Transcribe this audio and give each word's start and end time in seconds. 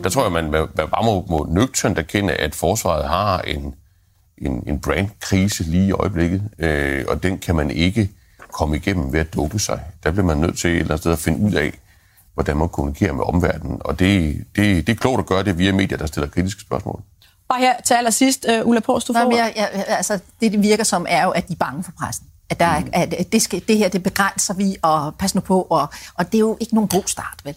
Og 0.00 0.04
der 0.04 0.10
tror 0.10 0.22
jeg, 0.22 0.32
man 0.32 0.50
bare 0.76 1.04
må, 1.04 1.26
må 1.28 1.46
nøgternt 1.50 1.98
erkende, 1.98 2.32
at 2.32 2.54
forsvaret 2.54 3.08
har 3.08 3.40
en, 3.40 3.74
en, 4.38 4.64
en 4.66 4.80
brandkrise 4.80 5.62
lige 5.62 5.86
i 5.86 5.92
øjeblikket, 5.92 6.42
øh, 6.58 7.04
og 7.08 7.22
den 7.22 7.38
kan 7.38 7.54
man 7.54 7.70
ikke 7.70 8.10
komme 8.52 8.76
igennem 8.76 9.12
ved 9.12 9.20
at 9.20 9.34
dukke 9.34 9.58
sig. 9.58 9.80
Der 10.04 10.10
bliver 10.10 10.26
man 10.26 10.36
nødt 10.36 10.58
til 10.58 10.70
et 10.70 10.76
eller 10.76 10.90
andet 10.90 11.00
sted 11.00 11.12
at 11.12 11.18
finde 11.18 11.38
ud 11.46 11.52
af, 11.52 11.78
hvordan 12.34 12.56
man 12.56 12.68
kommunikerer 12.68 13.12
med 13.12 13.24
omverdenen. 13.24 13.78
Og 13.80 13.98
det, 13.98 14.44
det, 14.56 14.86
det 14.86 14.92
er 14.92 14.96
klogt 14.96 15.20
at 15.20 15.26
gøre 15.26 15.42
det 15.42 15.58
via 15.58 15.72
medier, 15.72 15.98
der 15.98 16.06
stiller 16.06 16.28
kritiske 16.28 16.60
spørgsmål. 16.60 17.02
Bare 17.48 17.60
her 17.60 17.80
til 17.80 17.94
allersidst, 17.94 18.46
uh, 18.60 18.68
Ulla 18.68 18.80
Post, 18.80 19.08
du 19.08 19.12
får... 19.12 19.24
Nå, 19.24 19.36
jeg, 19.36 19.52
jeg, 19.56 19.84
altså, 19.88 20.18
det, 20.40 20.52
det 20.52 20.62
virker 20.62 20.84
som, 20.84 21.06
er 21.08 21.24
jo, 21.24 21.30
at 21.30 21.48
de 21.48 21.52
er 21.52 21.56
bange 21.56 21.84
for 21.84 21.92
pressen. 22.00 22.26
At, 22.50 22.60
der, 22.60 22.80
mm. 22.80 22.90
at 22.92 23.32
det, 23.32 23.42
skal, 23.42 23.62
det 23.68 23.78
her, 23.78 23.88
det 23.88 24.02
begrænser 24.02 24.54
vi, 24.54 24.76
og 24.82 25.14
pas 25.14 25.34
nu 25.34 25.40
på, 25.40 25.66
og, 25.70 25.88
og 26.14 26.26
det 26.26 26.34
er 26.34 26.38
jo 26.38 26.56
ikke 26.60 26.74
nogen 26.74 26.88
god 26.88 27.02
start, 27.06 27.40
vel? 27.44 27.56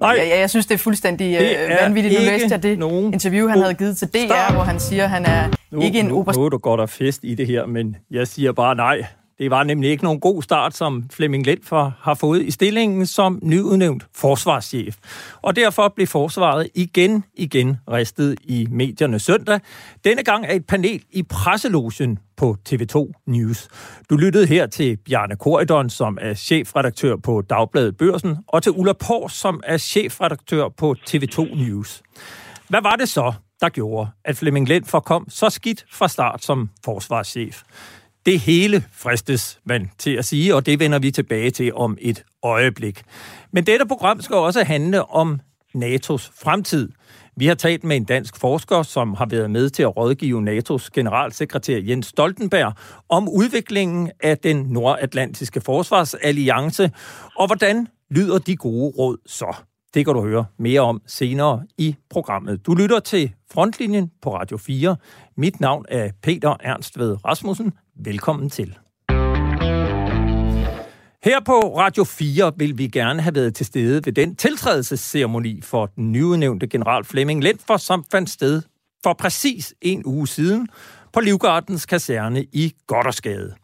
Nej, 0.00 0.10
jeg, 0.18 0.38
jeg 0.38 0.50
synes, 0.50 0.66
det 0.66 0.74
er 0.74 0.78
fuldstændig 0.78 1.38
det 1.38 1.46
øh, 1.46 1.52
er 1.52 1.82
vanvittigt. 1.82 2.14
Nu 2.14 2.20
læste 2.20 2.48
jeg 2.50 2.62
det 2.62 2.78
nogen 2.78 3.12
interview, 3.12 3.48
han 3.48 3.58
havde 3.58 3.74
givet 3.74 3.96
til 3.96 4.08
DR, 4.08 4.26
start. 4.26 4.54
hvor 4.54 4.62
han 4.62 4.80
siger, 4.80 5.04
at 5.04 5.10
han 5.10 5.26
er 5.26 5.48
nu, 5.70 5.80
ikke 5.80 6.00
en 6.00 6.10
oberst... 6.10 6.38
Nu 6.38 6.44
er 6.44 6.48
du 6.48 6.58
godt 6.58 6.80
og 6.80 6.90
fest 6.90 7.20
i 7.22 7.34
det 7.34 7.46
her, 7.46 7.66
men 7.66 7.96
jeg 8.10 8.28
siger 8.28 8.52
bare 8.52 8.74
nej. 8.74 9.04
Det 9.38 9.50
var 9.50 9.64
nemlig 9.64 9.90
ikke 9.90 10.04
nogen 10.04 10.20
god 10.20 10.42
start, 10.42 10.74
som 10.74 11.04
Flemming 11.10 11.46
for 11.62 11.94
har 12.00 12.14
fået 12.14 12.42
i 12.42 12.50
stillingen 12.50 13.06
som 13.06 13.38
nyudnævnt 13.42 14.06
forsvarschef. 14.16 14.96
Og 15.42 15.56
derfor 15.56 15.92
blev 15.96 16.06
forsvaret 16.06 16.68
igen, 16.74 17.24
igen 17.34 17.76
ristet 17.90 18.36
i 18.44 18.66
medierne 18.70 19.18
søndag. 19.18 19.60
Denne 20.04 20.22
gang 20.22 20.46
er 20.46 20.52
et 20.54 20.66
panel 20.66 21.02
i 21.10 21.22
presselogen 21.22 22.18
på 22.36 22.56
TV2 22.68 23.22
News. 23.26 23.68
Du 24.10 24.16
lyttede 24.16 24.46
her 24.46 24.66
til 24.66 24.96
Bjarne 24.96 25.36
Koridon, 25.36 25.90
som 25.90 26.18
er 26.20 26.34
chefredaktør 26.34 27.16
på 27.16 27.42
Dagbladet 27.42 27.96
Børsen, 27.96 28.36
og 28.48 28.62
til 28.62 28.72
Ulla 28.72 28.92
Pors, 28.92 29.32
som 29.32 29.60
er 29.64 29.76
chefredaktør 29.76 30.68
på 30.68 30.94
TV2 31.10 31.56
News. 31.64 32.02
Hvad 32.68 32.82
var 32.82 32.96
det 32.96 33.08
så, 33.08 33.32
der 33.60 33.68
gjorde, 33.68 34.10
at 34.24 34.36
Flemming 34.36 34.68
for 34.86 35.00
kom 35.00 35.30
så 35.30 35.50
skidt 35.50 35.84
fra 35.92 36.08
start 36.08 36.44
som 36.44 36.70
forsvarschef? 36.84 37.62
Det 38.26 38.40
hele 38.40 38.84
fristes 38.92 39.60
man 39.64 39.90
til 39.98 40.10
at 40.10 40.24
sige, 40.24 40.54
og 40.54 40.66
det 40.66 40.80
vender 40.80 40.98
vi 40.98 41.10
tilbage 41.10 41.50
til 41.50 41.74
om 41.74 41.98
et 42.00 42.24
øjeblik. 42.42 43.02
Men 43.52 43.66
dette 43.66 43.86
program 43.86 44.20
skal 44.20 44.36
også 44.36 44.64
handle 44.64 45.10
om 45.10 45.40
NATO's 45.76 46.30
fremtid. 46.42 46.88
Vi 47.36 47.46
har 47.46 47.54
talt 47.54 47.84
med 47.84 47.96
en 47.96 48.04
dansk 48.04 48.36
forsker, 48.36 48.82
som 48.82 49.14
har 49.14 49.26
været 49.26 49.50
med 49.50 49.70
til 49.70 49.82
at 49.82 49.96
rådgive 49.96 50.42
NATO's 50.42 50.88
generalsekretær 50.94 51.78
Jens 51.78 52.06
Stoltenberg 52.06 52.72
om 53.08 53.28
udviklingen 53.28 54.10
af 54.22 54.38
den 54.38 54.56
nordatlantiske 54.56 55.60
forsvarsalliance, 55.60 56.90
og 57.36 57.46
hvordan 57.46 57.88
lyder 58.10 58.38
de 58.38 58.56
gode 58.56 58.92
råd 58.98 59.16
så? 59.26 59.56
Det 59.94 60.04
kan 60.04 60.14
du 60.14 60.20
høre 60.20 60.44
mere 60.58 60.80
om 60.80 61.02
senere 61.06 61.66
i 61.78 61.96
programmet. 62.10 62.66
Du 62.66 62.74
lytter 62.74 63.00
til 63.00 63.32
Frontlinjen 63.52 64.10
på 64.22 64.34
Radio 64.34 64.56
4. 64.56 64.96
Mit 65.36 65.60
navn 65.60 65.84
er 65.88 66.10
Peter 66.22 66.56
Ernst 66.60 66.98
ved 66.98 67.24
Rasmussen. 67.24 67.72
Velkommen 68.04 68.50
til. 68.50 68.78
Her 71.24 71.40
på 71.46 71.76
Radio 71.78 72.04
4 72.04 72.52
vil 72.56 72.78
vi 72.78 72.88
gerne 72.88 73.22
have 73.22 73.34
været 73.34 73.54
til 73.54 73.66
stede 73.66 74.06
ved 74.06 74.12
den 74.12 74.36
tiltrædelsesceremoni 74.36 75.60
for 75.62 75.86
den 75.86 76.12
nyudnævnte 76.12 76.66
general 76.66 77.04
Flemming 77.04 77.42
Lentfors, 77.42 77.82
som 77.82 78.04
fandt 78.10 78.30
sted 78.30 78.62
for 79.02 79.12
præcis 79.12 79.74
en 79.82 80.02
uge 80.04 80.28
siden 80.28 80.68
på 81.12 81.20
Livgardens 81.20 81.86
kaserne 81.86 82.44
i 82.52 82.74
Goddersgade. 82.86 83.54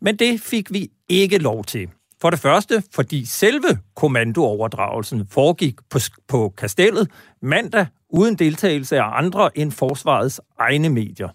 Men 0.00 0.16
det 0.16 0.40
fik 0.40 0.72
vi 0.72 0.88
ikke 1.08 1.38
lov 1.38 1.64
til. 1.64 1.88
For 2.22 2.30
det 2.30 2.38
første, 2.38 2.82
fordi 2.94 3.24
selve 3.24 3.78
kommandooverdragelsen 3.96 5.26
foregik 5.30 5.74
på, 5.90 5.98
på 6.28 6.54
kastellet 6.56 7.10
mandag 7.40 7.86
uden 8.10 8.34
deltagelse 8.34 8.98
af 8.98 9.18
andre 9.18 9.58
end 9.58 9.72
forsvarets 9.72 10.40
egne 10.58 10.88
medier. 10.88 11.28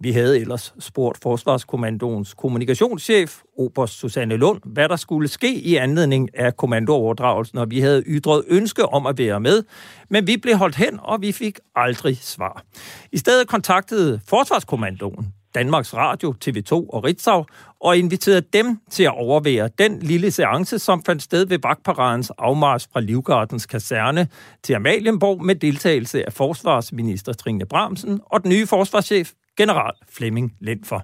Vi 0.00 0.12
havde 0.12 0.40
ellers 0.40 0.74
spurgt 0.78 1.18
Forsvarskommandoens 1.22 2.34
kommunikationschef, 2.34 3.40
Oberst 3.58 3.92
Susanne 3.98 4.36
Lund, 4.36 4.60
hvad 4.64 4.88
der 4.88 4.96
skulle 4.96 5.28
ske 5.28 5.54
i 5.54 5.76
anledning 5.76 6.38
af 6.38 6.56
kommandooverdragelsen, 6.56 7.58
og 7.58 7.70
vi 7.70 7.80
havde 7.80 8.02
ytret 8.06 8.44
ønske 8.48 8.86
om 8.86 9.06
at 9.06 9.18
være 9.18 9.40
med, 9.40 9.62
men 10.08 10.26
vi 10.26 10.36
blev 10.36 10.56
holdt 10.56 10.76
hen, 10.76 11.00
og 11.02 11.22
vi 11.22 11.32
fik 11.32 11.58
aldrig 11.76 12.18
svar. 12.18 12.64
I 13.12 13.18
stedet 13.18 13.48
kontaktede 13.48 14.20
Forsvarskommandoen 14.28 15.32
Danmarks 15.56 15.94
Radio, 15.94 16.34
TV2 16.44 16.72
og 16.72 17.04
Ritzau, 17.04 17.44
og 17.80 17.98
inviterede 17.98 18.40
dem 18.52 18.80
til 18.90 19.02
at 19.02 19.14
overvære 19.14 19.68
den 19.78 19.98
lille 19.98 20.30
seance, 20.30 20.78
som 20.78 21.04
fandt 21.04 21.22
sted 21.22 21.46
ved 21.46 21.58
vagtparadens 21.62 22.32
afmars 22.38 22.88
fra 22.92 23.00
Livgardens 23.00 23.66
kaserne 23.66 24.28
til 24.62 24.74
Amalienborg 24.74 25.44
med 25.44 25.54
deltagelse 25.54 26.26
af 26.26 26.32
forsvarsminister 26.32 27.32
Trine 27.32 27.66
Bramsen 27.66 28.20
og 28.26 28.42
den 28.42 28.50
nye 28.50 28.66
forsvarschef 28.66 29.32
general 29.56 29.92
Flemming 30.08 30.54
Lindfor. 30.60 31.02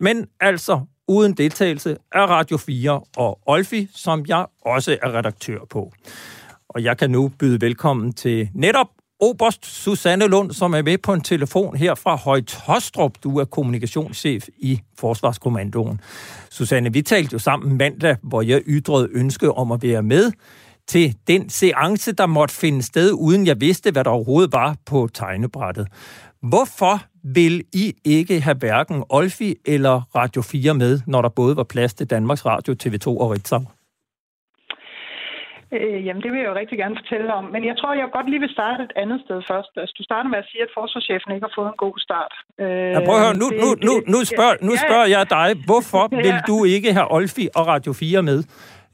Men 0.00 0.26
altså 0.40 0.80
uden 1.08 1.32
deltagelse 1.32 1.96
af 2.12 2.26
Radio 2.26 2.56
4 2.56 3.00
og 3.16 3.38
Olfi, 3.46 3.88
som 3.94 4.24
jeg 4.28 4.46
også 4.60 4.98
er 5.02 5.14
redaktør 5.14 5.58
på. 5.70 5.92
Og 6.68 6.84
jeg 6.84 6.98
kan 6.98 7.10
nu 7.10 7.28
byde 7.38 7.60
velkommen 7.60 8.12
til 8.12 8.48
netop 8.54 8.88
Oberst 9.22 9.66
Susanne 9.66 10.26
Lund, 10.26 10.52
som 10.52 10.74
er 10.74 10.82
med 10.82 10.98
på 10.98 11.12
en 11.12 11.20
telefon 11.20 11.76
her 11.76 11.94
fra 11.94 12.16
Højt 12.16 12.54
Hostrup. 12.66 13.12
Du 13.22 13.38
er 13.38 13.44
kommunikationschef 13.44 14.48
i 14.58 14.80
Forsvarskommandoen. 14.98 16.00
Susanne, 16.50 16.92
vi 16.92 17.02
talte 17.02 17.32
jo 17.32 17.38
sammen 17.38 17.78
mandag, 17.78 18.16
hvor 18.22 18.42
jeg 18.42 18.62
ydrede 18.66 19.08
ønske 19.12 19.52
om 19.52 19.72
at 19.72 19.82
være 19.82 20.02
med 20.02 20.32
til 20.88 21.16
den 21.26 21.48
seance, 21.48 22.12
der 22.12 22.26
måtte 22.26 22.54
finde 22.54 22.82
sted, 22.82 23.12
uden 23.12 23.46
jeg 23.46 23.60
vidste, 23.60 23.90
hvad 23.90 24.04
der 24.04 24.10
overhovedet 24.10 24.52
var 24.52 24.76
på 24.86 25.08
tegnebrættet. 25.14 25.88
Hvorfor 26.40 27.02
vil 27.24 27.64
I 27.72 27.94
ikke 28.04 28.40
have 28.40 28.56
hverken 28.56 29.04
Olfi 29.08 29.54
eller 29.64 30.02
Radio 30.14 30.42
4 30.42 30.74
med, 30.74 31.00
når 31.06 31.22
der 31.22 31.28
både 31.28 31.56
var 31.56 31.64
plads 31.64 31.94
til 31.94 32.06
Danmarks 32.06 32.46
Radio, 32.46 32.74
TV2 32.84 33.06
og 33.06 33.30
Ritzau? 33.30 33.64
Øh, 35.76 36.06
jamen, 36.06 36.22
det 36.22 36.30
vil 36.32 36.40
jeg 36.40 36.50
jo 36.52 36.54
rigtig 36.60 36.78
gerne 36.78 36.96
fortælle 37.00 37.28
om. 37.40 37.44
Men 37.54 37.62
jeg 37.70 37.76
tror, 37.78 37.94
jeg 37.94 38.08
godt 38.12 38.28
lige 38.30 38.44
vil 38.44 38.56
starte 38.58 38.80
et 38.88 38.94
andet 39.02 39.18
sted 39.24 39.38
først. 39.50 39.72
Altså, 39.80 39.94
du 39.98 40.02
starter 40.10 40.30
med 40.30 40.38
at 40.42 40.48
sige, 40.50 40.62
at 40.66 40.74
forsvarschefen 40.78 41.32
ikke 41.34 41.46
har 41.48 41.54
fået 41.58 41.70
en 41.74 41.82
god 41.86 41.96
start. 42.06 42.34
Øh, 42.62 42.90
ja, 42.94 42.98
prøv 43.06 43.16
at 43.18 43.24
høre, 43.26 43.36
nu, 43.42 43.48
nu, 43.62 43.68
nu, 43.86 43.94
nu, 44.12 44.18
spørger, 44.32 44.56
nu 44.68 44.72
spørger 44.84 45.08
jeg 45.16 45.24
dig, 45.38 45.48
hvorfor 45.68 46.04
ja. 46.12 46.16
vil 46.26 46.36
du 46.50 46.56
ikke 46.74 46.90
have 46.96 47.08
Olfi 47.16 47.44
og 47.58 47.64
Radio 47.72 47.92
4 47.92 48.22
med 48.30 48.38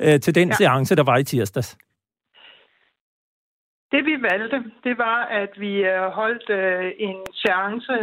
øh, 0.05 0.17
til 0.25 0.33
den 0.39 0.49
ja. 0.49 0.55
seance, 0.61 0.97
der 1.01 1.05
var 1.11 1.17
i 1.23 1.25
tirsdags? 1.25 1.71
Det 3.93 4.03
vi 4.05 4.15
valgte, 4.31 4.59
det 4.85 4.99
var, 4.99 5.19
at 5.43 5.53
vi 5.65 5.73
øh, 5.93 6.07
holdt 6.21 6.51
øh, 6.51 6.93
en 7.09 7.19
seance 7.43 7.95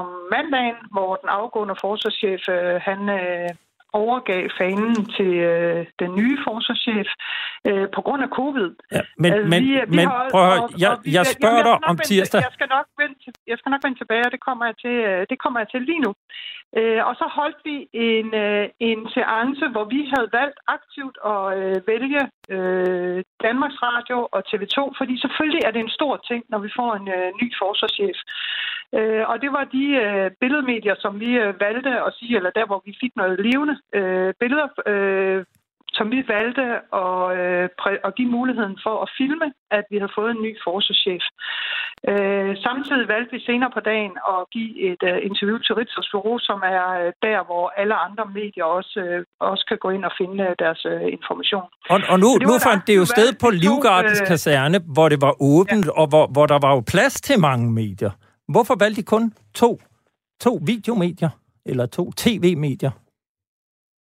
om 0.00 0.08
mandagen, 0.34 0.78
hvor 0.94 1.10
den 1.16 1.28
afgående 1.28 1.76
forsvarschef, 1.80 2.42
øh, 2.48 2.80
han 2.88 3.00
overgav 3.92 4.42
fanen 4.60 4.94
til 5.16 5.32
den 6.02 6.10
nye 6.20 6.36
forsvarschef 6.46 7.08
på 7.96 8.00
grund 8.06 8.22
af 8.26 8.30
covid. 8.38 8.70
Ja, 8.92 9.00
men 9.22 9.32
altså, 9.32 9.48
men, 9.52 9.60
vi, 9.64 9.70
vi 9.92 9.96
men 9.98 10.06
har, 10.08 10.28
prøv 10.30 10.42
at 10.42 10.48
høre, 10.48 10.68
jeg, 10.84 10.92
jeg 11.16 11.24
spørger 11.36 11.62
dig 11.68 11.76
om 11.90 11.96
tirsdag. 12.08 12.40
Jeg 12.48 12.54
skal, 12.58 12.68
nok 12.76 12.86
vende, 13.00 13.16
jeg 13.50 13.56
skal 13.58 13.70
nok 13.70 13.82
vende 13.84 13.98
tilbage, 14.02 14.24
og 14.28 14.32
det 14.34 14.42
kommer 14.48 14.64
jeg 14.70 14.76
til, 14.84 14.96
det 15.30 15.38
kommer 15.42 15.58
jeg 15.60 15.68
til 15.72 15.82
lige 15.90 16.02
nu. 16.06 16.12
Øh, 16.78 17.02
og 17.08 17.14
så 17.20 17.26
holdt 17.38 17.60
vi 17.68 17.76
en, 17.92 18.28
øh, 18.44 18.64
en 18.90 19.00
seance, 19.14 19.64
hvor 19.74 19.84
vi 19.94 20.00
havde 20.12 20.28
valgt 20.40 20.58
aktivt 20.76 21.16
at 21.32 21.42
øh, 21.58 21.76
vælge 21.92 22.22
øh, 22.54 23.18
Danmarks 23.46 23.78
Radio 23.88 24.18
og 24.34 24.40
TV2, 24.50 24.76
fordi 24.98 25.14
selvfølgelig 25.24 25.62
er 25.64 25.72
det 25.72 25.80
en 25.80 25.96
stor 25.98 26.14
ting, 26.28 26.42
når 26.52 26.60
vi 26.66 26.70
får 26.78 26.90
en 27.00 27.08
øh, 27.18 27.28
ny 27.40 27.46
forsvarschef. 27.60 28.18
Øh, 28.98 29.24
og 29.30 29.36
det 29.42 29.50
var 29.52 29.64
de 29.76 29.84
øh, 30.04 30.30
billedmedier, 30.40 30.94
som 30.98 31.20
vi 31.20 31.30
øh, 31.44 31.60
valgte 31.60 31.90
at 32.06 32.14
sige, 32.18 32.36
eller 32.36 32.50
der, 32.50 32.66
hvor 32.66 32.82
vi 32.86 32.92
fik 33.00 33.12
noget 33.16 33.40
levende 33.46 33.76
øh, 33.98 34.34
billeder 34.40 34.68
øh, 34.86 35.44
som 35.98 36.06
vi 36.14 36.20
valgte 36.36 36.66
at, 37.02 37.22
øh, 37.38 37.68
at 38.08 38.14
give 38.18 38.30
muligheden 38.38 38.76
for 38.84 38.94
at 39.04 39.08
filme, 39.18 39.46
at 39.70 39.84
vi 39.90 39.96
havde 40.00 40.16
fået 40.18 40.30
en 40.30 40.42
ny 40.46 40.52
forsvarschef. 40.66 41.24
Øh, 42.10 42.52
samtidig 42.66 43.04
valgte 43.14 43.32
vi 43.36 43.40
senere 43.48 43.70
på 43.76 43.80
dagen 43.92 44.14
at 44.32 44.40
give 44.54 44.72
et 44.90 45.02
uh, 45.10 45.18
interview 45.28 45.58
til 45.64 45.74
Ritzers 45.78 46.08
Bureau, 46.12 46.38
som 46.48 46.58
er 46.76 46.84
uh, 47.00 47.08
der, 47.26 47.38
hvor 47.48 47.64
alle 47.80 47.94
andre 48.06 48.24
medier 48.40 48.66
også, 48.78 48.98
uh, 49.06 49.50
også 49.50 49.64
kan 49.70 49.78
gå 49.84 49.88
ind 49.96 50.04
og 50.08 50.12
finde 50.20 50.44
deres 50.62 50.80
uh, 50.92 51.06
information. 51.16 51.66
Og, 51.92 51.98
og 52.12 52.16
nu, 52.24 52.28
nu 52.48 52.54
fandt 52.68 52.82
det 52.88 52.96
jo 53.00 53.04
sted 53.14 53.28
på 53.42 53.48
Livgardens 53.64 54.20
uh, 54.20 54.26
kaserne, 54.30 54.78
hvor 54.94 55.08
det 55.12 55.20
var 55.26 55.34
åbent, 55.52 55.86
ja. 55.86 56.00
og 56.00 56.06
hvor, 56.12 56.24
hvor 56.34 56.46
der 56.52 56.58
var 56.66 56.72
jo 56.76 56.82
plads 56.92 57.14
til 57.20 57.36
mange 57.48 57.66
medier. 57.82 58.12
Hvorfor 58.54 58.76
valgte 58.82 59.00
de 59.00 59.06
kun 59.14 59.24
to, 59.54 59.70
to 60.40 60.52
videomedier, 60.72 61.32
eller 61.70 61.86
to 61.86 62.04
tv-medier? 62.16 62.92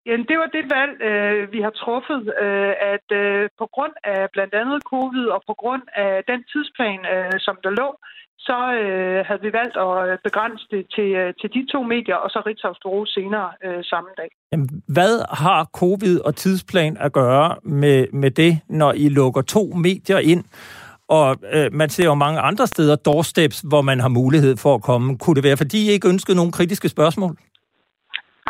Jamen, 0.06 0.26
det 0.30 0.36
var 0.42 0.48
det 0.56 0.64
valg, 0.76 0.94
øh, 1.10 1.52
vi 1.52 1.60
har 1.66 1.74
truffet, 1.82 2.22
øh, 2.44 2.72
at 2.94 3.06
øh, 3.22 3.48
på 3.60 3.66
grund 3.74 3.94
af 4.04 4.20
blandt 4.34 4.54
andet 4.60 4.78
covid 4.92 5.26
og 5.36 5.40
på 5.50 5.54
grund 5.62 5.82
af 5.96 6.12
den 6.30 6.40
tidsplan, 6.50 7.00
øh, 7.14 7.32
som 7.46 7.56
der 7.64 7.70
lå, 7.70 7.88
så 8.48 8.58
øh, 8.82 9.26
havde 9.26 9.42
vi 9.46 9.52
valgt 9.52 9.76
at 9.86 10.18
begrænse 10.24 10.64
det 10.70 10.82
til, 10.94 11.08
øh, 11.20 11.34
til 11.40 11.48
de 11.56 11.72
to 11.72 11.82
medier, 11.82 12.16
og 12.24 12.30
så 12.30 12.42
Ritzau 12.46 13.04
senere 13.06 13.48
øh, 13.64 13.84
samme 13.84 14.10
dag. 14.16 14.30
Jamen, 14.52 14.68
hvad 14.88 15.14
har 15.42 15.64
covid 15.64 16.20
og 16.20 16.36
tidsplan 16.36 16.96
at 17.00 17.12
gøre 17.12 17.56
med, 17.62 18.06
med 18.12 18.30
det, 18.30 18.60
når 18.68 18.92
I 18.92 19.08
lukker 19.08 19.42
to 19.42 19.64
medier 19.86 20.18
ind? 20.18 20.44
Og 21.16 21.36
øh, 21.54 21.68
man 21.72 21.88
ser 21.88 22.04
jo 22.04 22.14
mange 22.14 22.40
andre 22.40 22.66
steder 22.66 22.96
doorsteps, 22.96 23.58
hvor 23.70 23.82
man 23.82 24.00
har 24.00 24.08
mulighed 24.08 24.56
for 24.56 24.74
at 24.74 24.82
komme. 24.82 25.18
Kunne 25.18 25.36
det 25.36 25.44
være, 25.44 25.56
fordi 25.56 25.78
I 25.86 25.90
ikke 25.90 26.08
ønskede 26.08 26.36
nogle 26.36 26.52
kritiske 26.52 26.88
spørgsmål? 26.88 27.36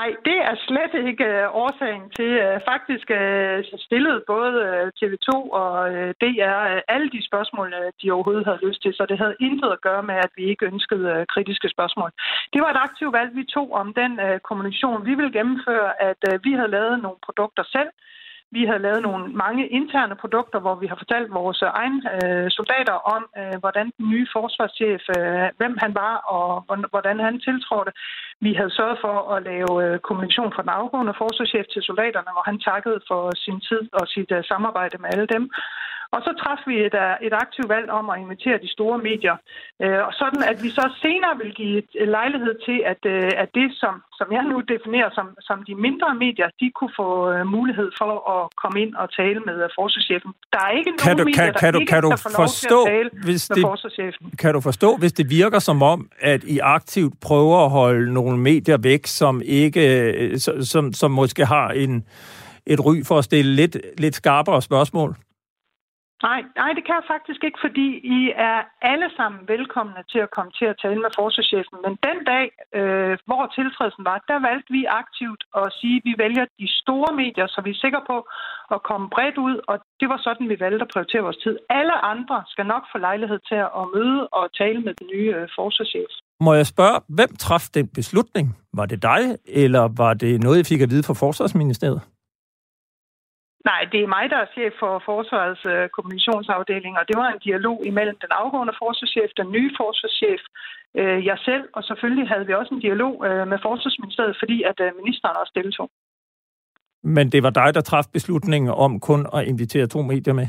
Nej, 0.00 0.10
det 0.28 0.38
er 0.50 0.56
slet 0.68 0.94
ikke 1.08 1.26
øh, 1.34 1.62
årsagen 1.62 2.06
til. 2.18 2.30
Øh, 2.44 2.56
faktisk 2.72 3.06
øh, 3.20 3.56
stillede 3.86 4.20
både 4.34 4.52
øh, 4.70 4.86
TV2 4.98 5.30
og 5.62 5.74
øh, 5.94 6.08
DR 6.22 6.58
øh, 6.72 6.80
alle 6.94 7.08
de 7.14 7.20
spørgsmål, 7.28 7.68
de 8.00 8.12
overhovedet 8.14 8.48
havde 8.48 8.64
lyst 8.66 8.80
til, 8.82 8.92
så 8.94 9.02
det 9.10 9.18
havde 9.22 9.40
intet 9.46 9.70
at 9.72 9.82
gøre 9.88 10.02
med, 10.10 10.16
at 10.26 10.32
vi 10.36 10.44
ikke 10.52 10.68
ønskede 10.72 11.26
kritiske 11.34 11.68
spørgsmål. 11.74 12.10
Det 12.52 12.60
var 12.62 12.70
et 12.70 12.84
aktivt 12.86 13.12
valg, 13.18 13.30
vi 13.40 13.44
tog 13.56 13.68
om 13.80 13.88
den 14.00 14.12
kommunikation. 14.48 15.06
Vi 15.08 15.14
ville 15.18 15.36
gennemføre, 15.38 15.88
at 16.10 16.22
vi 16.44 16.52
havde 16.58 16.74
lavet 16.76 17.02
nogle 17.04 17.18
produkter 17.26 17.64
selv, 17.76 17.90
vi 18.56 18.62
havde 18.69 18.85
lavet 18.87 19.02
nogle 19.02 19.25
mange 19.44 19.64
interne 19.69 20.14
produkter, 20.23 20.58
hvor 20.61 20.75
vi 20.75 20.87
har 20.87 20.97
fortalt 21.02 21.31
vores 21.41 21.62
egne 21.62 22.00
øh, 22.17 22.50
soldater 22.58 22.97
om, 23.14 23.23
øh, 23.38 23.56
hvordan 23.62 23.87
den 23.97 24.06
nye 24.12 24.26
forsvarschef, 24.37 25.02
øh, 25.19 25.49
hvem 25.58 25.75
han 25.85 25.93
var 25.94 26.14
og 26.37 26.49
hvordan 26.93 27.19
han 27.26 27.41
tiltrådte. 27.41 27.93
Vi 28.41 28.52
havde 28.55 28.76
sørget 28.79 28.99
for 29.05 29.17
at 29.35 29.43
lave 29.50 29.73
øh, 29.85 29.99
kommunikation 30.06 30.52
fra 30.55 30.62
den 30.62 30.76
afgående 30.81 31.14
forsvarschef 31.23 31.67
til 31.73 31.82
soldaterne, 31.82 32.31
hvor 32.35 32.44
han 32.50 32.58
takkede 32.70 33.00
for 33.08 33.23
sin 33.44 33.61
tid 33.69 33.82
og 33.93 34.05
sit 34.14 34.31
øh, 34.37 34.44
samarbejde 34.50 34.96
med 34.99 35.08
alle 35.12 35.26
dem. 35.35 35.44
Og 36.14 36.20
så 36.26 36.30
træffede 36.42 36.68
vi 36.70 36.76
et, 36.88 36.96
øh, 37.04 37.26
et 37.26 37.34
aktivt 37.44 37.68
valg 37.74 37.88
om 37.98 38.04
at 38.12 38.20
invitere 38.24 38.58
de 38.64 38.70
store 38.76 38.98
medier. 39.08 39.36
Øh, 39.82 40.00
og 40.08 40.12
sådan, 40.20 40.42
at 40.50 40.56
vi 40.64 40.70
så 40.78 40.84
senere 41.04 41.34
vil 41.42 41.52
give 41.60 41.82
lejlighed 42.18 42.54
til, 42.66 42.78
at, 42.92 43.02
øh, 43.14 43.42
at 43.42 43.48
det, 43.58 43.68
som, 43.82 43.94
som 44.18 44.26
jeg 44.36 44.44
nu 44.52 44.56
definerer 44.74 45.10
som, 45.18 45.26
som 45.48 45.58
de 45.68 45.74
mindre 45.86 46.08
medier, 46.24 46.48
de 46.60 46.66
kunne 46.78 46.94
få 47.00 47.08
mulighed 47.56 47.88
for 48.00 48.12
at 48.34 48.42
komme 48.62 48.76
ind 48.82 48.92
og 49.02 49.06
tale 49.20 49.40
med 49.48 49.56
forsvarschefen. 49.78 50.30
Der 50.52 50.60
er 50.66 50.72
ikke 50.78 50.92
kan 50.92 51.16
nogen 51.16 51.18
du, 51.18 51.24
medier, 51.24 51.44
kan, 51.44 51.52
der 51.54 51.60
kan 51.62 51.72
du, 51.74 51.80
ikke 51.80 51.90
kan 51.94 52.02
du 52.02 52.10
forstå, 52.42 52.78
til 52.86 52.90
at 52.90 52.94
tale 52.94 53.10
hvis 53.26 53.42
med 53.50 53.56
det, 53.56 53.62
forsvarschefen. 53.70 54.24
Kan 54.42 54.52
du 54.56 54.60
forstå, 54.60 54.96
hvis 54.96 55.12
det 55.12 55.26
virker 55.30 55.58
som 55.58 55.82
om, 55.82 56.00
at 56.32 56.44
I 56.44 56.58
aktivt 56.78 57.14
prøver 57.28 57.58
at 57.64 57.70
holde 57.70 58.12
nogle 58.18 58.38
medier 58.38 58.78
væk, 58.90 59.06
som 59.06 59.42
ikke, 59.44 59.82
som, 60.72 60.92
som 60.92 61.10
måske 61.10 61.44
har 61.44 61.68
en, 61.70 62.04
et 62.66 62.80
ry 62.86 62.94
for 63.08 63.18
at 63.18 63.24
stille 63.24 63.52
lidt, 63.60 63.76
lidt 63.98 64.14
skarpere 64.14 64.62
spørgsmål? 64.62 65.16
Nej, 66.28 66.40
nej, 66.61 66.70
det 66.76 66.82
kan 66.87 66.96
jeg 67.00 67.11
faktisk 67.14 67.40
ikke, 67.44 67.61
fordi 67.67 67.87
I 68.19 68.20
er 68.50 68.58
alle 68.93 69.08
sammen 69.19 69.40
velkomne 69.55 70.02
til 70.12 70.20
at 70.26 70.31
komme 70.37 70.52
til 70.58 70.67
at 70.72 70.81
tale 70.84 71.00
med 71.05 71.12
forsvarschefen. 71.20 71.76
Men 71.84 71.93
den 72.08 72.19
dag, 72.32 72.46
øh, 72.78 73.14
hvor 73.28 73.43
tiltrædelsen 73.56 74.05
var, 74.11 74.19
der 74.31 74.38
valgte 74.49 74.70
vi 74.76 74.82
aktivt 75.02 75.43
at 75.61 75.67
sige, 75.78 75.96
at 76.00 76.06
vi 76.08 76.14
vælger 76.25 76.44
de 76.61 76.69
store 76.82 77.11
medier, 77.22 77.46
så 77.55 77.58
vi 77.67 77.70
er 77.72 77.82
sikre 77.84 78.02
på 78.11 78.17
at 78.75 78.81
komme 78.88 79.06
bredt 79.14 79.38
ud, 79.49 79.56
og 79.70 79.76
det 80.00 80.08
var 80.12 80.19
sådan, 80.26 80.49
vi 80.52 80.56
valgte 80.64 80.84
at 80.87 80.93
prioritere 80.93 81.26
vores 81.26 81.40
tid. 81.44 81.55
Alle 81.78 81.96
andre 82.12 82.37
skal 82.52 82.67
nok 82.72 82.84
få 82.93 82.99
lejlighed 83.08 83.40
til 83.50 83.61
at 83.81 83.84
møde 83.96 84.20
og 84.38 84.44
tale 84.61 84.81
med 84.87 84.94
den 85.00 85.06
nye 85.14 85.31
øh, 85.38 85.49
forsvarschef. 85.58 86.11
Må 86.46 86.50
jeg 86.61 86.67
spørge, 86.75 86.96
hvem 87.17 87.31
traf 87.44 87.64
den 87.78 87.87
beslutning? 87.99 88.46
Var 88.78 88.87
det 88.87 89.02
dig, 89.02 89.22
eller 89.62 89.84
var 90.02 90.14
det 90.14 90.32
noget, 90.40 90.58
I 90.61 90.64
fik 90.72 90.81
at 90.81 90.90
vide 90.90 91.02
fra 91.08 91.14
Forsvarsministeriet? 91.25 92.02
Nej, 93.64 93.80
det 93.92 94.00
er 94.02 94.14
mig, 94.16 94.24
der 94.32 94.38
er 94.40 94.52
chef 94.56 94.72
for 94.82 94.92
Forsvarets 95.10 95.64
øh, 95.74 95.88
kommunikationsafdeling, 95.96 96.94
og 97.00 97.04
det 97.08 97.16
var 97.22 97.28
en 97.30 97.44
dialog 97.48 97.78
imellem 97.90 98.16
den 98.24 98.32
afgående 98.42 98.74
forsvarschef, 98.82 99.30
den 99.40 99.48
nye 99.56 99.70
forsvarschef, 99.80 100.42
øh, 101.00 101.18
jeg 101.30 101.38
selv, 101.48 101.64
og 101.76 101.82
selvfølgelig 101.84 102.28
havde 102.32 102.46
vi 102.46 102.52
også 102.60 102.74
en 102.74 102.84
dialog 102.88 103.14
øh, 103.26 103.48
med 103.52 103.58
Forsvarsministeriet, 103.66 104.36
fordi 104.42 104.62
at 104.70 104.78
øh, 104.84 104.90
ministeren 105.00 105.36
også 105.42 105.52
deltog. 105.60 105.90
Men 107.02 107.32
det 107.32 107.42
var 107.42 107.50
dig, 107.50 107.74
der 107.74 107.80
træffede 107.80 108.12
beslutningen 108.12 108.70
om 108.86 109.00
kun 109.00 109.26
at 109.36 109.46
invitere 109.52 109.86
to 109.86 110.02
medier 110.02 110.34
med? 110.34 110.48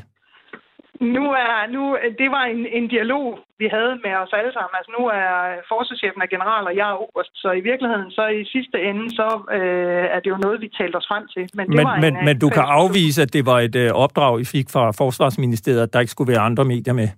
Nu 1.02 1.24
er, 1.46 1.54
nu, 1.76 1.84
det 2.22 2.30
var 2.36 2.44
en, 2.54 2.62
en 2.78 2.88
dialog, 2.96 3.26
vi 3.62 3.68
havde 3.76 3.94
med 4.06 4.14
os 4.24 4.34
alle 4.40 4.54
sammen. 4.58 4.76
Altså 4.80 4.92
nu 4.98 5.04
er 5.22 5.30
forsvarschefen 5.72 6.22
af 6.26 6.30
general, 6.34 6.64
og 6.70 6.76
jeg 6.80 6.88
er 6.94 6.98
oberst, 7.06 7.34
så 7.44 7.50
i 7.60 7.64
virkeligheden, 7.70 8.12
så 8.18 8.24
i 8.40 8.44
sidste 8.56 8.78
ende, 8.90 9.06
så 9.20 9.28
øh, 9.58 10.06
er 10.16 10.20
det 10.24 10.30
jo 10.34 10.38
noget, 10.46 10.62
vi 10.66 10.70
talte 10.80 10.96
os 11.02 11.08
frem 11.12 11.24
til. 11.34 11.44
Men, 11.58 11.66
det 11.68 11.76
men, 11.78 11.86
var 11.88 11.96
men, 12.06 12.14
en, 12.18 12.26
men 12.28 12.36
du 12.44 12.50
kan 12.58 12.66
afvise, 12.82 13.22
at 13.26 13.34
det 13.34 13.44
var 13.52 13.60
et 13.68 13.76
øh, 13.84 13.90
opdrag, 14.04 14.34
I 14.44 14.46
fik 14.56 14.68
fra 14.76 14.84
Forsvarsministeriet, 15.02 15.82
at 15.86 15.94
der 15.94 16.00
ikke 16.04 16.16
skulle 16.16 16.32
være 16.34 16.44
andre 16.50 16.66
medier 16.74 16.94
med? 17.02 17.10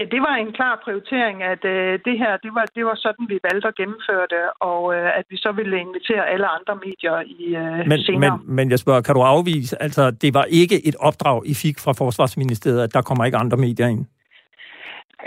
Ja, 0.00 0.04
det 0.14 0.20
var 0.28 0.34
en 0.44 0.52
klar 0.58 0.74
prioritering, 0.84 1.36
at 1.52 1.62
øh, 1.74 1.92
det 2.06 2.14
her, 2.22 2.32
det 2.44 2.52
var, 2.56 2.64
det 2.76 2.84
var 2.88 2.96
sådan, 3.04 3.24
vi 3.32 3.38
valgte 3.48 3.68
at 3.68 3.76
gennemføre 3.80 4.26
det, 4.34 4.44
og 4.70 4.82
øh, 4.94 5.18
at 5.18 5.24
vi 5.32 5.36
så 5.44 5.50
ville 5.58 5.76
invitere 5.86 6.24
alle 6.32 6.46
andre 6.56 6.74
medier 6.86 7.16
i 7.38 7.40
øh, 7.62 7.88
men, 7.90 7.98
senere. 8.06 8.38
Men, 8.38 8.56
men 8.56 8.70
jeg 8.70 8.78
spørger, 8.78 9.00
kan 9.06 9.14
du 9.14 9.22
afvise, 9.34 9.82
altså 9.86 10.02
det 10.22 10.30
var 10.38 10.44
ikke 10.60 10.76
et 10.88 10.96
opdrag, 11.08 11.36
I 11.52 11.54
fik 11.64 11.76
fra 11.84 11.92
Forsvarsministeriet, 12.02 12.82
at 12.86 12.94
der 12.96 13.02
kommer 13.08 13.24
ikke 13.24 13.38
andre 13.44 13.56
medier 13.66 13.88
ind? 13.94 14.04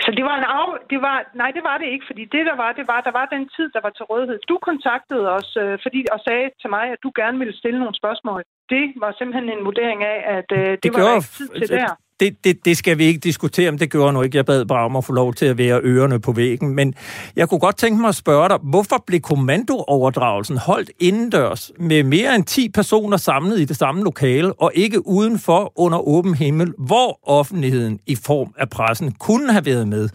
Så 0.06 0.10
det 0.18 0.24
var 0.30 0.36
en 0.42 0.46
af, 0.58 0.68
det 0.92 1.00
var, 1.08 1.18
nej, 1.42 1.52
det 1.58 1.64
var 1.70 1.78
det 1.82 1.88
ikke, 1.94 2.06
fordi 2.10 2.24
det 2.36 2.44
der 2.50 2.56
var, 2.64 2.70
det 2.80 2.86
var, 2.92 3.00
der 3.08 3.14
var 3.20 3.26
den 3.36 3.44
tid, 3.56 3.68
der 3.76 3.82
var 3.86 3.94
til 3.98 4.06
rådighed. 4.12 4.38
Du 4.52 4.58
kontaktede 4.70 5.26
os 5.38 5.50
øh, 5.64 5.74
fordi, 5.84 6.00
og 6.16 6.20
sagde 6.28 6.48
til 6.62 6.70
mig, 6.76 6.86
at 6.94 7.00
du 7.06 7.10
gerne 7.22 7.38
ville 7.42 7.56
stille 7.62 7.80
nogle 7.84 7.96
spørgsmål. 8.02 8.40
Det 8.74 8.86
var 9.04 9.12
simpelthen 9.20 9.48
en 9.56 9.66
vurdering 9.68 10.00
af, 10.14 10.20
at 10.38 10.50
øh, 10.60 10.66
det, 10.66 10.84
det 10.84 10.90
var 10.94 11.00
der 11.00 11.16
ikke 11.16 11.36
tid 11.40 11.50
til 11.60 11.70
der 11.78 11.96
det, 12.20 12.36
det, 12.44 12.66
det 12.66 12.78
skal 12.78 12.98
vi 12.98 13.06
ikke 13.06 13.20
diskutere, 13.20 13.70
om 13.70 13.78
det 13.78 13.92
gjorde 13.92 14.14
nu 14.14 14.22
ikke. 14.22 14.38
Jeg 14.38 14.46
bad 14.46 14.66
bare 14.66 14.86
om 14.86 14.96
at 14.96 15.06
få 15.06 15.14
lov 15.14 15.34
til 15.34 15.46
at 15.46 15.58
være 15.58 15.80
ørerne 15.84 16.20
på 16.20 16.32
væggen. 16.32 16.76
Men 16.76 16.94
jeg 17.36 17.50
kunne 17.50 17.60
godt 17.60 17.78
tænke 17.78 18.02
mig 18.02 18.08
at 18.08 18.16
spørge 18.16 18.50
dig, 18.50 18.58
hvorfor 18.64 19.04
blev 19.08 19.20
kommandooverdragelsen 19.20 20.58
holdt 20.58 20.92
indendørs 21.00 21.72
med 21.80 22.04
mere 22.04 22.36
end 22.36 22.44
10 22.44 22.70
personer 22.70 23.18
samlet 23.18 23.60
i 23.60 23.66
det 23.66 23.78
samme 23.78 24.04
lokale, 24.04 24.54
og 24.54 24.72
ikke 24.76 25.08
udenfor 25.08 25.74
under 25.76 26.08
åben 26.08 26.36
himmel, 26.36 26.74
hvor 26.78 27.20
offentligheden 27.24 28.00
i 28.06 28.16
form 28.16 28.54
af 28.58 28.70
pressen 28.70 29.12
kunne 29.12 29.52
have 29.52 29.66
været 29.66 29.88
med? 29.88 30.10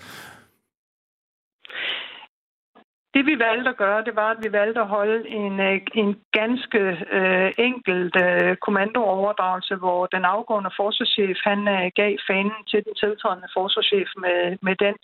Det 3.19 3.27
vi 3.27 3.39
valgte 3.39 3.71
at 3.71 3.77
gøre, 3.77 4.05
det 4.05 4.17
var, 4.17 4.31
at 4.31 4.41
vi 4.45 4.53
valgte 4.53 4.81
at 4.81 4.93
holde 4.99 5.29
en, 5.29 5.61
øh, 5.61 5.81
en 5.95 6.11
ganske 6.33 6.81
øh, 7.19 7.51
enkelt 7.69 8.17
øh, 8.27 8.57
kommandooverdragelse, 8.57 9.75
hvor 9.83 10.07
den 10.07 10.25
afgående 10.25 10.71
forsvarschef 10.77 11.39
han 11.51 11.61
øh, 11.77 11.87
gav 12.01 12.13
fanen 12.29 12.61
til 12.71 12.81
den 12.87 12.95
tiltrædende 13.03 13.49
forsvarschef 13.57 14.09
med, 14.25 14.41
med 14.67 14.77
den 14.85 14.95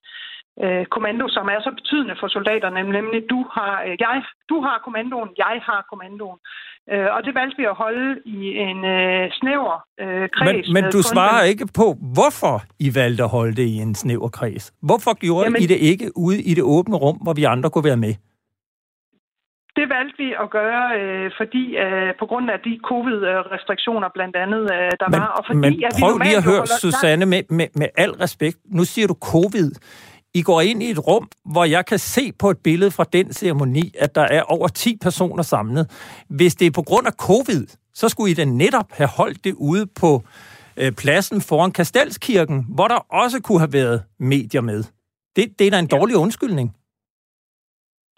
øh, 0.63 0.85
kommando, 0.95 1.25
som 1.29 1.47
er 1.55 1.61
så 1.67 1.71
betydende 1.81 2.15
for 2.21 2.29
soldaterne, 2.29 2.83
nemlig 2.99 3.21
du 3.31 3.41
har, 3.57 3.75
øh, 3.87 3.97
jeg, 4.01 4.23
du 4.49 4.57
har 4.67 4.77
kommandoen, 4.85 5.31
jeg 5.45 5.57
har 5.69 5.81
kommandoen. 5.91 6.39
Øh, 6.93 7.09
og 7.15 7.21
det 7.25 7.35
valgte 7.35 7.57
vi 7.61 7.65
at 7.65 7.77
holde 7.85 8.21
i 8.25 8.39
en 8.67 8.85
øh, 8.85 9.31
snæver 9.39 9.77
øh, 10.01 10.29
kreds. 10.37 10.67
Men, 10.69 10.75
men 10.75 10.93
du 10.93 11.03
svarer 11.03 11.41
den. 11.41 11.51
ikke 11.51 11.67
på, 11.81 11.87
hvorfor 12.17 12.57
I 12.87 12.89
valgte 13.01 13.23
at 13.23 13.31
holde 13.31 13.55
det 13.61 13.67
i 13.75 13.77
en 13.87 13.95
snæver 13.95 14.29
kreds. 14.29 14.65
Hvorfor 14.89 15.13
gjorde 15.25 15.45
Jamen, 15.45 15.63
I 15.63 15.67
det 15.67 15.81
ikke 15.91 16.07
ude 16.17 16.43
i 16.51 16.55
det 16.55 16.65
åbne 16.77 16.97
rum, 16.97 17.17
hvor 17.17 17.33
vi 17.33 17.45
andre 17.45 17.71
kunne 17.71 17.85
være 17.85 18.03
med? 18.07 18.15
Det 19.79 19.87
valgte 19.97 20.17
vi 20.25 20.29
at 20.43 20.49
gøre, 20.51 20.85
øh, 20.99 21.31
fordi 21.41 21.65
øh, 21.85 22.11
på 22.21 22.27
grund 22.27 22.51
af 22.51 22.59
de 22.67 22.79
covid-restriktioner 22.91 24.09
blandt 24.15 24.37
andet, 24.37 24.63
øh, 24.77 24.91
der 25.01 25.09
men, 25.09 25.21
var. 25.21 25.27
Og 25.39 25.43
fordi, 25.47 25.59
men 25.59 25.85
at 25.89 25.93
prøv 26.03 26.15
vi 26.19 26.25
lige 26.25 26.37
at 26.37 26.47
høre, 26.53 26.67
Susanne, 26.67 27.27
med, 27.27 27.43
med, 27.59 27.69
med 27.81 27.89
al 27.97 28.11
respekt. 28.11 28.59
Nu 28.79 28.85
siger 28.85 29.07
du 29.07 29.17
covid. 29.33 29.71
I 30.37 30.43
går 30.43 30.61
ind 30.61 30.83
i 30.83 30.91
et 30.91 31.07
rum, 31.07 31.29
hvor 31.45 31.65
jeg 31.65 31.87
kan 31.87 31.99
se 31.99 32.33
på 32.33 32.51
et 32.51 32.59
billede 32.59 32.91
fra 32.91 33.05
den 33.13 33.33
ceremoni, 33.33 33.95
at 33.99 34.15
der 34.15 34.21
er 34.23 34.43
over 34.43 34.69
10 34.69 34.97
personer 35.01 35.43
samlet. 35.43 35.91
Hvis 36.29 36.55
det 36.55 36.67
er 36.67 36.71
på 36.71 36.83
grund 36.83 37.07
af 37.07 37.13
covid, 37.13 37.67
så 37.95 38.09
skulle 38.09 38.31
I 38.31 38.35
da 38.35 38.45
netop 38.45 38.93
have 38.93 39.09
holdt 39.09 39.45
det 39.45 39.55
ude 39.55 39.87
på 39.87 40.23
øh, 40.77 40.93
pladsen 40.93 41.41
foran 41.41 41.73
Kastelskirken, 41.73 42.67
hvor 42.69 42.89
der 42.89 42.97
også 42.97 43.41
kunne 43.41 43.59
have 43.59 43.73
været 43.73 44.03
medier 44.21 44.61
med. 44.61 44.85
Det, 45.37 45.59
det 45.59 45.67
er 45.67 45.71
da 45.71 45.79
en 45.79 45.87
dårlig 45.87 46.17
undskyldning. 46.17 46.75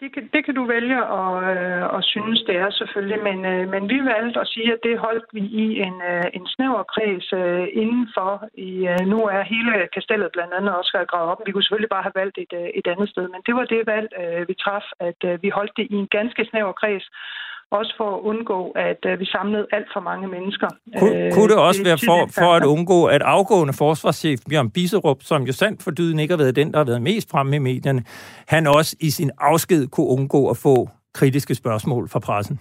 Det 0.01 0.13
kan, 0.13 0.29
det 0.33 0.45
kan 0.45 0.55
du 0.55 0.63
vælge 0.65 0.99
at, 1.19 1.33
øh, 1.53 1.97
at 1.97 2.03
synes, 2.03 2.39
det 2.47 2.55
er 2.55 2.69
selvfølgelig, 2.69 3.19
men, 3.23 3.45
øh, 3.45 3.69
men 3.73 3.89
vi 3.89 3.97
valgte 4.13 4.39
at 4.39 4.47
sige, 4.47 4.73
at 4.73 4.79
det 4.83 4.99
holdt 5.05 5.25
vi 5.33 5.43
i 5.63 5.65
en, 5.87 5.95
øh, 6.11 6.25
en 6.33 6.47
snæver 6.47 6.83
kreds 6.93 7.33
øh, 7.33 7.67
indenfor. 7.81 8.33
I, 8.53 8.71
øh, 8.93 8.99
nu 9.11 9.19
er 9.35 9.41
hele 9.53 9.87
kastellet 9.93 10.29
blandt 10.31 10.53
andet 10.53 10.77
også 10.77 11.05
gravet 11.11 11.31
op. 11.31 11.41
Vi 11.45 11.51
kunne 11.51 11.63
selvfølgelig 11.63 11.95
bare 11.95 12.07
have 12.07 12.19
valgt 12.21 12.37
et, 12.37 12.53
øh, 12.61 12.69
et 12.79 12.87
andet 12.87 13.09
sted, 13.09 13.25
men 13.33 13.41
det 13.45 13.55
var 13.55 13.65
det 13.65 13.87
valg, 13.93 14.09
øh, 14.21 14.47
vi 14.49 14.53
traf, 14.53 14.85
at 14.99 15.19
øh, 15.29 15.43
vi 15.43 15.49
holdt 15.49 15.77
det 15.77 15.87
i 15.93 15.95
en 16.03 16.07
ganske 16.17 16.45
snæver 16.49 16.71
kreds, 16.81 17.05
også 17.71 17.93
for 17.97 18.17
at 18.17 18.21
undgå, 18.21 18.71
at 18.71 19.05
uh, 19.05 19.19
vi 19.19 19.25
samlede 19.25 19.67
alt 19.71 19.87
for 19.93 19.99
mange 19.99 20.27
mennesker. 20.27 20.67
Kun, 20.99 21.09
uh, 21.09 21.33
kunne 21.33 21.49
det 21.53 21.57
også 21.57 21.79
det 21.83 21.87
være 21.87 21.97
for, 22.05 22.41
for 22.41 22.53
at 22.53 22.63
undgå, 22.63 23.05
at 23.05 23.21
afgående 23.21 23.73
forsvarschef 23.73 24.39
Bjørn 24.49 24.69
Biserup, 24.71 25.21
som 25.21 25.43
jo 25.43 25.53
sandt 25.53 25.83
for 25.83 25.91
dyden 25.91 26.19
ikke 26.19 26.31
har 26.31 26.37
været 26.37 26.55
den, 26.55 26.71
der 26.71 26.77
har 26.77 26.85
været 26.85 27.01
mest 27.01 27.31
fremme 27.31 27.55
i 27.55 27.59
medierne, 27.59 28.03
han 28.47 28.67
også 28.67 28.95
i 28.99 29.09
sin 29.09 29.31
afsked 29.39 29.87
kunne 29.87 30.07
undgå 30.07 30.49
at 30.49 30.57
få 30.57 30.89
kritiske 31.13 31.55
spørgsmål 31.55 32.09
fra 32.09 32.19
pressen? 32.19 32.59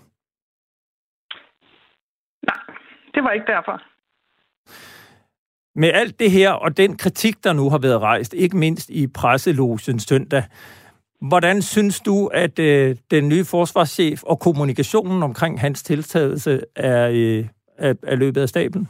Nej, 2.46 2.60
det 3.14 3.22
var 3.24 3.30
ikke 3.30 3.46
derfor. 3.46 3.82
Med 5.78 5.90
alt 5.94 6.20
det 6.20 6.30
her 6.30 6.52
og 6.52 6.76
den 6.76 6.96
kritik, 6.96 7.44
der 7.44 7.52
nu 7.52 7.70
har 7.70 7.78
været 7.78 8.00
rejst, 8.00 8.34
ikke 8.34 8.56
mindst 8.56 8.90
i 8.90 9.06
presselogen 9.06 9.98
søndag, 9.98 10.44
Hvordan 11.20 11.62
synes 11.62 12.00
du, 12.00 12.26
at 12.26 12.58
øh, 12.58 12.96
den 13.10 13.28
nye 13.28 13.44
forsvarschef 13.44 14.22
og 14.22 14.40
kommunikationen 14.40 15.22
omkring 15.22 15.60
hans 15.60 15.82
tiltagelse 15.82 16.60
er, 16.76 17.08
øh, 17.08 17.44
er, 17.78 17.94
er 18.02 18.16
løbet 18.16 18.40
af 18.40 18.48
stablen? 18.48 18.88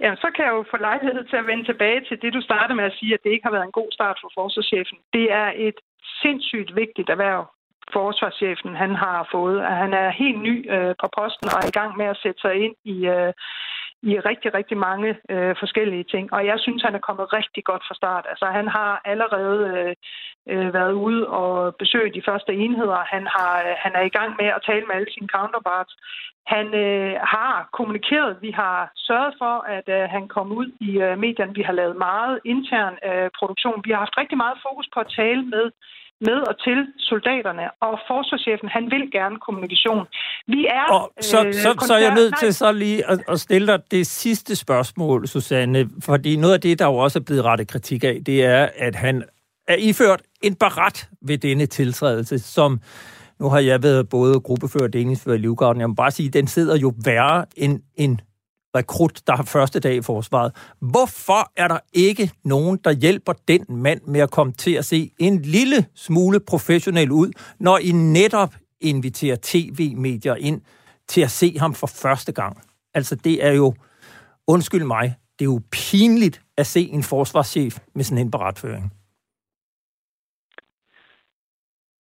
Ja, 0.00 0.14
så 0.22 0.28
kan 0.34 0.44
jeg 0.44 0.52
jo 0.58 0.64
få 0.70 0.76
lejlighed 0.76 1.24
til 1.24 1.36
at 1.36 1.46
vende 1.46 1.64
tilbage 1.64 2.00
til 2.08 2.16
det, 2.22 2.32
du 2.32 2.40
startede 2.40 2.76
med 2.76 2.84
at 2.84 2.96
sige, 2.98 3.14
at 3.14 3.20
det 3.24 3.30
ikke 3.30 3.46
har 3.48 3.56
været 3.56 3.68
en 3.68 3.78
god 3.80 3.90
start 3.92 4.18
for 4.22 4.30
forsvarschefen. 4.38 4.98
Det 5.12 5.26
er 5.32 5.48
et 5.56 5.78
sindssygt 6.22 6.70
vigtigt 6.76 7.10
erhverv, 7.10 7.42
forsvarschefen 7.92 8.74
han 8.82 8.92
har 9.04 9.28
fået. 9.34 9.58
At 9.70 9.76
han 9.82 9.92
er 10.02 10.10
helt 10.22 10.40
ny 10.48 10.56
øh, 10.74 10.94
på 11.00 11.06
posten 11.18 11.46
og 11.52 11.58
er 11.62 11.68
i 11.68 11.78
gang 11.80 11.92
med 12.00 12.06
at 12.06 12.20
sætte 12.22 12.40
sig 12.40 12.54
ind 12.64 12.74
i, 12.94 12.96
øh, 13.16 13.32
i 14.02 14.20
rigtig, 14.20 14.54
rigtig 14.54 14.78
mange 14.78 15.10
øh, 15.30 15.54
forskellige 15.58 16.04
ting. 16.04 16.32
Og 16.32 16.46
jeg 16.46 16.58
synes, 16.60 16.82
han 16.82 16.94
er 16.94 17.06
kommet 17.08 17.32
rigtig 17.32 17.64
godt 17.64 17.82
fra 17.88 17.94
start. 17.94 18.24
Altså, 18.28 18.46
han 18.46 18.68
har 18.68 19.00
allerede 19.04 19.58
øh, 19.72 19.94
øh, 20.52 20.74
været 20.74 20.92
ude 20.92 21.28
og 21.28 21.76
besøgt 21.76 22.14
de 22.14 22.26
første 22.28 22.52
enheder. 22.54 23.00
Han, 23.14 23.26
har, 23.26 23.54
øh, 23.66 23.74
han 23.84 23.92
er 23.94 24.04
i 24.06 24.14
gang 24.18 24.30
med 24.40 24.46
at 24.56 24.62
tale 24.66 24.86
med 24.86 24.94
alle 24.94 25.12
sine 25.12 25.28
counterparts. 25.36 25.94
Han 26.46 26.66
øh, 26.84 27.14
har 27.34 27.68
kommunikeret. 27.72 28.38
Vi 28.40 28.50
har 28.50 28.90
sørget 28.96 29.34
for, 29.38 29.54
at 29.76 29.86
øh, 29.96 30.04
han 30.14 30.28
kom 30.28 30.52
ud 30.52 30.68
i 30.80 30.90
øh, 31.06 31.18
medierne. 31.18 31.54
Vi 31.54 31.62
har 31.62 31.72
lavet 31.72 31.96
meget 31.96 32.40
intern 32.44 32.94
øh, 33.08 33.30
produktion. 33.38 33.84
Vi 33.84 33.90
har 33.90 33.98
haft 33.98 34.18
rigtig 34.22 34.36
meget 34.36 34.58
fokus 34.66 34.88
på 34.94 35.00
at 35.00 35.12
tale 35.20 35.42
med 35.54 35.66
med 36.20 36.38
og 36.50 36.54
til 36.64 36.78
soldaterne, 36.98 37.64
og 37.86 37.98
forsvarschefen, 38.08 38.68
han 38.68 38.84
vil 38.90 39.04
gerne 39.12 39.36
kommunikation. 39.46 40.06
Vi 40.46 40.66
er... 40.66 40.84
Og 40.92 41.12
så, 41.20 41.46
øh, 41.46 41.54
så, 41.54 41.70
så 41.86 41.94
er 41.94 41.98
jeg 41.98 42.14
nødt 42.14 42.34
til 42.38 42.54
så 42.54 42.72
lige 42.72 43.10
at, 43.10 43.18
at 43.28 43.40
stille 43.40 43.66
dig 43.66 43.80
det 43.90 44.06
sidste 44.06 44.56
spørgsmål, 44.56 45.26
Susanne, 45.28 45.90
fordi 46.04 46.36
noget 46.36 46.54
af 46.54 46.60
det, 46.60 46.78
der 46.78 46.86
jo 46.86 46.96
også 46.96 47.18
er 47.18 47.22
blevet 47.22 47.44
rettet 47.44 47.68
kritik 47.68 48.04
af, 48.04 48.20
det 48.26 48.44
er, 48.44 48.68
at 48.76 48.94
han 48.94 49.24
er 49.68 49.76
iført 49.78 50.22
en 50.42 50.54
barat 50.54 51.08
ved 51.22 51.38
denne 51.38 51.66
tiltrædelse, 51.66 52.38
som 52.38 52.80
nu 53.40 53.48
har 53.48 53.58
jeg 53.58 53.82
været 53.82 54.08
både 54.08 54.40
gruppefører 54.40 54.84
og 54.84 54.92
delingsfører 54.92 55.36
i 55.36 55.40
Livgarden. 55.40 55.80
Jeg 55.80 55.88
må 55.88 55.94
bare 55.94 56.10
sige, 56.10 56.26
at 56.26 56.32
den 56.32 56.46
sidder 56.46 56.76
jo 56.76 56.92
værre 57.04 57.44
end 57.56 57.80
en 57.96 58.20
rekrut, 58.76 59.20
der 59.26 59.36
har 59.36 59.42
første 59.42 59.80
dag 59.80 59.94
i 59.96 60.02
forsvaret. 60.02 60.52
Hvorfor 60.80 61.52
er 61.56 61.68
der 61.68 61.78
ikke 61.92 62.30
nogen, 62.44 62.78
der 62.84 62.92
hjælper 62.92 63.32
den 63.48 63.64
mand 63.68 64.00
med 64.06 64.20
at 64.20 64.30
komme 64.30 64.52
til 64.52 64.72
at 64.72 64.84
se 64.84 65.10
en 65.18 65.42
lille 65.42 65.86
smule 65.94 66.40
professionel 66.40 67.10
ud, 67.10 67.30
når 67.60 67.78
I 67.78 67.92
netop 67.92 68.54
inviterer 68.80 69.36
tv-medier 69.42 70.34
ind 70.34 70.60
til 71.08 71.20
at 71.20 71.30
se 71.30 71.58
ham 71.58 71.74
for 71.74 71.86
første 71.86 72.32
gang? 72.32 72.62
Altså, 72.94 73.14
det 73.14 73.44
er 73.44 73.52
jo, 73.52 73.74
undskyld 74.46 74.84
mig, 74.84 75.14
det 75.38 75.44
er 75.44 75.50
jo 75.50 75.60
pinligt 75.70 76.42
at 76.56 76.66
se 76.66 76.80
en 76.80 77.02
forsvarschef 77.02 77.78
med 77.94 78.04
sådan 78.04 78.18
en 78.18 78.30
beretføring. 78.30 78.92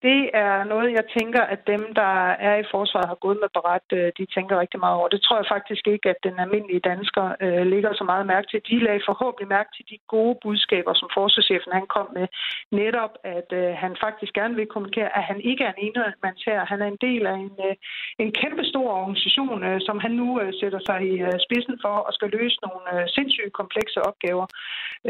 Det 0.03 0.31
er 0.35 0.65
noget, 0.65 0.93
jeg 0.93 1.05
tænker, 1.19 1.43
at 1.43 1.67
dem, 1.67 1.83
der 1.95 2.15
er 2.49 2.57
i 2.57 2.71
forsvaret, 2.71 3.09
har 3.09 3.25
gået 3.27 3.39
med 3.43 3.51
beret, 3.59 3.89
øh, 3.93 4.13
de 4.19 4.27
tænker 4.37 4.61
rigtig 4.61 4.81
meget 4.81 4.97
over. 4.99 5.09
Det 5.09 5.23
tror 5.23 5.37
jeg 5.39 5.53
faktisk 5.55 5.85
ikke, 5.95 6.09
at 6.11 6.21
den 6.23 6.39
almindelige 6.45 6.87
dansker 6.91 7.27
øh, 7.45 7.67
ligger 7.73 7.93
så 7.95 8.05
meget 8.05 8.27
mærke 8.27 8.47
til. 8.49 8.61
De 8.71 8.85
lagde 8.87 9.07
forhåbentlig 9.09 9.49
mærke 9.49 9.71
til 9.77 9.85
de 9.91 9.99
gode 10.15 10.37
budskaber, 10.43 10.95
som 10.95 11.09
forsvarschefen 11.17 11.73
han 11.79 11.87
kom 11.87 12.09
med. 12.19 12.27
Netop, 12.81 13.13
at 13.37 13.49
øh, 13.61 13.71
han 13.83 13.93
faktisk 14.05 14.33
gerne 14.33 14.55
vil 14.55 14.67
kommunikere, 14.67 15.17
at 15.19 15.25
han 15.31 15.41
ikke 15.41 15.65
er 15.65 15.75
en 15.79 15.95
her. 16.47 16.65
Han 16.73 16.83
er 16.83 16.89
en 16.95 17.01
del 17.09 17.27
af 17.27 17.37
en, 17.47 17.55
øh, 17.69 17.75
en 18.19 18.33
kæmpe 18.41 18.65
stor 18.73 18.89
organisation, 19.01 19.65
øh, 19.69 19.81
som 19.87 19.97
han 20.05 20.13
nu 20.21 20.41
øh, 20.41 20.53
sætter 20.61 20.81
sig 20.89 20.99
i 21.11 21.15
øh, 21.29 21.37
spidsen 21.47 21.77
for 21.85 21.95
og 22.07 22.13
skal 22.13 22.31
løse 22.39 22.59
nogle 22.67 22.85
øh, 22.95 23.09
sindssygt 23.17 23.53
komplekse 23.61 23.99
opgaver. 24.09 24.47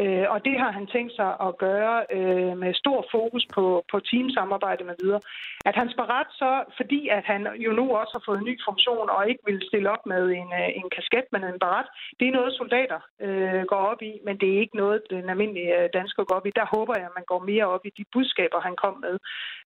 Øh, 0.01 0.27
og 0.35 0.39
det 0.45 0.57
har 0.63 0.73
han 0.79 0.87
tænkt 0.87 1.13
sig 1.21 1.31
at 1.47 1.59
gøre 1.67 1.97
øh, 2.17 2.53
med 2.63 2.75
stor 2.75 3.07
fokus 3.15 3.45
på, 3.55 3.85
på 3.91 3.97
teamsamarbejde 4.01 4.76
med 4.85 4.97
videre. 5.03 5.21
At 5.69 5.75
han 5.75 5.89
ret 6.17 6.31
så, 6.43 6.53
fordi 6.79 7.09
at 7.09 7.25
han 7.33 7.41
jo 7.65 7.71
nu 7.73 7.85
også 8.01 8.13
har 8.17 8.25
fået 8.27 8.39
en 8.39 8.49
ny 8.51 8.57
funktion 8.69 9.07
og 9.15 9.29
ikke 9.31 9.43
vil 9.49 9.61
stille 9.69 9.91
op 9.95 10.05
med 10.13 10.23
en, 10.41 10.51
øh, 10.61 10.69
en 10.81 10.89
kasket, 10.97 11.27
men 11.33 11.43
en 11.45 11.63
barat, 11.65 11.89
det 12.19 12.27
er 12.29 12.37
noget, 12.39 12.59
soldater 12.61 13.01
øh, 13.27 13.63
går 13.73 13.83
op 13.93 14.01
i, 14.11 14.13
men 14.27 14.35
det 14.41 14.49
er 14.49 14.61
ikke 14.65 14.77
noget, 14.83 14.99
den 15.11 15.29
almindelige 15.33 15.73
øh, 15.79 15.89
dansker 15.99 16.25
går 16.25 16.37
op 16.39 16.47
i. 16.47 16.59
Der 16.61 16.67
håber 16.75 16.95
jeg, 16.97 17.07
at 17.11 17.17
man 17.19 17.27
går 17.33 17.41
mere 17.51 17.67
op 17.75 17.85
i 17.89 17.93
de 17.99 18.05
budskaber, 18.15 18.61
han 18.69 18.77
kom 18.85 18.95
med, 19.07 19.17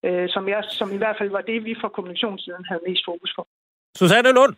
øh, 0.07 0.26
som, 0.35 0.49
jeg, 0.49 0.61
som 0.79 0.88
i 0.97 1.00
hvert 1.02 1.17
fald 1.19 1.31
var 1.31 1.45
det, 1.50 1.64
vi 1.64 1.75
fra 1.81 1.88
kommunikationssiden 1.97 2.64
havde 2.71 2.83
mest 2.88 3.02
fokus 3.11 3.33
på. 3.38 3.43
Susanne 4.00 4.33
Lund, 4.38 4.55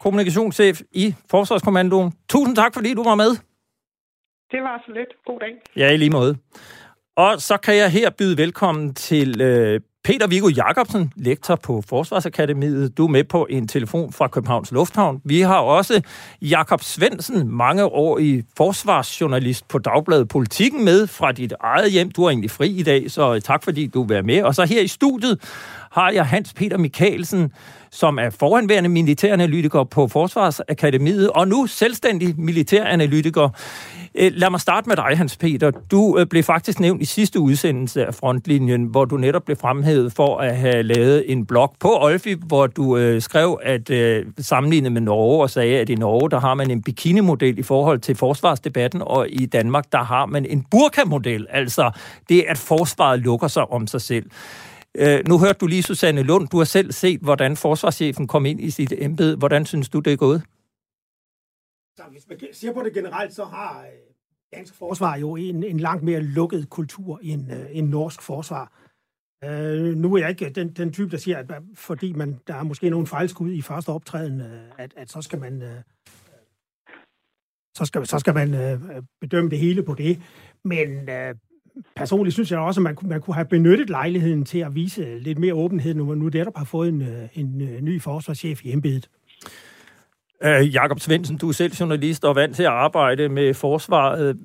kommunikationschef 0.00 0.76
i 0.92 1.14
Forsvarskommandoen. 1.30 2.12
Tusind 2.28 2.56
tak, 2.56 2.74
fordi 2.74 2.94
du 2.94 3.02
var 3.02 3.14
med. 3.14 3.30
Det 4.52 4.62
var 4.62 4.82
så 4.86 4.92
lidt. 4.92 5.12
God 5.26 5.40
dag. 5.40 5.54
Ja, 5.76 5.92
i 5.92 5.96
lige 5.96 6.10
måde. 6.10 6.36
Og 7.16 7.42
så 7.42 7.56
kan 7.56 7.76
jeg 7.76 7.90
her 7.90 8.10
byde 8.10 8.36
velkommen 8.36 8.94
til 8.94 9.40
øh, 9.40 9.80
Peter 10.04 10.26
Viggo 10.26 10.48
Jacobsen, 10.48 11.12
lektor 11.16 11.56
på 11.56 11.82
Forsvarsakademiet. 11.88 12.98
Du 12.98 13.06
er 13.06 13.10
med 13.10 13.24
på 13.24 13.46
en 13.50 13.68
telefon 13.68 14.12
fra 14.12 14.28
Københavns 14.28 14.72
Lufthavn. 14.72 15.20
Vi 15.24 15.40
har 15.40 15.58
også 15.58 16.02
Jakob 16.42 16.82
Svensen, 16.82 17.48
mange 17.48 17.84
år 17.84 18.18
i 18.18 18.42
forsvarsjournalist 18.56 19.68
på 19.68 19.78
Dagbladet 19.78 20.28
Politikken 20.28 20.84
med 20.84 21.06
fra 21.06 21.32
dit 21.32 21.52
eget 21.60 21.92
hjem. 21.92 22.10
Du 22.10 22.24
er 22.24 22.30
egentlig 22.30 22.50
fri 22.50 22.68
i 22.68 22.82
dag, 22.82 23.10
så 23.10 23.40
tak 23.40 23.64
fordi 23.64 23.86
du 23.86 24.02
vil 24.02 24.14
være 24.14 24.22
med. 24.22 24.42
Og 24.42 24.54
så 24.54 24.64
her 24.64 24.80
i 24.80 24.88
studiet 24.88 25.40
har 25.92 26.10
jeg 26.10 26.26
Hans 26.26 26.52
Peter 26.52 26.78
Mikkelsen, 26.78 27.52
som 27.90 28.18
er 28.18 28.30
foranværende 28.30 28.88
militæranalytiker 28.88 29.84
på 29.84 30.08
Forsvarsakademiet, 30.08 31.30
og 31.30 31.48
nu 31.48 31.66
selvstændig 31.66 32.40
militæranalytiker. 32.40 33.48
Øh, 34.18 34.32
lad 34.34 34.50
mig 34.50 34.60
starte 34.60 34.88
med 34.88 34.96
dig, 34.96 35.18
Hans 35.18 35.36
Peter. 35.36 35.70
Du 35.70 36.18
øh, 36.18 36.26
blev 36.26 36.42
faktisk 36.42 36.80
nævnt 36.80 37.02
i 37.02 37.04
sidste 37.04 37.40
udsendelse 37.40 38.06
af 38.06 38.14
Frontlinjen, 38.14 38.84
hvor 38.84 39.04
du 39.04 39.16
netop 39.16 39.44
blev 39.44 39.56
fremhævet 39.56 40.12
for 40.12 40.38
at 40.38 40.56
have 40.56 40.82
lavet 40.82 41.32
en 41.32 41.46
blog 41.46 41.74
på 41.80 41.96
Olfi, 42.00 42.34
hvor 42.46 42.66
du 42.66 42.96
øh, 42.96 43.22
skrev, 43.22 43.60
at 43.62 43.90
sammenlignet 44.38 44.92
med 44.92 45.00
Norge, 45.00 45.42
og 45.42 45.50
sagde, 45.50 45.78
at 45.78 45.88
i 45.88 45.94
Norge, 45.94 46.30
der 46.30 46.40
har 46.40 46.54
man 46.54 46.70
en 46.70 46.82
bikini-model 46.82 47.58
i 47.58 47.62
forhold 47.62 47.98
til 47.98 48.16
forsvarsdebatten, 48.16 49.02
og 49.02 49.26
i 49.30 49.46
Danmark, 49.46 49.92
der 49.92 50.02
har 50.02 50.26
man 50.26 50.46
en 50.46 50.66
burka-model, 50.70 51.46
altså 51.50 51.90
det, 52.28 52.44
at 52.48 52.58
forsvaret 52.58 53.20
lukker 53.20 53.48
sig 53.48 53.70
om 53.70 53.86
sig 53.86 54.00
selv. 54.00 54.30
Øh, 54.94 55.20
nu 55.28 55.38
hørte 55.38 55.58
du 55.60 55.66
lige 55.66 55.82
Susanne 55.82 56.22
Lund. 56.22 56.48
Du 56.48 56.58
har 56.58 56.64
selv 56.64 56.92
set, 56.92 57.20
hvordan 57.20 57.56
forsvarschefen 57.56 58.26
kom 58.26 58.46
ind 58.46 58.60
i 58.60 58.70
sit 58.70 58.92
embede. 58.98 59.36
Hvordan 59.36 59.66
synes 59.66 59.88
du, 59.88 60.00
det 60.00 60.12
er 60.12 60.16
gået? 60.16 60.42
Så 61.96 62.02
hvis 62.12 62.24
man 62.28 62.38
ser 62.52 62.72
på 62.72 62.82
det 62.82 62.94
generelt, 62.94 63.34
så 63.34 63.44
har 63.44 63.84
dansk 64.56 64.74
forsvar 64.74 65.16
jo 65.16 65.36
en, 65.36 65.64
en 65.64 65.80
langt 65.80 66.02
mere 66.04 66.20
lukket 66.20 66.70
kultur 66.70 67.20
end, 67.22 67.52
øh, 67.52 67.66
end 67.70 67.88
norsk 67.88 68.22
forsvar. 68.22 68.72
Øh, 69.44 69.96
nu 69.96 70.14
er 70.14 70.18
jeg 70.18 70.30
ikke 70.30 70.50
den, 70.50 70.72
den 70.72 70.92
type, 70.92 71.10
der 71.10 71.16
siger, 71.16 71.38
at 71.38 71.52
fordi 71.74 72.12
man, 72.12 72.40
der 72.46 72.54
er 72.54 72.62
måske 72.62 72.90
nogle 72.90 73.06
fejlskud 73.06 73.52
i 73.52 73.62
første 73.62 73.88
optræden, 73.88 74.40
øh, 74.40 74.62
at, 74.78 74.94
at 74.96 75.10
så 75.10 75.22
skal 75.22 75.40
man, 75.40 75.62
Øh, 75.62 75.80
så 77.76 77.84
skal, 77.84 78.06
så 78.06 78.18
skal 78.18 78.34
man 78.34 78.54
øh, 78.54 78.80
bedømme 79.20 79.50
det 79.50 79.58
hele 79.58 79.82
på 79.82 79.94
det. 79.94 80.22
Men 80.64 81.08
øh, 81.08 81.34
personligt 81.96 82.34
synes 82.34 82.50
jeg 82.50 82.58
også, 82.58 82.80
at 82.80 82.82
man, 82.82 82.96
man 83.02 83.20
kunne 83.20 83.34
have 83.34 83.48
benyttet 83.48 83.90
lejligheden 83.90 84.44
til 84.44 84.58
at 84.58 84.74
vise 84.74 85.18
lidt 85.18 85.38
mere 85.38 85.54
åbenhed, 85.54 85.94
når 85.94 86.04
man 86.04 86.18
nu 86.18 86.28
netop 86.28 86.56
har 86.56 86.64
fået 86.64 86.88
en, 86.88 87.02
øh, 87.02 87.28
en, 87.34 87.60
en 87.60 87.84
ny 87.84 88.00
forsvarschef 88.00 88.64
i 88.64 88.72
embedet. 88.72 89.08
Uh, 90.40 90.74
Jakob 90.74 90.98
Svendsen, 90.98 91.38
du 91.38 91.48
er 91.48 91.52
selv 91.52 91.72
journalist 91.72 92.24
og 92.24 92.36
vant 92.36 92.56
til 92.56 92.62
at 92.62 92.68
arbejde 92.68 93.28
med 93.28 93.54
forsvaret. 93.54 94.36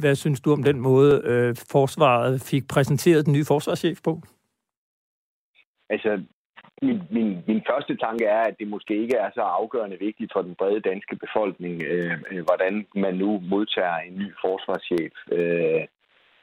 Hvad 0.00 0.14
synes 0.14 0.40
du 0.40 0.52
om 0.52 0.62
den 0.62 0.80
måde, 0.80 1.12
uh, 1.32 1.56
forsvaret 1.70 2.40
fik 2.40 2.68
præsenteret 2.68 3.26
den 3.26 3.32
nye 3.32 3.44
forsvarschef 3.44 3.98
på? 4.04 4.20
Altså, 5.90 6.22
min, 6.82 7.02
min, 7.10 7.38
min 7.46 7.62
første 7.70 7.96
tanke 7.96 8.24
er, 8.24 8.40
at 8.40 8.54
det 8.58 8.68
måske 8.68 9.02
ikke 9.02 9.16
er 9.16 9.30
så 9.34 9.40
afgørende 9.40 9.98
vigtigt 10.00 10.32
for 10.32 10.42
den 10.42 10.54
brede 10.54 10.80
danske 10.80 11.16
befolkning, 11.16 11.82
øh, 11.82 12.12
hvordan 12.44 12.86
man 12.94 13.14
nu 13.14 13.42
modtager 13.50 13.96
en 13.96 14.18
ny 14.18 14.32
forsvarschef. 14.42 15.12
Øh, 15.32 15.86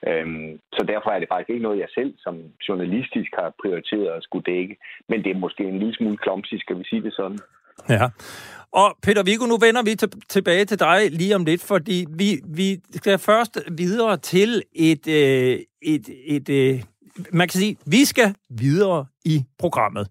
Øhm, 0.08 0.60
så 0.74 0.86
derfor 0.88 1.10
er 1.10 1.20
det 1.20 1.28
faktisk 1.32 1.50
ikke 1.50 1.68
noget, 1.68 1.80
jeg 1.80 1.88
selv 1.94 2.14
som 2.18 2.36
journalistisk 2.68 3.32
har 3.40 3.54
prioriteret 3.62 4.10
at 4.18 4.24
skulle 4.24 4.46
dække. 4.54 4.78
Men 5.10 5.24
det 5.24 5.32
er 5.32 5.44
måske 5.46 5.64
en 5.64 5.80
lille 5.80 5.96
smule 5.96 6.18
klomsig, 6.18 6.60
skal 6.60 6.80
vi 6.80 6.84
sige 6.84 7.04
det 7.04 7.14
sådan. 7.14 7.40
Ja. 7.90 8.06
Og 8.74 8.96
Peter 9.02 9.24
Viggo, 9.24 9.46
nu 9.46 9.58
vender 9.58 9.84
vi 9.84 9.96
tilbage 10.30 10.66
til 10.66 10.80
dig 10.80 11.12
lige 11.12 11.36
om 11.36 11.46
lidt, 11.46 11.62
fordi 11.62 12.06
vi, 12.10 12.42
vi 12.46 12.80
skal 12.96 13.20
først 13.20 13.60
videre 13.72 14.18
til 14.18 14.64
et, 14.74 15.08
øh, 15.08 15.60
et, 15.82 16.10
et, 16.28 16.50
et 16.50 16.50
øh, 16.50 16.84
man 17.34 17.48
kan 17.48 17.60
sige, 17.60 17.78
vi 17.86 18.06
skal 18.06 18.36
videre 18.50 19.06
i 19.26 19.44
programmet. 19.60 20.08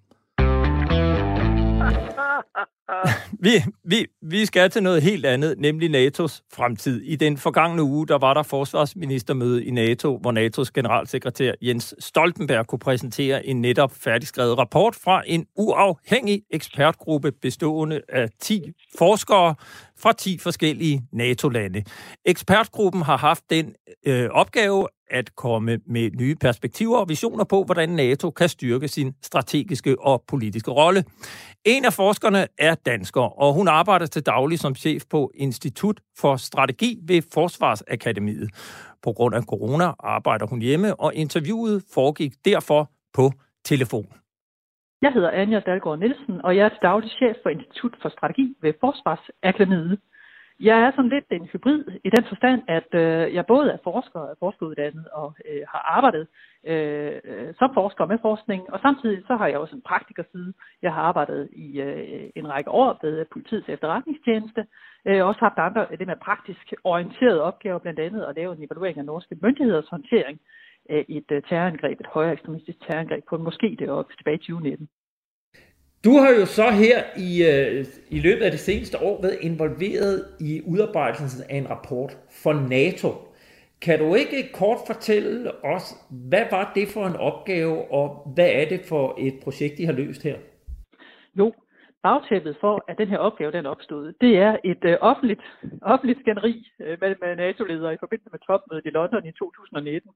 vi, 3.45 3.51
vi, 3.85 4.07
vi 4.23 4.47
skal 4.47 4.71
til 4.71 4.83
noget 4.83 5.03
helt 5.03 5.27
andet, 5.27 5.59
nemlig 5.59 5.91
NATO's 5.91 6.41
fremtid. 6.53 7.03
I 7.03 7.17
den 7.17 7.39
forgangne 7.39 7.83
uge, 7.83 8.07
der 8.07 8.19
var 8.19 8.35
der 8.35 8.43
forsvarsministermøde 8.43 9.65
i 9.65 9.71
NATO, 9.71 10.19
hvor 10.19 10.33
NATO's 10.33 10.71
generalsekretær 10.75 11.53
Jens 11.62 11.95
Stoltenberg 11.99 12.67
kunne 12.67 12.79
præsentere 12.79 13.47
en 13.47 13.61
netop 13.61 13.93
færdigskrevet 13.95 14.59
rapport 14.59 14.95
fra 14.95 15.23
en 15.27 15.47
uafhængig 15.57 16.43
ekspertgruppe 16.51 17.33
bestående 17.33 18.01
af 18.09 18.29
10 18.41 18.73
forskere 18.99 19.55
fra 19.99 20.12
10 20.12 20.39
forskellige 20.39 21.03
NATO-lande. 21.12 21.85
Ekspertgruppen 22.25 23.03
har 23.03 23.17
haft 23.17 23.51
den 23.51 23.75
øh, 24.07 24.31
opgave 24.31 24.89
at 25.12 25.37
komme 25.37 25.78
med 25.87 26.11
nye 26.11 26.35
perspektiver 26.35 26.99
og 26.99 27.09
visioner 27.09 27.45
på, 27.45 27.64
hvordan 27.64 27.88
NATO 27.88 28.31
kan 28.31 28.49
styrke 28.49 28.88
sin 28.88 29.14
strategiske 29.23 29.97
og 30.00 30.25
politiske 30.28 30.71
rolle. 30.71 31.04
En 31.64 31.85
af 31.85 31.92
forskerne 31.92 32.47
er 32.59 32.75
dansker, 32.75 33.40
og 33.42 33.54
hun 33.54 33.69
arbejder 33.69 34.07
til 34.07 34.26
daglig 34.26 34.59
som 34.59 34.75
chef 34.75 35.02
på 35.11 35.31
Institut 35.35 36.00
for 36.19 36.37
Strategi 36.37 36.99
ved 37.09 37.23
Forsvarsakademiet. 37.35 38.50
På 39.02 39.12
grund 39.12 39.35
af 39.35 39.42
corona 39.42 39.85
arbejder 40.00 40.47
hun 40.47 40.61
hjemme, 40.62 41.00
og 41.00 41.14
interviewet 41.14 41.85
foregik 41.95 42.33
derfor 42.45 42.90
på 43.14 43.31
telefon. 43.64 44.07
Jeg 45.02 45.12
hedder 45.12 45.31
Anja 45.31 45.61
Dalgaard 45.61 45.99
Nielsen, 45.99 46.40
og 46.45 46.57
jeg 46.57 46.64
er 46.64 46.69
til 46.69 46.78
daglig 46.83 47.11
chef 47.11 47.37
for 47.42 47.50
Institut 47.50 47.95
for 48.02 48.09
Strategi 48.09 48.54
ved 48.62 48.73
Forsvarsakademiet. 48.81 49.99
Jeg 50.61 50.79
er 50.81 50.91
sådan 50.91 51.11
lidt 51.11 51.25
en 51.31 51.45
hybrid 51.53 51.85
i 52.05 52.11
den 52.11 52.25
forstand, 52.29 52.63
at 52.69 52.89
øh, 52.95 53.35
jeg 53.35 53.47
både 53.47 53.71
er 53.71 53.79
forsker 53.85 54.21
og 54.21 54.31
er 54.31 54.35
forskeruddannet 54.39 55.09
og 55.09 55.35
øh, 55.49 55.63
har 55.69 55.83
arbejdet 55.99 56.27
øh, 56.67 57.21
som 57.59 57.71
forsker 57.75 58.07
med 58.07 58.19
forskning, 58.23 58.73
og 58.73 58.81
samtidig 58.81 59.23
så 59.27 59.37
har 59.37 59.47
jeg 59.47 59.59
også 59.59 59.77
en 59.77 59.89
praktikerside. 59.91 60.53
Jeg 60.83 60.95
har 60.95 61.03
arbejdet 61.03 61.49
i 61.53 61.81
øh, 61.81 62.31
en 62.37 62.49
række 62.49 62.71
år 62.71 62.99
ved 63.03 63.25
politiets 63.33 63.69
efterretningstjeneste, 63.69 64.67
øh, 65.07 65.27
også 65.27 65.41
haft 65.41 65.59
andre 65.59 65.87
øh, 65.91 65.99
det 65.99 66.07
med 66.07 66.17
praktisk 66.17 66.75
orienterede 66.85 67.43
opgaver, 67.43 67.79
blandt 67.79 68.01
andet 68.01 68.23
at 68.25 68.37
lave 68.37 68.53
en 68.57 68.65
evaluering 68.65 68.99
af 68.99 69.05
norske 69.05 69.37
myndigheders 69.43 69.89
håndtering 69.89 70.41
af 70.91 71.05
et 71.09 71.31
øh, 71.31 71.43
terrorangreb, 71.43 72.01
et 72.01 72.07
højere 72.07 72.33
ekstremistisk 72.33 72.79
terrorangreb 72.81 73.25
på 73.29 73.37
en 73.37 73.47
moské 73.47 73.77
deroppe 73.79 74.15
tilbage 74.17 74.35
i 74.35 74.39
2019. 74.39 74.89
Du 76.05 76.13
har 76.23 76.31
jo 76.41 76.47
så 76.47 76.71
her 76.71 76.99
i, 77.17 77.31
øh, 77.53 77.85
i 78.11 78.21
løbet 78.21 78.43
af 78.43 78.51
det 78.51 78.61
seneste 78.61 79.03
år 79.03 79.23
været 79.23 79.39
involveret 79.41 80.25
i 80.41 80.63
udarbejdelsen 80.67 81.45
af 81.51 81.57
en 81.57 81.71
rapport 81.71 82.19
for 82.43 82.53
NATO. 82.53 83.09
Kan 83.83 83.99
du 83.99 84.15
ikke 84.15 84.53
kort 84.53 84.79
fortælle 84.87 85.65
os, 85.65 85.85
hvad 86.29 86.45
var 86.51 86.73
det 86.75 86.89
for 86.89 87.07
en 87.07 87.17
opgave, 87.17 87.93
og 87.93 88.33
hvad 88.35 88.51
er 88.51 88.69
det 88.69 88.81
for 88.89 89.15
et 89.19 89.35
projekt, 89.45 89.79
I 89.79 89.85
har 89.85 89.93
løst 89.93 90.23
her? 90.23 90.37
Jo, 91.35 91.53
bagtæppet 92.03 92.57
for, 92.61 92.85
at 92.89 92.99
den 92.99 93.09
her 93.09 93.19
opgave 93.19 93.53
den 93.53 93.67
opstod, 93.67 94.13
det 94.21 94.37
er 94.37 94.57
et 94.65 94.85
øh, 94.85 94.97
offentligt, 95.01 95.43
offentligt 95.83 96.21
skænderi 96.21 96.55
øh, 96.81 96.99
med, 97.01 97.15
med 97.21 97.37
NATO-ledere 97.37 97.95
i 97.95 98.01
forbindelse 98.01 98.31
med 98.33 98.41
topmødet 98.47 98.87
i 98.87 98.91
London 98.91 99.27
i 99.27 99.33
2019, 99.33 100.11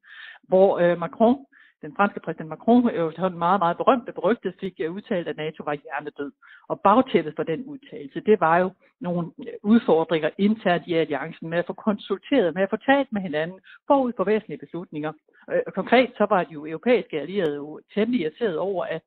hvor 0.49 0.79
øh, 0.79 0.99
Macron 0.99 1.37
den 1.83 1.97
franske 1.97 2.21
præsident 2.21 2.49
Macron, 2.49 2.91
øh, 2.91 3.13
jo 3.19 3.29
meget, 3.29 3.61
meget 3.61 3.77
berømt 3.77 4.09
og 4.09 4.15
berygtet, 4.15 4.55
fik 4.61 4.75
øh, 4.81 4.93
udtalt, 4.93 5.29
at 5.29 5.37
NATO 5.37 5.63
var 5.63 5.77
hjernedød. 5.83 6.33
Og 6.69 6.81
bagtæppet 6.81 7.33
for 7.37 7.43
den 7.43 7.65
udtalelse, 7.65 8.21
det 8.21 8.41
var 8.41 8.57
jo 8.59 8.71
nogle 9.01 9.31
øh, 9.39 9.55
udfordringer 9.63 10.31
internt 10.39 10.87
i 10.87 10.93
alliancen 10.95 11.49
med 11.51 11.59
at 11.59 11.67
få 11.67 11.73
konsulteret, 11.73 12.55
med 12.55 12.63
at 12.63 12.71
få 12.71 12.77
talt 12.77 13.13
med 13.13 13.23
hinanden 13.23 13.61
forud 13.87 14.13
for 14.17 14.25
væsentlige 14.25 14.59
beslutninger. 14.59 15.13
Og 15.67 15.75
konkret 15.75 16.11
så 16.19 16.27
var 16.31 16.45
de 16.45 16.53
jo 16.53 16.67
europæiske 16.67 17.21
allierede 17.21 17.57
jo 17.57 17.81
temmelig 17.95 18.21
irriteret 18.21 18.59
over, 18.59 18.85
at 18.85 19.03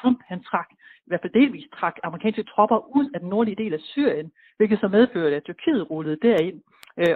Trump 0.00 0.20
han 0.28 0.42
trak, 0.42 0.68
i 1.06 1.08
hvert 1.08 1.20
fald 1.22 1.32
delvis 1.32 1.66
trak 1.78 1.96
amerikanske 2.02 2.42
tropper 2.42 2.96
ud 2.96 3.10
af 3.14 3.20
den 3.20 3.28
nordlige 3.28 3.62
del 3.62 3.74
af 3.74 3.80
Syrien, 3.80 4.32
hvilket 4.56 4.80
så 4.80 4.88
medførte, 4.88 5.36
at 5.36 5.44
Tyrkiet 5.44 5.90
rullede 5.90 6.18
derind 6.22 6.60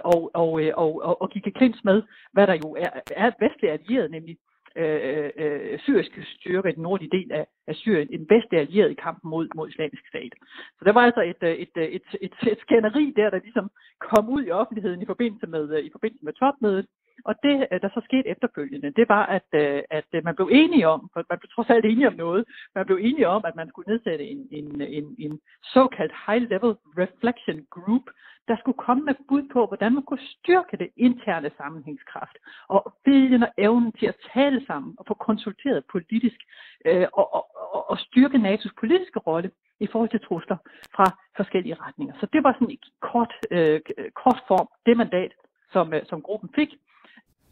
og, 0.05 0.31
og, 0.35 0.61
og, 0.75 1.03
og, 1.05 1.23
og 1.23 1.31
gik 1.31 1.47
i 1.47 1.51
klins 1.51 1.85
med, 1.85 2.03
hvad 2.33 2.47
der 2.47 2.55
jo 2.55 2.77
er, 2.79 2.91
er 3.17 3.31
vestlige 3.41 3.73
allierede, 3.73 4.09
nemlig 4.09 4.37
øh, 4.77 5.31
øh, 5.37 5.79
syriske 5.79 6.23
styrker 6.23 6.69
i 6.71 6.73
den 6.73 6.83
nordlige 6.83 7.17
del 7.19 7.33
af, 7.33 7.47
af 7.67 7.75
Syrien, 7.75 8.09
en 8.11 8.27
bedste 8.27 8.57
allieret 8.57 8.91
i 8.91 9.03
kampen 9.03 9.31
mod, 9.31 9.49
mod 9.55 9.69
islamisk 9.69 10.09
stat. 10.09 10.33
Så 10.79 10.83
der 10.85 10.93
var 10.93 11.01
altså 11.01 11.23
et, 11.23 11.43
øh, 11.43 11.55
et, 11.55 11.75
øh, 11.77 11.85
et, 11.85 12.03
et, 12.21 12.35
et, 12.53 12.59
skænderi 12.61 13.13
der, 13.17 13.31
der 13.31 13.39
ligesom 13.39 13.71
kom 14.01 14.29
ud 14.29 14.43
i 14.45 14.51
offentligheden 14.51 15.03
i 15.03 15.07
forbindelse 15.07 15.47
med, 15.47 15.77
øh, 15.77 15.85
i 15.85 15.91
forbindelse 15.93 16.25
med 16.25 16.33
topmødet, 16.33 16.87
og 17.25 17.35
det, 17.43 17.67
øh, 17.73 17.81
der 17.81 17.89
så 17.89 18.01
skete 18.05 18.29
efterfølgende, 18.29 18.91
det 18.91 19.09
var, 19.09 19.27
at, 19.27 19.49
øh, 19.53 19.83
at 19.91 20.09
øh, 20.13 20.25
man 20.25 20.35
blev 20.35 20.49
enige 20.53 20.89
om, 20.89 21.11
for 21.13 21.25
man 21.31 21.39
blev 21.39 21.51
trods 21.55 21.71
alt 21.71 21.85
enige 21.85 22.09
om 22.09 22.15
noget, 22.15 22.45
man 22.75 22.87
blev 22.87 22.99
enige 23.01 23.29
om, 23.29 23.43
at 23.45 23.57
man 23.57 23.69
skulle 23.69 23.93
nedsætte 23.93 24.25
en, 24.25 24.49
en, 24.51 24.81
en, 24.81 25.17
en 25.19 25.41
såkaldt 25.63 26.15
high-level 26.27 26.73
reflection 27.03 27.67
group, 27.71 28.07
der 28.49 28.57
skulle 28.57 28.79
komme 28.87 29.03
med 29.05 29.15
bud 29.29 29.43
på, 29.53 29.67
hvordan 29.67 29.95
man 29.95 30.03
kunne 30.03 30.27
styrke 30.37 30.77
det 30.77 30.91
interne 30.97 31.51
sammenhængskraft, 31.57 32.37
og 32.69 32.93
viljen 33.05 33.43
og 33.43 33.53
evnen 33.59 33.93
til 33.93 34.07
at 34.07 34.17
tale 34.35 34.67
sammen 34.67 34.95
og 34.99 35.05
få 35.09 35.15
konsulteret 35.15 35.85
politisk, 35.93 36.41
øh, 36.87 37.07
og, 37.13 37.35
og, 37.35 37.45
og, 37.75 37.91
og 37.91 37.99
styrke 37.99 38.39
NATO's 38.39 38.75
politiske 38.81 39.19
rolle 39.19 39.51
i 39.81 39.87
forhold 39.93 40.11
til 40.11 40.21
trusler 40.21 40.57
fra 40.95 41.07
forskellige 41.37 41.77
retninger. 41.85 42.15
Så 42.21 42.27
det 42.33 42.45
var 42.45 42.53
sådan 42.53 42.71
i 42.71 42.81
kort, 43.01 43.33
øh, 43.51 43.81
kort 44.23 44.41
form 44.49 44.69
det 44.87 44.97
mandat, 44.97 45.33
som, 45.73 45.95
øh, 45.95 46.03
som 46.11 46.23
gruppen 46.23 46.51
fik. 46.55 46.71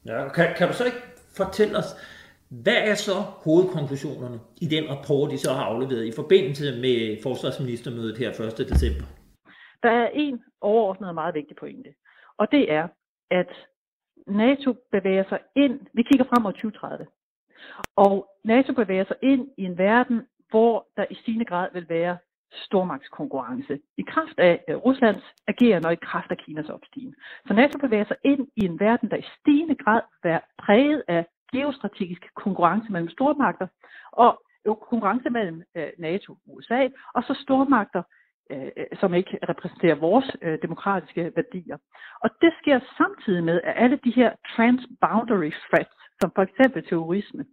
Ja, 0.06 0.28
kan, 0.28 0.46
kan 0.56 0.68
du 0.68 0.74
så 0.74 0.84
ikke 0.84 1.02
fortælle 1.36 1.76
os, 1.78 1.90
hvad 2.50 2.80
er 2.90 2.94
så 2.94 3.12
hovedkonklusionerne 3.44 4.38
i 4.60 4.66
den 4.66 4.84
rapport, 4.90 5.32
I 5.32 5.36
så 5.36 5.52
har 5.52 5.64
afleveret 5.64 6.06
i 6.06 6.12
forbindelse 6.12 6.80
med 6.80 7.22
forsvarsministermødet 7.22 8.18
her 8.18 8.30
1. 8.30 8.58
december? 8.58 9.06
Der 9.82 9.90
er 9.90 10.08
en 10.14 10.42
overordnet 10.60 11.08
og 11.08 11.14
meget 11.14 11.34
vigtig 11.34 11.56
pointe, 11.56 11.90
og 12.38 12.50
det 12.50 12.72
er, 12.72 12.88
at 13.30 13.50
NATO 14.26 14.74
bevæger 14.92 15.24
sig 15.28 15.38
ind, 15.56 15.80
vi 15.94 16.02
kigger 16.02 16.24
frem 16.24 16.42
mod 16.42 16.52
2030, 16.52 17.06
og 17.96 18.26
NATO 18.44 18.72
bevæger 18.72 19.04
sig 19.04 19.16
ind 19.22 19.48
i 19.58 19.62
en 19.64 19.78
verden, 19.78 20.22
hvor 20.50 20.86
der 20.96 21.04
i 21.10 21.14
stigende 21.14 21.44
grad 21.44 21.68
vil 21.72 21.88
være 21.88 22.16
stormagtskonkurrence 22.52 23.80
i 23.98 24.02
kraft 24.02 24.38
af 24.38 24.64
øh, 24.68 24.76
Ruslands 24.76 25.24
agerende 25.48 25.88
og 25.88 25.92
i 25.92 26.04
kraft 26.10 26.30
af 26.30 26.38
Kinas 26.38 26.68
opstigen. 26.68 27.14
Så 27.46 27.54
NATO 27.54 27.78
bevæger 27.78 28.04
sig 28.04 28.16
ind 28.24 28.48
i 28.56 28.64
en 28.64 28.80
verden, 28.80 29.10
der 29.10 29.16
i 29.16 29.30
stigende 29.38 29.74
grad 29.74 30.00
er 30.24 30.40
præget 30.58 31.02
af 31.08 31.26
geostrategisk 31.52 32.22
konkurrence 32.34 32.92
mellem 32.92 33.10
stormagter 33.10 33.66
og 34.12 34.42
konkurrence 34.64 35.30
mellem 35.30 35.62
øh, 35.76 35.88
NATO 35.98 36.32
og 36.32 36.38
USA, 36.46 36.88
og 37.14 37.22
så 37.22 37.34
stormagter, 37.44 38.02
øh, 38.50 38.70
som 39.00 39.14
ikke 39.14 39.38
repræsenterer 39.48 39.94
vores 39.94 40.28
demokratiske 40.62 41.32
værdier. 41.36 41.76
Og 42.24 42.30
det 42.40 42.52
sker 42.62 42.80
samtidig 42.96 43.44
med, 43.44 43.60
at 43.64 43.74
alle 43.76 43.98
de 44.04 44.10
her 44.10 44.30
transboundary 44.56 45.52
threats, 45.66 45.96
som 46.20 46.30
for 46.37 46.42
eksempel 46.42 46.80
terrorisme, 46.88 47.44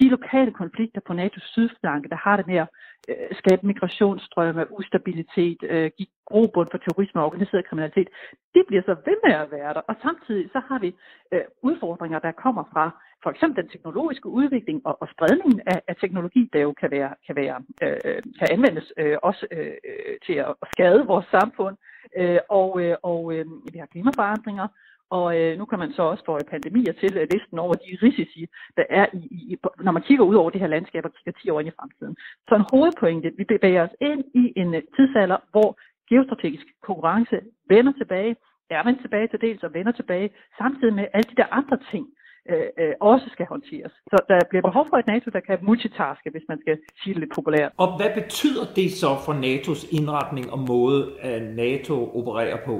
de 0.00 0.08
lokale 0.08 0.52
konflikter 0.52 1.00
på 1.06 1.12
NATO's 1.12 1.46
sydflanke, 1.54 2.08
der 2.08 2.16
har 2.16 2.36
det 2.36 2.46
med 2.46 2.56
at 2.64 2.68
øh, 3.08 3.36
skabe 3.40 3.66
migrationsstrømme, 3.66 4.72
ustabilitet, 4.78 5.58
øh, 5.62 5.90
give 5.96 6.08
grobund 6.30 6.68
for 6.70 6.78
terrorisme 6.78 7.20
og 7.20 7.26
organiseret 7.26 7.68
kriminalitet, 7.68 8.08
de 8.54 8.60
bliver 8.68 8.82
så 8.82 8.94
ved 9.06 9.16
med 9.24 9.34
at 9.34 9.50
være 9.50 9.74
der. 9.74 9.82
Og 9.90 9.94
samtidig 10.02 10.50
så 10.52 10.60
har 10.68 10.78
vi 10.78 10.90
øh, 11.32 11.40
udfordringer, 11.62 12.18
der 12.18 12.32
kommer 12.32 12.64
fra 12.72 12.84
for 13.22 13.30
eksempel 13.30 13.62
den 13.62 13.70
teknologiske 13.70 14.28
udvikling 14.28 14.86
og, 14.86 15.02
og 15.02 15.08
spredningen 15.14 15.60
af, 15.66 15.82
af 15.88 15.96
teknologi, 15.96 16.50
der 16.52 16.60
jo 16.60 16.72
kan, 16.72 16.90
være, 16.90 17.10
kan, 17.26 17.36
være, 17.36 17.56
øh, 17.82 18.22
kan 18.38 18.48
anvendes 18.50 18.92
øh, 18.98 19.16
også 19.22 19.46
øh, 19.52 19.74
øh 19.88 20.16
til 20.26 20.32
at 20.32 20.54
skade 20.72 21.06
vores 21.06 21.26
samfund. 21.26 21.76
Øh, 22.16 22.38
og 22.48 22.80
øh, 22.82 22.96
og 23.02 23.34
øh, 23.34 23.46
vi 23.72 23.78
har 23.78 23.86
klimaforandringer, 23.86 24.68
og 25.10 25.38
øh, 25.38 25.58
nu 25.58 25.64
kan 25.64 25.78
man 25.78 25.92
så 25.92 26.02
også 26.02 26.24
få 26.26 26.38
pandemier 26.50 26.92
til 26.92 27.16
øh, 27.16 27.26
listen 27.32 27.58
over 27.58 27.74
de 27.74 27.98
risici, 28.02 28.46
der 28.76 28.84
er, 28.90 29.06
i, 29.12 29.18
i, 29.52 29.56
når 29.80 29.92
man 29.92 30.02
kigger 30.02 30.24
ud 30.24 30.34
over 30.34 30.50
det 30.50 30.60
her 30.60 30.66
landskab 30.66 31.04
og 31.04 31.12
kigger 31.14 31.40
10 31.40 31.50
år 31.50 31.60
ind 31.60 31.68
i 31.68 31.78
fremtiden. 31.78 32.16
Så 32.48 32.54
en 32.54 32.68
hovedpointe, 32.72 33.32
vi 33.36 33.44
bevæger 33.44 33.82
os 33.82 33.96
ind 34.00 34.24
i 34.34 34.52
en 34.56 34.74
øh, 34.74 34.82
tidsalder, 34.96 35.38
hvor 35.50 35.78
geostrategisk 36.10 36.66
konkurrence 36.82 37.40
vender 37.68 37.92
tilbage, 37.92 38.36
er 38.70 38.84
vendt 38.84 39.00
tilbage 39.00 39.28
til 39.28 39.40
dels 39.40 39.62
og 39.62 39.74
vender 39.74 39.92
tilbage, 39.92 40.30
samtidig 40.58 40.94
med 40.94 41.06
alle 41.14 41.30
de 41.30 41.36
der 41.40 41.48
andre 41.50 41.78
ting, 41.90 42.06
øh, 42.50 42.68
øh, 42.80 42.94
også 43.00 43.26
skal 43.32 43.46
håndteres. 43.46 43.92
Så 43.92 44.16
der 44.28 44.38
bliver 44.50 44.62
behov 44.62 44.86
for 44.90 44.96
et 44.96 45.06
NATO, 45.06 45.30
der 45.30 45.40
kan 45.40 45.58
multitaske, 45.62 46.30
hvis 46.30 46.46
man 46.48 46.58
skal 46.60 46.78
sige 47.02 47.14
det 47.14 47.20
lidt 47.20 47.34
populært. 47.34 47.72
Og 47.76 47.96
hvad 47.96 48.10
betyder 48.22 48.64
det 48.76 48.92
så 48.92 49.10
for 49.24 49.32
NATO's 49.44 49.96
indretning 50.00 50.52
og 50.52 50.58
måde, 50.58 51.00
at 51.20 51.42
NATO 51.42 51.94
opererer 52.18 52.58
på? 52.64 52.76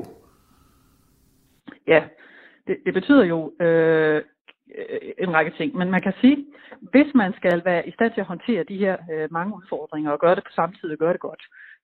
Ja, 1.86 2.02
det, 2.66 2.76
det 2.86 2.94
betyder 2.94 3.24
jo 3.24 3.52
øh, 3.60 4.22
øh, 4.78 5.12
en 5.18 5.34
række 5.34 5.52
ting, 5.58 5.76
men 5.76 5.90
man 5.90 6.02
kan 6.02 6.14
sige, 6.20 6.46
hvis 6.80 7.14
man 7.14 7.32
skal 7.36 7.64
være 7.64 7.88
i 7.88 7.92
stand 7.92 8.12
til 8.12 8.20
at 8.20 8.26
håndtere 8.26 8.64
de 8.64 8.76
her 8.76 8.96
øh, 9.12 9.28
mange 9.30 9.56
udfordringer 9.56 10.10
og 10.10 10.20
gøre 10.20 10.34
det 10.34 10.44
på 10.44 10.52
samme 10.54 10.74
tid 10.74 10.92
og 10.92 10.98
gøre 10.98 11.12
det 11.12 11.20
godt, 11.20 11.42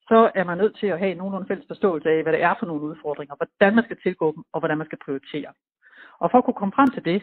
så 0.09 0.31
er 0.35 0.45
man 0.45 0.59
nødt 0.59 0.77
til 0.79 0.87
at 0.87 0.99
have 0.99 1.15
nogenlunde 1.15 1.49
fælles 1.49 1.67
forståelse 1.67 2.09
af, 2.11 2.23
hvad 2.23 2.33
det 2.33 2.43
er 2.43 2.55
for 2.59 2.67
nogle 2.67 2.83
udfordringer, 2.83 3.35
hvordan 3.37 3.75
man 3.75 3.85
skal 3.85 3.99
tilgå 4.03 4.33
dem 4.37 4.43
og 4.53 4.61
hvordan 4.61 4.79
man 4.79 4.87
skal 4.87 4.99
prioritere. 5.05 5.51
Og 6.19 6.31
for 6.31 6.39
at 6.39 6.45
kunne 6.45 6.61
komme 6.61 6.77
frem 6.77 6.91
til 6.91 7.05
det, 7.05 7.23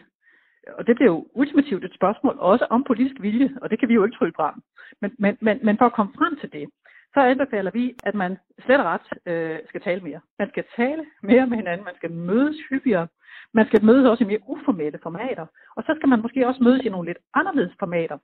og 0.78 0.86
det 0.86 0.94
bliver 0.96 1.10
jo 1.10 1.26
ultimativt 1.34 1.84
et 1.84 1.94
spørgsmål 1.94 2.36
også 2.38 2.66
om 2.70 2.84
politisk 2.84 3.22
vilje, 3.22 3.50
og 3.62 3.70
det 3.70 3.78
kan 3.78 3.88
vi 3.88 3.94
jo 3.94 4.04
ikke 4.04 4.16
trylle 4.16 4.34
frem. 4.36 4.54
Men, 5.00 5.10
men, 5.18 5.36
men, 5.40 5.58
men 5.62 5.78
for 5.78 5.86
at 5.86 5.92
komme 5.92 6.12
frem 6.18 6.36
til 6.36 6.52
det, 6.52 6.68
så 7.14 7.20
anbefaler 7.20 7.70
vi, 7.70 7.94
at 8.04 8.14
man 8.14 8.38
slet 8.64 8.80
og 8.80 8.86
ret 8.86 9.08
øh, 9.26 9.58
skal 9.68 9.80
tale 9.80 10.00
mere. 10.00 10.20
Man 10.38 10.48
skal 10.48 10.64
tale 10.76 11.04
mere 11.22 11.46
med 11.46 11.56
hinanden, 11.56 11.84
man 11.84 11.96
skal 11.96 12.10
mødes 12.12 12.56
hyppigere, 12.70 13.06
man 13.54 13.66
skal 13.66 13.84
mødes 13.84 14.06
også 14.06 14.24
i 14.24 14.26
mere 14.26 14.46
uformelle 14.46 14.98
formater, 15.02 15.46
og 15.76 15.82
så 15.82 15.94
skal 15.96 16.08
man 16.08 16.22
måske 16.22 16.46
også 16.46 16.64
mødes 16.64 16.82
i 16.84 16.88
nogle 16.88 17.08
lidt 17.08 17.18
anderledes 17.34 17.74
formater. 17.78 18.18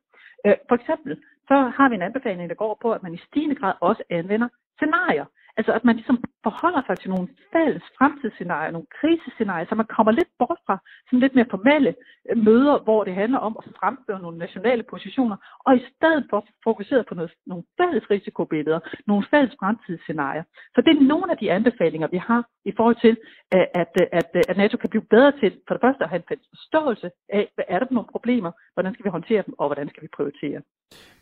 Øh, 0.46 0.56
for 0.68 0.74
eksempel, 0.74 1.12
så 1.48 1.54
har 1.76 1.88
vi 1.88 1.94
en 1.94 2.02
anbefaling, 2.02 2.50
der 2.50 2.62
går 2.64 2.78
på, 2.82 2.92
at 2.92 3.02
man 3.02 3.14
i 3.14 3.24
stigende 3.26 3.54
grad 3.54 3.74
også 3.80 4.02
anvender 4.10 4.48
scenarier. 4.76 5.24
Altså 5.58 5.72
at 5.72 5.84
man 5.84 5.96
ligesom 5.96 6.18
forholder 6.42 6.82
sig 6.86 6.96
til 6.98 7.10
nogle 7.10 7.28
fælles 7.52 7.84
fremtidsscenarier, 7.98 8.70
nogle 8.70 8.92
krisescenarier, 8.98 9.66
så 9.68 9.74
man 9.74 9.92
kommer 9.96 10.12
lidt 10.12 10.32
bort 10.38 10.60
fra 10.66 10.76
sådan 11.06 11.22
lidt 11.24 11.34
mere 11.34 11.52
formelle 11.54 11.94
øh, 12.28 12.36
møder, 12.48 12.76
hvor 12.86 13.04
det 13.04 13.14
handler 13.14 13.38
om 13.38 13.56
at 13.60 13.64
fremføre 13.80 14.20
nogle 14.24 14.38
nationale 14.38 14.82
positioner, 14.92 15.36
og 15.66 15.76
i 15.76 15.82
stedet 15.92 16.24
for 16.30 16.40
fokuseret 16.64 17.06
på 17.06 17.14
noget, 17.14 17.32
nogle 17.46 17.64
fælles 17.80 18.04
risikobilleder, 18.10 18.80
nogle 19.06 19.24
fælles 19.30 19.54
fremtidsscenarier. 19.60 20.44
Så 20.74 20.80
det 20.84 20.92
er 20.92 21.08
nogle 21.12 21.28
af 21.32 21.38
de 21.38 21.52
anbefalinger, 21.52 22.08
vi 22.08 22.20
har 22.28 22.42
i 22.64 22.72
forhold 22.76 22.98
til, 23.06 23.14
øh, 23.54 23.66
at, 23.82 23.92
øh, 24.00 24.06
at, 24.18 24.28
at, 24.34 24.44
at 24.50 24.56
NATO 24.56 24.76
kan 24.76 24.90
blive 24.90 25.10
bedre 25.14 25.32
til 25.40 25.50
for 25.66 25.74
det 25.74 25.84
første 25.84 26.04
at 26.04 26.10
have 26.10 26.20
en 26.22 26.28
fælles 26.28 26.48
forståelse 26.54 27.10
af, 27.38 27.44
hvad 27.54 27.64
er 27.68 27.78
der 27.78 27.86
for 27.86 27.94
nogle 27.94 28.14
problemer, 28.16 28.50
hvordan 28.74 28.92
skal 28.94 29.04
vi 29.04 29.16
håndtere 29.16 29.42
dem, 29.46 29.54
og 29.58 29.66
hvordan 29.68 29.88
skal 29.88 30.02
vi 30.02 30.08
prioritere. 30.16 30.60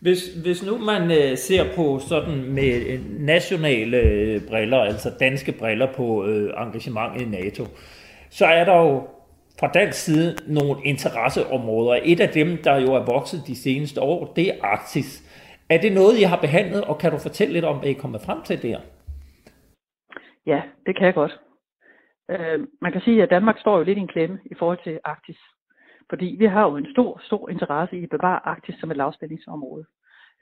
Hvis, 0.04 0.20
hvis 0.42 0.66
nu 0.66 0.78
man 0.78 1.02
øh, 1.02 1.36
ser 1.36 1.64
på 1.76 1.98
sådan 1.98 2.52
med 2.52 2.72
øh, 2.90 3.00
nationale 3.20 3.96
øh, 3.96 4.40
briller, 4.48 4.78
altså 4.78 5.16
danske 5.20 5.52
briller 5.52 5.92
på 5.92 6.26
øh, 6.26 6.54
engagement 6.62 7.22
i 7.22 7.24
NATO, 7.24 7.64
så 8.30 8.46
er 8.46 8.64
der 8.64 8.76
jo 8.76 9.08
fra 9.60 9.68
dansk 9.68 9.98
side 10.04 10.36
nogle 10.46 10.76
interesseområder. 10.84 12.00
Et 12.02 12.20
af 12.20 12.28
dem, 12.28 12.48
der 12.64 12.76
jo 12.80 12.94
er 12.94 13.04
vokset 13.14 13.40
de 13.46 13.56
seneste 13.56 14.00
år, 14.00 14.32
det 14.36 14.48
er 14.48 14.54
Arktis. 14.62 15.10
Er 15.70 15.78
det 15.80 15.92
noget, 15.92 16.18
I 16.18 16.22
har 16.22 16.40
behandlet, 16.40 16.84
og 16.84 16.98
kan 16.98 17.10
du 17.10 17.18
fortælle 17.18 17.52
lidt 17.52 17.64
om, 17.64 17.78
hvad 17.78 17.88
I 17.88 17.94
er 17.94 18.00
kommet 18.00 18.20
frem 18.26 18.42
til 18.42 18.62
der? 18.62 18.80
Ja, 20.46 20.62
det 20.86 20.96
kan 20.96 21.06
jeg 21.06 21.14
godt. 21.14 21.38
Øh, 22.30 22.60
man 22.82 22.92
kan 22.92 23.00
sige, 23.00 23.22
at 23.22 23.30
Danmark 23.30 23.58
står 23.58 23.78
jo 23.78 23.84
lidt 23.84 23.98
i 23.98 24.00
en 24.00 24.14
klemme 24.14 24.38
i 24.44 24.54
forhold 24.58 24.78
til 24.84 25.00
Arktis. 25.04 25.40
Fordi 26.10 26.36
vi 26.38 26.46
har 26.46 26.64
jo 26.68 26.76
en 26.76 26.90
stor, 26.92 27.20
stor 27.22 27.48
interesse 27.48 27.98
i 27.98 28.02
at 28.02 28.10
bevare 28.10 28.46
Arktis 28.46 28.74
som 28.80 28.90
et 28.90 28.96
lavspændingsområde. 28.96 29.84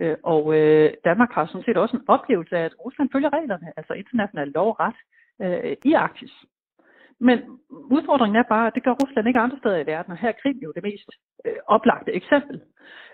Øh, 0.00 0.16
og 0.22 0.54
øh, 0.56 0.94
Danmark 1.04 1.32
har 1.32 1.46
sådan 1.46 1.64
set 1.64 1.76
også 1.76 1.96
en 1.96 2.08
oplevelse 2.08 2.56
af, 2.56 2.64
at 2.64 2.74
Rusland 2.84 3.08
følger 3.12 3.32
reglerne, 3.32 3.72
altså 3.76 3.92
international 3.92 4.48
lov 4.48 4.68
og 4.68 4.80
ret, 4.80 5.00
øh, 5.42 5.76
i 5.84 5.92
Arktis. 5.92 6.32
Men 7.28 7.38
udfordringen 7.96 8.36
er 8.36 8.52
bare, 8.54 8.66
at 8.66 8.74
det 8.74 8.84
gør 8.84 9.00
Rusland 9.02 9.28
ikke 9.28 9.40
andre 9.40 9.58
steder 9.58 9.78
i 9.78 9.86
verden, 9.86 10.12
og 10.12 10.18
her 10.18 10.28
er 10.28 10.40
Krim 10.42 10.58
jo 10.62 10.72
det 10.76 10.82
mest 10.82 11.10
øh, 11.46 11.56
oplagte 11.66 12.12
eksempel. 12.12 12.60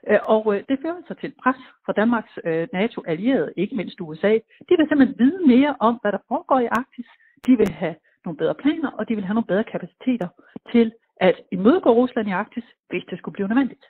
Øh, 0.08 0.20
og 0.34 0.42
øh, 0.54 0.64
det 0.68 0.78
fører 0.82 1.02
sig 1.06 1.16
til 1.18 1.28
et 1.28 1.36
pres 1.42 1.60
fra 1.84 1.92
Danmarks 1.92 2.34
øh, 2.44 2.68
NATO-allierede, 2.72 3.52
ikke 3.56 3.76
mindst 3.76 4.00
USA. 4.00 4.32
De 4.68 4.74
vil 4.76 4.88
simpelthen 4.88 5.18
vide 5.18 5.46
mere 5.46 5.76
om, 5.80 5.94
hvad 6.02 6.12
der 6.12 6.22
foregår 6.28 6.58
i 6.60 6.72
Arktis. 6.80 7.08
De 7.46 7.56
vil 7.56 7.72
have 7.82 7.96
nogle 8.24 8.36
bedre 8.36 8.54
planer, 8.54 8.90
og 8.98 9.08
de 9.08 9.14
vil 9.14 9.24
have 9.24 9.34
nogle 9.34 9.52
bedre 9.52 9.64
kapaciteter 9.64 10.28
til 10.72 10.92
at 11.20 11.36
imødegå 11.52 11.90
Rusland 11.92 12.28
i 12.28 12.32
Arktis, 12.32 12.64
hvis 12.88 13.04
det 13.10 13.18
skulle 13.18 13.32
blive 13.32 13.48
nødvendigt. 13.48 13.84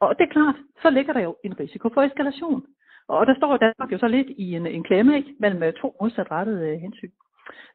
Og 0.00 0.18
det 0.18 0.24
er 0.24 0.32
klart, 0.32 0.54
så 0.82 0.90
ligger 0.90 1.12
der 1.12 1.20
jo 1.20 1.36
en 1.44 1.60
risiko 1.60 1.88
for 1.94 2.02
eskalation. 2.02 2.66
Og 3.08 3.26
der 3.26 3.34
står 3.36 3.56
Danmark 3.56 3.92
jo 3.92 3.98
så 3.98 4.08
lidt 4.08 4.26
i 4.30 4.54
en, 4.54 4.66
en 4.66 4.84
klemme 4.84 5.16
ikke, 5.16 5.34
mellem 5.40 5.62
øh, 5.62 5.72
to 5.72 5.96
modsatrettede 6.00 6.68
øh, 6.70 6.80
hensyn. 6.80 7.10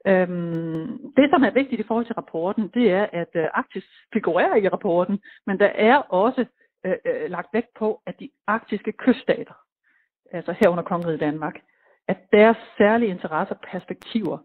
Øhm, 0.07 1.13
det, 1.17 1.29
som 1.29 1.43
er 1.43 1.51
vigtigt 1.51 1.81
i 1.81 1.83
forhold 1.87 2.05
til 2.05 2.15
rapporten, 2.15 2.67
det 2.73 2.91
er, 2.91 3.05
at 3.13 3.29
øh, 3.35 3.47
Arktis 3.53 3.85
figurerer 4.13 4.55
i 4.55 4.69
rapporten, 4.69 5.19
men 5.47 5.59
der 5.59 5.71
er 5.75 5.97
også 5.97 6.45
øh, 6.85 6.95
øh, 7.05 7.31
lagt 7.31 7.47
vægt 7.53 7.73
på, 7.79 8.01
at 8.05 8.19
de 8.19 8.29
arktiske 8.47 8.91
kyststater, 8.91 9.53
altså 10.31 10.55
herunder 10.59 10.83
Kongeriget 10.83 11.19
Danmark, 11.19 11.55
at 12.07 12.17
deres 12.33 12.57
særlige 12.77 13.09
interesser, 13.09 13.55
perspektiver 13.71 14.37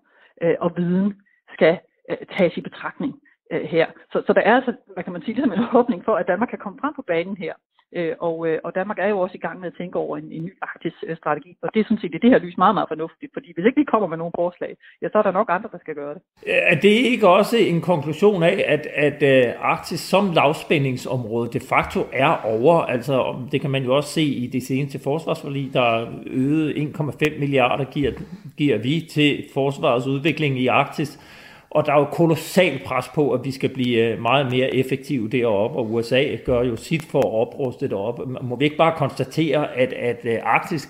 øh, 0.43 0.55
og 0.61 0.73
viden 0.77 1.23
skal 1.53 1.79
øh, 2.11 2.17
tages 2.39 2.57
i 2.57 2.61
betragtning 2.61 3.21
øh, 3.53 3.63
her. 3.63 3.87
Så, 4.13 4.23
så 4.27 4.33
der 4.33 4.41
er 4.41 4.55
altså, 4.55 4.73
hvad 4.95 5.05
kan 5.05 5.13
man 5.13 5.23
sige, 5.23 5.35
ligesom 5.35 5.53
en 5.53 5.77
åbning 5.81 6.05
for, 6.05 6.15
at 6.17 6.29
Danmark 6.29 6.49
kan 6.49 6.59
komme 6.59 6.79
frem 6.83 6.95
på 6.95 7.03
banen 7.03 7.37
her. 7.37 7.55
Øh, 7.95 8.15
og, 8.21 8.37
øh, 8.49 8.59
og 8.65 8.75
Danmark 8.75 8.99
er 8.99 9.09
jo 9.09 9.19
også 9.19 9.35
i 9.35 9.45
gang 9.47 9.61
med 9.61 9.69
at 9.69 9.79
tænke 9.79 9.99
over 9.99 10.17
en, 10.17 10.33
en 10.33 10.45
ny 10.45 10.53
Arktis-strategi, 10.63 11.51
øh, 11.51 11.57
og 11.63 11.69
det 11.75 11.81
er 11.81 11.85
sådan 11.85 11.99
set 12.03 12.15
i 12.15 12.19
det 12.23 12.31
her 12.31 12.39
lys 12.39 12.57
meget, 12.59 12.75
meget 12.75 12.89
fornuftigt, 12.89 13.33
fordi 13.33 13.49
hvis 13.55 13.67
ikke 13.67 13.81
vi 13.81 13.85
kommer 13.85 14.09
med 14.09 14.17
nogle 14.17 14.33
forslag, 14.35 14.77
ja, 15.03 15.09
så 15.09 15.19
er 15.19 15.23
der 15.23 15.31
nok 15.31 15.49
andre, 15.51 15.69
der 15.73 15.79
skal 15.79 15.95
gøre 15.95 16.15
det. 16.15 16.23
Er 16.47 16.75
det 16.75 16.97
ikke 17.13 17.29
også 17.29 17.57
en 17.57 17.81
konklusion 17.81 18.43
af, 18.43 18.65
at, 18.67 18.87
at 19.07 19.23
øh, 19.23 19.53
Arktis 19.61 20.01
som 20.01 20.25
lavspændingsområde 20.35 21.53
de 21.53 21.61
facto 21.61 22.01
er 22.13 22.33
over? 22.45 22.75
Altså, 22.95 23.37
det 23.53 23.61
kan 23.61 23.71
man 23.71 23.85
jo 23.85 23.97
også 23.97 24.11
se 24.11 24.23
i 24.23 24.47
det 24.47 24.63
seneste 24.63 24.99
forsvarsforlig, 25.05 25.71
der 25.73 26.07
øgede 26.27 26.73
1,5 26.73 27.41
milliarder 27.41 27.85
giver, 27.85 28.13
giver 28.57 28.79
vi 28.79 29.01
til 29.11 29.45
forsvarets 29.55 30.07
udvikling 30.07 30.59
i 30.59 30.67
Arktis. 30.67 31.36
Og 31.77 31.87
der 31.87 31.93
er 31.93 31.99
jo 31.99 32.05
kolossal 32.05 32.81
pres 32.85 33.09
på, 33.15 33.33
at 33.33 33.45
vi 33.45 33.51
skal 33.51 33.69
blive 33.69 33.99
øh, 33.99 34.23
meget 34.23 34.51
mere 34.51 34.75
effektive 34.75 35.29
deroppe, 35.29 35.79
og 35.79 35.93
USA 35.93 36.37
gør 36.45 36.63
jo 36.63 36.77
sit 36.77 37.03
for 37.03 37.19
at 37.19 37.33
opruste 37.49 37.89
det 37.89 37.97
op. 37.97 38.43
Må 38.43 38.57
vi 38.57 38.65
ikke 38.65 38.77
bare 38.77 38.95
konstatere, 38.97 39.77
at, 39.77 39.93
at 39.93 40.21
øh, 40.25 40.39
Arktis, 40.43 40.89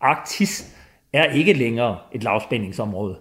Arktis 0.00 0.76
er 1.12 1.24
ikke 1.32 1.52
længere 1.52 1.98
et 2.12 2.22
lavspændingsområde? 2.22 3.16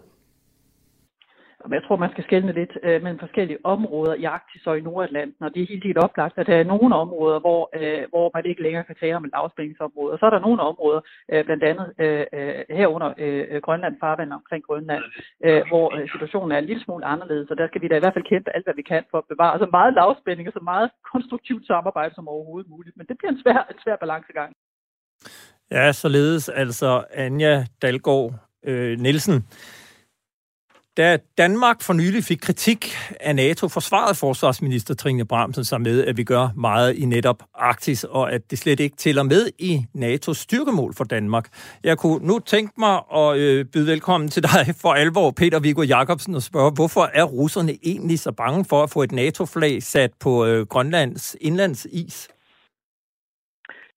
Jeg 1.70 1.84
tror, 1.84 1.96
man 1.96 2.12
skal 2.12 2.24
skelne 2.24 2.54
lidt 2.54 2.74
øh, 2.84 3.04
mellem 3.04 3.20
forskellige 3.20 3.60
områder 3.64 4.14
i 4.14 4.24
Arktis 4.24 4.68
og 4.68 4.78
i 4.78 4.82
Nordatlanten, 4.82 5.46
og 5.46 5.54
det 5.54 5.62
er 5.62 5.72
helt 5.74 5.84
helt 5.84 5.98
oplagt, 5.98 6.38
at 6.38 6.48
der 6.48 6.56
er 6.56 6.64
nogle 6.64 6.96
områder, 6.96 7.40
hvor, 7.40 7.62
øh, 7.80 8.04
hvor 8.10 8.32
man 8.34 8.46
ikke 8.46 8.64
længere 8.64 8.84
kan 8.84 8.96
tale 9.00 9.16
om 9.16 9.26
et 9.26 9.32
lavspændingsområde. 9.36 10.14
Og 10.14 10.20
så 10.20 10.26
er 10.26 10.30
der 10.30 10.40
nogle 10.48 10.62
områder, 10.62 11.02
øh, 11.32 11.46
blandt 11.46 11.64
andet 11.64 11.88
øh, 12.04 12.26
øh 12.34 12.78
herunder 12.80 13.12
øh, 13.18 13.62
Grønland, 13.66 13.96
farvandet 14.00 14.36
omkring 14.42 14.64
Grønland, 14.68 15.04
øh, 15.46 15.62
hvor 15.70 15.86
øh, 15.96 16.10
situationen 16.14 16.52
er 16.52 16.60
en 16.60 16.70
lille 16.70 16.84
smule 16.84 17.06
anderledes, 17.06 17.52
og 17.52 17.58
der 17.58 17.68
skal 17.68 17.82
vi 17.82 17.88
da 17.88 17.96
i 17.96 18.04
hvert 18.04 18.16
fald 18.16 18.32
kæmpe 18.34 18.56
alt, 18.56 18.66
hvad 18.66 18.78
vi 18.80 18.86
kan 18.94 19.04
for 19.12 19.18
at 19.18 19.30
bevare 19.34 19.60
så 19.60 19.68
meget 19.72 19.94
lavspænding 19.94 20.48
og 20.48 20.54
så 20.54 20.64
meget 20.72 20.90
konstruktivt 21.14 21.68
samarbejde 21.68 22.16
som 22.16 22.28
overhovedet 22.28 22.70
muligt. 22.70 22.98
Men 22.98 23.06
det 23.10 23.18
bliver 23.18 23.32
en 23.32 23.42
svær, 23.44 23.60
en 23.72 23.80
svær 23.84 23.96
balancegang. 24.04 24.52
Ja, 25.72 25.92
således 25.92 26.50
altså 26.50 27.04
Anja 27.14 27.66
Dalgaard 27.82 28.34
øh, 28.64 29.00
Nielsen. 29.00 29.46
Da 30.98 31.18
Danmark 31.38 31.82
for 31.82 31.94
nylig 31.94 32.24
fik 32.24 32.38
kritik 32.42 32.96
af 33.20 33.36
NATO, 33.36 33.68
forsvarede 33.68 34.16
forsvarsminister 34.16 34.94
Trine 34.94 35.26
Bramsen 35.26 35.66
sig 35.66 35.82
med, 35.82 36.04
at 36.06 36.18
vi 36.18 36.24
gør 36.24 36.50
meget 36.56 36.96
i 36.96 37.06
netop 37.06 37.44
Arktis, 37.56 38.04
og 38.04 38.34
at 38.34 38.52
det 38.52 38.60
slet 38.60 38.80
ikke 38.80 38.98
tæller 38.98 39.24
med 39.24 39.50
i 39.60 39.86
NATO's 39.98 40.34
styrkemål 40.34 40.96
for 40.96 41.04
Danmark. 41.04 41.48
Jeg 41.84 41.98
kunne 41.98 42.28
nu 42.28 42.40
tænke 42.40 42.74
mig 42.78 43.02
at 43.16 43.38
øh, 43.38 43.66
byde 43.66 43.88
velkommen 43.88 44.30
til 44.30 44.44
dig 44.44 44.74
for 44.82 44.94
alvor, 44.94 45.32
Peter 45.32 45.60
Viggo 45.60 45.82
Jacobsen, 45.82 46.36
og 46.36 46.44
spørge, 46.44 46.72
hvorfor 46.72 47.10
er 47.14 47.24
russerne 47.24 47.78
egentlig 47.84 48.20
så 48.20 48.32
bange 48.32 48.66
for 48.66 48.84
at 48.84 48.90
få 48.90 49.04
et 49.04 49.12
NATO-flag 49.12 49.84
sat 49.84 50.12
på 50.20 50.46
øh, 50.46 50.66
Grønlands 50.66 51.36
indlandsis? 51.42 52.28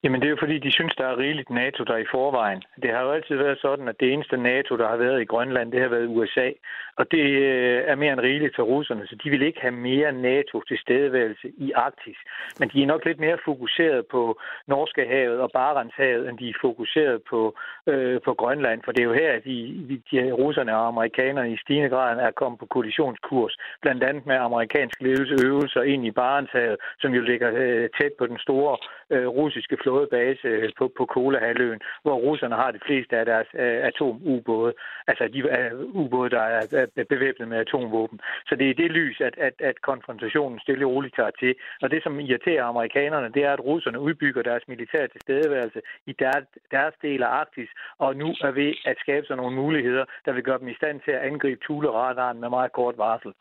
Jamen 0.04 0.20
det 0.20 0.26
er 0.26 0.30
jo 0.30 0.42
fordi, 0.44 0.58
de 0.58 0.72
synes, 0.72 0.94
der 0.98 1.06
er 1.06 1.18
rigeligt 1.18 1.50
NATO 1.50 1.84
der 1.84 1.96
i 1.96 2.10
forvejen. 2.10 2.62
Det 2.82 2.90
har 2.90 3.02
jo 3.02 3.10
altid 3.10 3.36
været 3.36 3.58
sådan, 3.60 3.88
at 3.88 4.00
det 4.00 4.12
eneste 4.12 4.36
NATO, 4.36 4.76
der 4.76 4.88
har 4.88 4.96
været 4.96 5.20
i 5.22 5.30
Grønland, 5.32 5.72
det 5.72 5.80
har 5.80 5.88
været 5.88 6.06
USA. 6.16 6.48
Og 6.96 7.10
det 7.10 7.26
øh, 7.48 7.82
er 7.86 7.94
mere 7.94 8.12
end 8.12 8.20
rigeligt 8.20 8.56
for 8.56 8.62
russerne, 8.62 9.06
så 9.06 9.16
de 9.24 9.30
vil 9.30 9.42
ikke 9.42 9.60
have 9.60 9.76
mere 9.90 10.12
NATO 10.12 10.62
tilstedeværelse 10.62 11.48
i 11.58 11.72
Arktis. 11.72 12.16
Men 12.58 12.68
de 12.68 12.82
er 12.82 12.86
nok 12.86 13.04
lidt 13.04 13.20
mere 13.20 13.38
fokuseret 13.44 14.06
på 14.06 14.40
Norske 14.66 15.06
havet 15.06 15.40
og 15.40 15.50
Barentshavet, 15.52 16.28
end 16.28 16.38
de 16.38 16.48
er 16.48 16.58
fokuseret 16.60 17.22
på, 17.30 17.56
øh, 17.86 18.20
på 18.24 18.34
Grønland. 18.34 18.80
For 18.84 18.92
det 18.92 19.00
er 19.00 19.04
jo 19.04 19.12
her, 19.12 19.32
at 19.32 19.44
de, 19.44 20.02
de 20.10 20.32
russerne 20.32 20.76
og 20.76 20.86
amerikanerne 20.86 21.52
i 21.52 21.56
stigende 21.56 21.88
grad 21.88 22.18
er 22.18 22.30
kommet 22.30 22.58
på 22.60 22.66
kollisionskurs. 22.66 23.56
Blandt 23.82 24.02
andet 24.04 24.26
med 24.26 24.36
amerikansk 24.36 25.02
ledelsesøvelser 25.02 25.82
ind 25.82 26.06
i 26.06 26.10
Barentshavet, 26.10 26.76
som 27.00 27.14
jo 27.14 27.22
ligger 27.22 27.50
øh, 27.54 27.88
tæt 28.00 28.12
på 28.18 28.26
den 28.26 28.38
store 28.38 28.76
øh, 29.10 29.26
russiske 29.26 29.76
flådebase 29.82 30.48
øh, 30.48 30.70
på, 30.78 30.92
på 30.98 31.04
Kolahalvøen, 31.06 31.80
hvor 32.02 32.14
russerne 32.14 32.54
har 32.54 32.70
de 32.70 32.80
fleste 32.86 33.16
af 33.16 33.24
deres 33.24 33.48
øh, 33.54 33.78
atomubåde. 33.88 34.72
Altså 35.06 35.28
de 35.34 35.38
øh, 35.38 35.72
ubåde, 36.02 36.30
der 36.30 36.40
er 36.40 36.83
bevæbnet 37.08 37.48
med 37.48 37.58
atomvåben. 37.58 38.20
Så 38.48 38.56
det 38.56 38.70
er 38.70 38.74
det 38.74 38.90
lys, 38.90 39.20
at, 39.20 39.34
at, 39.38 39.54
at 39.70 39.76
konfrontationen 39.82 40.58
stille 40.60 40.86
og 40.86 40.92
roligt 40.92 41.16
tager 41.16 41.34
til. 41.40 41.54
Og 41.82 41.90
det, 41.90 42.02
som 42.02 42.20
irriterer 42.20 42.64
amerikanerne, 42.64 43.32
det 43.34 43.42
er, 43.44 43.52
at 43.52 43.64
russerne 43.64 44.00
udbygger 44.00 44.42
deres 44.42 44.64
militære 44.68 45.08
tilstedeværelse 45.08 45.80
i 46.06 46.12
deres, 46.18 46.44
deres 46.70 46.94
del 47.02 47.22
af 47.22 47.30
Arktis, 47.40 47.70
og 47.98 48.16
nu 48.16 48.28
er 48.46 48.50
ved 48.50 48.72
at 48.84 48.96
skabe 49.04 49.26
sig 49.26 49.36
nogle 49.36 49.56
muligheder, 49.56 50.04
der 50.24 50.32
vil 50.32 50.42
gøre 50.42 50.58
dem 50.58 50.68
i 50.68 50.74
stand 50.74 51.00
til 51.04 51.10
at 51.10 51.22
angribe 51.30 51.60
Thule-radaren 51.64 52.40
med 52.40 52.48
meget 52.48 52.72
kort 52.72 52.98
varsel. 52.98 53.32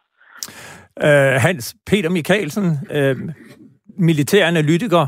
Uh, 1.08 1.41
Hans 1.45 1.75
Peter 1.86 2.10
Mikkelsen, 2.10 2.67
uh, 2.89 2.97
øh, 2.97 3.15
militær 3.97 4.47
analytiker. 4.47 5.08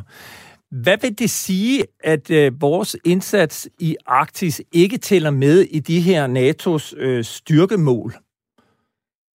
Hvad 0.71 0.97
vil 1.01 1.19
det 1.19 1.29
sige, 1.29 1.85
at 2.03 2.31
øh, 2.31 2.61
vores 2.61 2.97
indsats 3.05 3.69
i 3.79 3.95
Arktis 4.05 4.61
ikke 4.71 4.97
tæller 4.97 5.31
med 5.31 5.61
i 5.61 5.79
de 5.79 6.01
her 6.01 6.27
NATO's 6.27 6.95
øh, 6.97 7.23
styrkemål? 7.23 8.13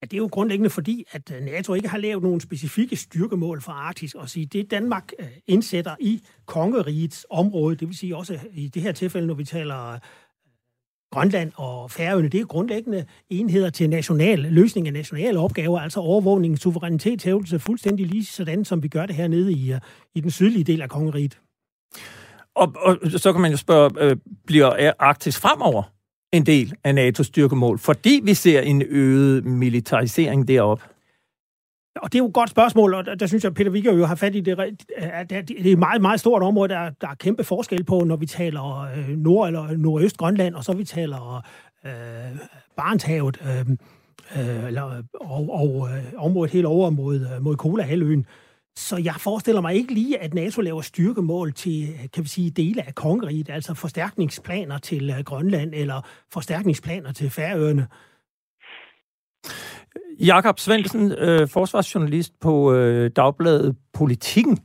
Ja, 0.02 0.06
det 0.06 0.12
er 0.14 0.18
jo 0.18 0.28
grundlæggende 0.32 0.70
fordi, 0.70 1.04
at 1.10 1.32
øh, 1.36 1.42
NATO 1.42 1.74
ikke 1.74 1.88
har 1.88 1.98
lavet 1.98 2.22
nogen 2.22 2.40
specifikke 2.40 2.96
styrkemål 2.96 3.60
for 3.60 3.72
Arktis, 3.72 4.14
og 4.14 4.28
sige, 4.28 4.46
det 4.46 4.70
Danmark 4.70 5.12
øh, 5.18 5.26
indsætter 5.46 5.96
i 6.00 6.20
kongerigets 6.46 7.26
område, 7.30 7.76
det 7.76 7.88
vil 7.88 7.96
sige 7.96 8.16
også 8.16 8.34
øh, 8.34 8.40
i 8.52 8.68
det 8.68 8.82
her 8.82 8.92
tilfælde, 8.92 9.26
når 9.26 9.34
vi 9.34 9.44
taler 9.44 9.98
Grønland 11.12 11.52
og 11.56 11.90
Færøerne, 11.90 12.28
det 12.28 12.40
er 12.40 12.44
grundlæggende 12.44 13.06
enheder 13.30 13.70
til 13.70 13.90
national 13.90 14.38
løsning 14.38 14.86
af 14.86 14.92
nationale 14.92 15.38
opgaver, 15.38 15.80
altså 15.80 16.00
overvågning, 16.00 16.58
suverænitetshævelse, 16.58 17.58
fuldstændig 17.58 18.06
lige 18.06 18.24
sådan, 18.24 18.64
som 18.64 18.82
vi 18.82 18.88
gør 18.88 19.06
det 19.06 19.16
hernede 19.16 19.52
i, 19.52 19.74
i 20.14 20.20
den 20.20 20.30
sydlige 20.30 20.64
del 20.64 20.82
af 20.82 20.90
kongeriget. 20.90 21.40
Og, 22.54 22.74
og 22.76 22.96
så 23.10 23.32
kan 23.32 23.40
man 23.40 23.50
jo 23.50 23.56
spørge, 23.56 23.90
øh, 24.00 24.16
bliver 24.46 24.92
Arktis 24.98 25.38
fremover 25.38 25.82
en 26.32 26.46
del 26.46 26.74
af 26.84 26.92
NATO's 26.92 27.22
styrkemål, 27.22 27.78
fordi 27.78 28.20
vi 28.24 28.34
ser 28.34 28.60
en 28.60 28.82
øget 28.82 29.44
militarisering 29.44 30.48
deroppe? 30.48 30.84
Og 31.96 32.12
det 32.12 32.18
er 32.18 32.22
jo 32.22 32.26
et 32.26 32.32
godt 32.32 32.50
spørgsmål, 32.50 32.94
og 32.94 33.04
der, 33.04 33.14
der 33.14 33.26
synes 33.26 33.44
jeg, 33.44 33.50
at 33.50 33.56
Peter 33.56 33.70
Vigger 33.70 33.92
jo 33.92 34.04
har 34.04 34.14
fat 34.14 34.34
i 34.34 34.40
det. 34.40 34.58
Det 34.58 35.66
er 35.66 35.72
et 35.72 35.78
meget, 35.78 36.02
meget 36.02 36.20
stort 36.20 36.42
område, 36.42 36.68
der, 36.68 36.90
der 37.00 37.08
er 37.08 37.14
kæmpe 37.14 37.44
forskel 37.44 37.84
på, 37.84 38.00
når 38.00 38.16
vi 38.16 38.26
taler 38.26 38.80
øh, 38.96 39.08
nord- 39.08 39.46
eller 39.46 39.64
øh, 39.64 39.78
nordøst 39.78 40.16
Grønland, 40.16 40.54
og 40.54 40.64
så 40.64 40.72
vi 40.72 40.84
taler 40.84 41.44
øh, 41.84 41.92
Barentshavet, 42.76 43.38
øh, 43.42 43.66
øh, 44.36 44.66
eller, 44.66 44.88
øh, 44.88 45.04
og, 45.20 45.48
og 45.52 45.88
øh, 45.92 46.04
området 46.16 46.52
helt 46.52 46.66
over 46.66 46.90
mod, 46.90 47.40
mod 47.40 47.56
Kola-halvøen. 47.56 48.26
Så 48.80 48.96
jeg 48.96 49.14
forestiller 49.18 49.60
mig 49.60 49.74
ikke 49.74 49.94
lige, 49.94 50.18
at 50.18 50.34
NATO 50.34 50.60
laver 50.60 50.80
styrkemål 50.80 51.52
til, 51.52 51.88
kan 52.12 52.24
vi 52.24 52.28
sige, 52.28 52.50
dele 52.50 52.86
af 52.86 52.94
kongeriget, 52.94 53.50
altså 53.50 53.74
forstærkningsplaner 53.74 54.78
til 54.78 55.10
øh, 55.10 55.24
Grønland 55.24 55.70
eller 55.74 56.00
forstærkningsplaner 56.32 57.12
til 57.12 57.30
Færøerne. 57.30 57.86
Jakob 60.20 60.58
Svendsen, 60.58 61.12
øh, 61.12 61.48
forsvarsjournalist 61.48 62.32
på 62.40 62.72
øh, 62.72 63.10
Dagbladet 63.16 63.76
Politikken. 63.94 64.58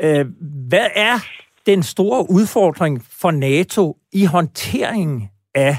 Øh, 0.00 0.26
hvad 0.68 0.86
er 0.94 1.18
den 1.66 1.82
store 1.82 2.30
udfordring 2.30 3.04
for 3.04 3.30
NATO 3.30 3.96
i 4.12 4.24
håndteringen 4.24 5.28
af 5.54 5.76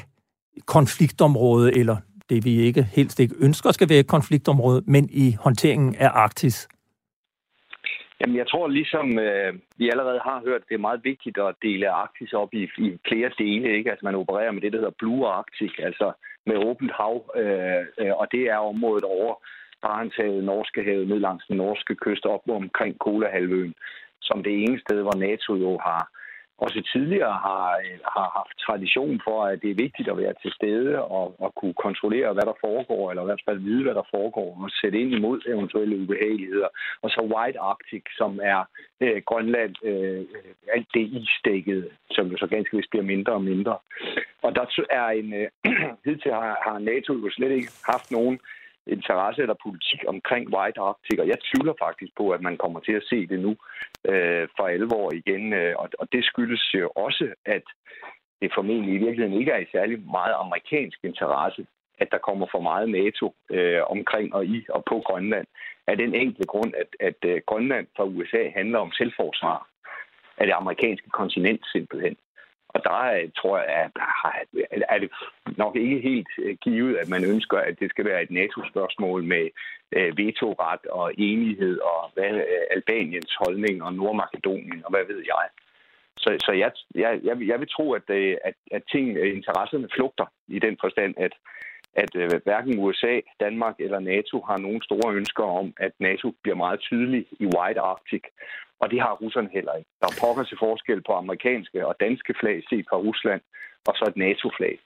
konfliktområdet, 0.66 1.78
eller 1.78 1.98
det 2.30 2.46
vi 2.46 2.62
ikke 2.62 2.84
helst 2.84 3.20
ikke 3.20 3.36
ønsker 3.40 3.72
skal 3.72 3.90
være 3.90 4.00
et 4.00 4.08
konfliktområde, 4.08 4.82
men 4.88 5.10
i 5.12 5.38
håndteringen 5.40 5.96
af 5.96 6.10
Arktis? 6.14 6.68
Jamen, 8.20 8.36
jeg 8.36 8.48
tror 8.48 8.68
ligesom 8.68 9.20
øh, 9.20 9.54
vi 9.78 9.90
allerede 9.90 10.20
har 10.20 10.42
hørt, 10.48 10.68
det 10.70 10.76
er 10.76 10.88
meget 10.88 11.04
vigtigt 11.04 11.38
at 11.38 11.56
dele 11.62 11.90
Arktis 11.90 12.34
op 12.34 12.54
i, 12.54 12.64
i 12.64 12.98
flere 13.08 13.32
dele. 13.38 13.78
Ikke? 13.78 13.90
Altså 13.92 14.06
man 14.06 14.16
opererer 14.16 14.52
med 14.52 14.62
det, 14.62 14.72
der 14.72 14.80
hedder 14.80 15.00
Blue 15.00 15.28
Arctic, 15.28 15.74
altså 15.80 16.12
med 16.46 16.58
åbent 16.58 16.92
hav, 16.92 17.16
øh, 17.36 17.84
øh, 18.00 18.14
og 18.22 18.28
det 18.32 18.44
er 18.50 18.58
området 18.72 19.04
over 19.04 19.34
Barentshavet, 19.82 20.44
Norske 20.44 20.84
havet, 20.84 21.08
ned 21.08 21.20
langs 21.20 21.46
den 21.48 21.58
norske 21.58 21.96
kyst 21.96 22.26
op 22.26 22.42
omkring 22.50 23.00
Kolahalvøen, 23.00 23.76
som 24.22 24.44
det 24.44 24.54
ene 24.64 24.80
sted, 24.80 25.02
hvor 25.02 25.18
NATO 25.28 25.56
jo 25.56 25.80
har 25.88 26.10
også 26.66 26.80
tidligere 26.94 27.36
har, 27.48 27.66
har 28.16 28.28
haft 28.38 28.56
tradition 28.68 29.22
for, 29.28 29.38
at 29.46 29.62
det 29.62 29.70
er 29.72 29.84
vigtigt 29.86 30.10
at 30.10 30.18
være 30.18 30.34
til 30.42 30.52
stede 30.52 31.02
og, 31.18 31.26
og 31.44 31.50
kunne 31.60 31.74
kontrollere, 31.86 32.34
hvad 32.34 32.46
der 32.52 32.58
foregår, 32.66 33.10
eller 33.10 33.24
i 33.24 33.30
hvert 33.30 33.46
fald 33.48 33.60
vide, 33.60 33.84
hvad 33.84 33.96
der 34.00 34.12
foregår, 34.16 34.50
og 34.64 34.70
sætte 34.82 35.00
ind 35.02 35.12
imod 35.14 35.40
eventuelle 35.54 35.98
ubehageligheder. 36.04 36.70
Og 37.02 37.10
så 37.10 37.22
White 37.34 37.60
Arctic, 37.60 38.04
som 38.18 38.40
er 38.44 38.60
øh, 39.02 39.22
Grønland, 39.30 39.76
øh, 39.84 40.22
alt 40.76 40.88
det 40.94 41.06
isdækket, 41.22 41.90
som 42.12 42.28
jo 42.28 42.38
så 42.38 42.48
ganske 42.48 42.78
vist 42.78 42.90
bliver 42.90 43.06
mindre 43.14 43.34
og 43.34 43.44
mindre. 43.44 43.78
Og 44.42 44.56
der 44.56 44.66
er 44.90 45.08
en, 45.08 45.34
øh, 45.34 45.48
hidtil 46.06 46.32
har, 46.32 46.58
har 46.68 46.80
NATO 46.80 47.14
jo 47.14 47.30
slet 47.30 47.52
ikke 47.52 47.72
haft 47.86 48.12
nogen 48.12 48.40
interesse 48.88 49.42
eller 49.42 49.64
politik 49.64 50.02
omkring 50.08 50.44
White 50.56 50.80
Arctic, 50.80 51.20
og 51.20 51.28
jeg 51.28 51.38
tvivler 51.48 51.74
faktisk 51.80 52.12
på, 52.18 52.30
at 52.30 52.42
man 52.42 52.58
kommer 52.58 52.80
til 52.80 52.94
at 52.94 53.08
se 53.10 53.28
det 53.28 53.40
nu 53.40 53.52
øh, 54.12 54.48
for 54.58 54.66
alvor 54.68 55.14
igen, 55.14 55.54
øh, 55.54 55.74
og, 55.78 55.90
og 56.00 56.08
det 56.12 56.26
skyldes 56.26 56.74
jo 56.74 56.90
også, 56.96 57.34
at 57.46 57.64
det 58.42 58.52
formentlig 58.56 58.94
i 58.96 59.04
virkeligheden 59.06 59.40
ikke 59.40 59.52
er 59.52 59.60
i 59.60 59.72
særlig 59.72 59.98
meget 60.18 60.36
amerikansk 60.44 61.00
interesse, 61.04 61.68
at 62.00 62.12
der 62.12 62.18
kommer 62.18 62.48
for 62.52 62.62
meget 62.62 62.90
NATO 62.90 63.36
øh, 63.50 63.82
omkring 63.88 64.36
og 64.36 64.46
i 64.46 64.66
og 64.70 64.84
på 64.90 65.04
Grønland, 65.08 65.48
af 65.88 65.98
den 65.98 66.16
enkle 66.16 66.46
grund, 66.46 66.74
at, 66.84 66.90
at 67.00 67.20
øh, 67.26 67.42
Grønland 67.46 67.88
for 67.96 68.04
USA 68.04 68.50
handler 68.50 68.80
om 68.80 68.92
selvforsvar 68.92 69.68
af 70.38 70.46
det 70.48 70.54
amerikanske 70.54 71.10
kontinent 71.10 71.62
simpelthen. 71.72 72.16
Og 72.74 72.84
der 72.84 73.02
øh, 73.18 73.30
tror 73.38 73.58
jeg, 73.58 73.68
at 73.68 73.92
er 74.90 75.00
det 75.00 75.10
nok 75.58 75.76
ikke 75.76 76.00
helt 76.00 76.28
øh, 76.38 76.58
givet, 76.64 76.98
at 76.98 77.10
man 77.10 77.24
ønsker, 77.24 77.58
at 77.58 77.80
det 77.80 77.90
skal 77.90 78.06
være 78.06 78.24
et 78.24 78.32
NATO-spørgsmål 78.32 79.24
med 79.24 79.50
øh, 79.92 80.18
vetoret 80.18 80.86
og 80.86 81.14
enighed 81.18 81.80
og 81.80 82.12
hvad, 82.14 82.42
Albaniens 82.72 83.34
holdning 83.44 83.84
og 83.84 83.94
Nordmakedonien 83.94 84.82
og 84.86 84.92
hvad 84.92 85.06
ved 85.08 85.22
jeg. 85.34 85.48
Så, 86.18 86.38
så 86.46 86.52
jeg, 86.52 86.72
jeg, 86.96 87.20
jeg, 87.24 87.36
jeg 87.48 87.60
vil 87.60 87.70
tro, 87.76 87.94
at, 87.94 88.10
at, 88.10 88.54
at 88.72 88.84
ting, 88.92 89.06
interesserne 89.38 89.90
flugter 89.96 90.26
i 90.48 90.60
den 90.60 90.78
forstand, 90.82 91.14
at, 91.18 91.34
at 91.94 92.16
øh, 92.16 92.32
hverken 92.44 92.80
USA, 92.80 93.20
Danmark 93.40 93.76
eller 93.80 94.00
NATO 94.00 94.42
har 94.50 94.58
nogen 94.58 94.82
store 94.82 95.14
ønsker 95.14 95.44
om, 95.44 95.74
at 95.78 95.92
NATO 96.00 96.34
bliver 96.42 96.56
meget 96.56 96.80
tydelig 96.80 97.26
i 97.40 97.46
White 97.46 97.80
Arctic. 97.80 98.24
Og 98.80 98.92
det 98.92 99.02
har 99.02 99.14
russerne 99.22 99.50
heller 99.54 99.74
ikke. 99.74 99.90
Der 100.02 100.08
er 100.08 100.20
pokker 100.22 100.44
til 100.44 100.58
forskel 100.60 101.02
på 101.08 101.14
amerikanske 101.14 101.88
og 101.88 101.96
danske 102.00 102.34
flag 102.40 102.64
set 102.70 102.86
fra 102.90 102.98
Rusland, 102.98 103.42
og 103.88 103.94
så 103.96 104.06
et 104.08 104.18
NATO-flag. 104.18 104.80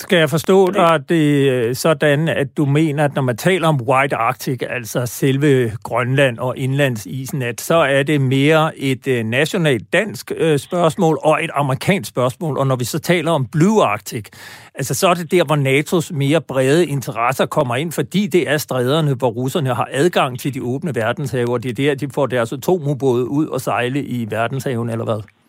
Skal 0.00 0.18
jeg 0.18 0.30
forstå 0.30 0.70
dig 0.70 1.08
det 1.08 1.50
øh, 1.50 1.74
sådan, 1.76 2.28
at 2.28 2.56
du 2.56 2.64
mener, 2.64 3.04
at 3.04 3.14
når 3.14 3.22
man 3.22 3.36
taler 3.36 3.68
om 3.68 3.80
White 3.80 4.16
Arctic, 4.16 4.62
altså 4.70 5.06
selve 5.06 5.72
Grønland 5.82 6.38
og 6.38 6.58
indlandsisen, 6.58 7.42
at 7.42 7.60
så 7.60 7.74
er 7.74 8.02
det 8.02 8.20
mere 8.20 8.78
et 8.78 9.06
øh, 9.06 9.24
nationalt 9.24 9.92
dansk 9.92 10.32
øh, 10.36 10.58
spørgsmål 10.58 11.18
og 11.22 11.44
et 11.44 11.50
amerikansk 11.54 12.08
spørgsmål, 12.08 12.58
og 12.58 12.66
når 12.66 12.76
vi 12.76 12.84
så 12.84 12.98
taler 12.98 13.30
om 13.30 13.46
Blue 13.46 13.84
Arctic, 13.84 14.26
altså 14.74 14.94
så 14.94 15.08
er 15.08 15.14
det 15.14 15.30
der, 15.30 15.44
hvor 15.44 15.56
NATO's 15.56 16.14
mere 16.16 16.40
brede 16.40 16.86
interesser 16.86 17.46
kommer 17.46 17.76
ind, 17.76 17.92
fordi 17.92 18.26
det 18.26 18.50
er 18.50 18.56
stræderne, 18.58 19.14
hvor 19.14 19.28
russerne 19.28 19.74
har 19.74 19.88
adgang 19.92 20.38
til 20.38 20.54
de 20.54 20.62
åbne 20.62 20.94
verdenshaver, 20.94 21.52
og 21.52 21.62
det 21.62 21.70
er 21.70 21.74
der, 21.74 21.94
de 21.94 22.12
får 22.14 22.26
deres 22.26 22.52
atomubåde 22.52 23.28
ud 23.28 23.46
og 23.46 23.60
sejle 23.60 24.04
i 24.04 24.26
verdenshaven, 24.30 24.90
eller 24.90 25.04
hvad? 25.04 25.39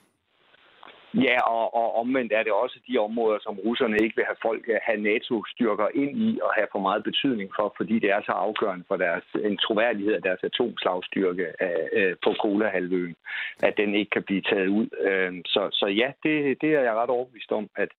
Ja, 1.13 1.37
og, 1.41 1.75
og 1.75 1.95
omvendt 1.95 2.31
er 2.33 2.43
det 2.43 2.51
også 2.51 2.79
de 2.87 2.97
områder, 2.97 3.39
som 3.41 3.59
russerne 3.65 3.97
ikke 4.03 4.15
vil 4.15 4.25
have 4.25 4.41
folk 4.41 4.67
at 4.67 4.79
have 4.83 5.01
NATO-styrker 5.01 5.87
ind 5.95 6.17
i 6.17 6.39
og 6.43 6.51
have 6.53 6.67
for 6.71 6.79
meget 6.79 7.03
betydning 7.03 7.51
for, 7.55 7.73
fordi 7.77 7.99
det 7.99 8.09
er 8.11 8.21
så 8.25 8.31
afgørende 8.31 8.85
for 8.87 8.97
deres 8.97 9.23
en 9.35 9.57
troværdighed 9.57 10.13
af 10.13 10.21
deres 10.21 10.43
atomslagstyrke 10.43 11.47
af, 11.59 11.89
øh, 11.93 12.09
øh, 12.09 12.15
på 12.23 12.33
Kola-halvøen, 12.41 13.15
at 13.63 13.73
den 13.77 13.95
ikke 13.95 14.09
kan 14.09 14.23
blive 14.23 14.41
taget 14.41 14.67
ud. 14.67 14.87
Øh, 15.01 15.33
så, 15.45 15.69
så 15.71 15.85
ja, 15.85 16.11
det, 16.23 16.61
det 16.61 16.69
er 16.73 16.81
jeg 16.81 16.95
ret 16.95 17.09
overbevist 17.09 17.51
om, 17.51 17.69
at 17.75 17.89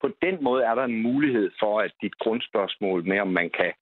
på 0.00 0.08
den 0.22 0.44
måde 0.44 0.64
er 0.64 0.74
der 0.74 0.84
en 0.84 1.02
mulighed 1.02 1.50
for, 1.60 1.80
at 1.80 1.92
dit 2.02 2.18
grundspørgsmål 2.18 3.04
med, 3.04 3.20
om 3.20 3.28
man 3.28 3.50
kan 3.50 3.72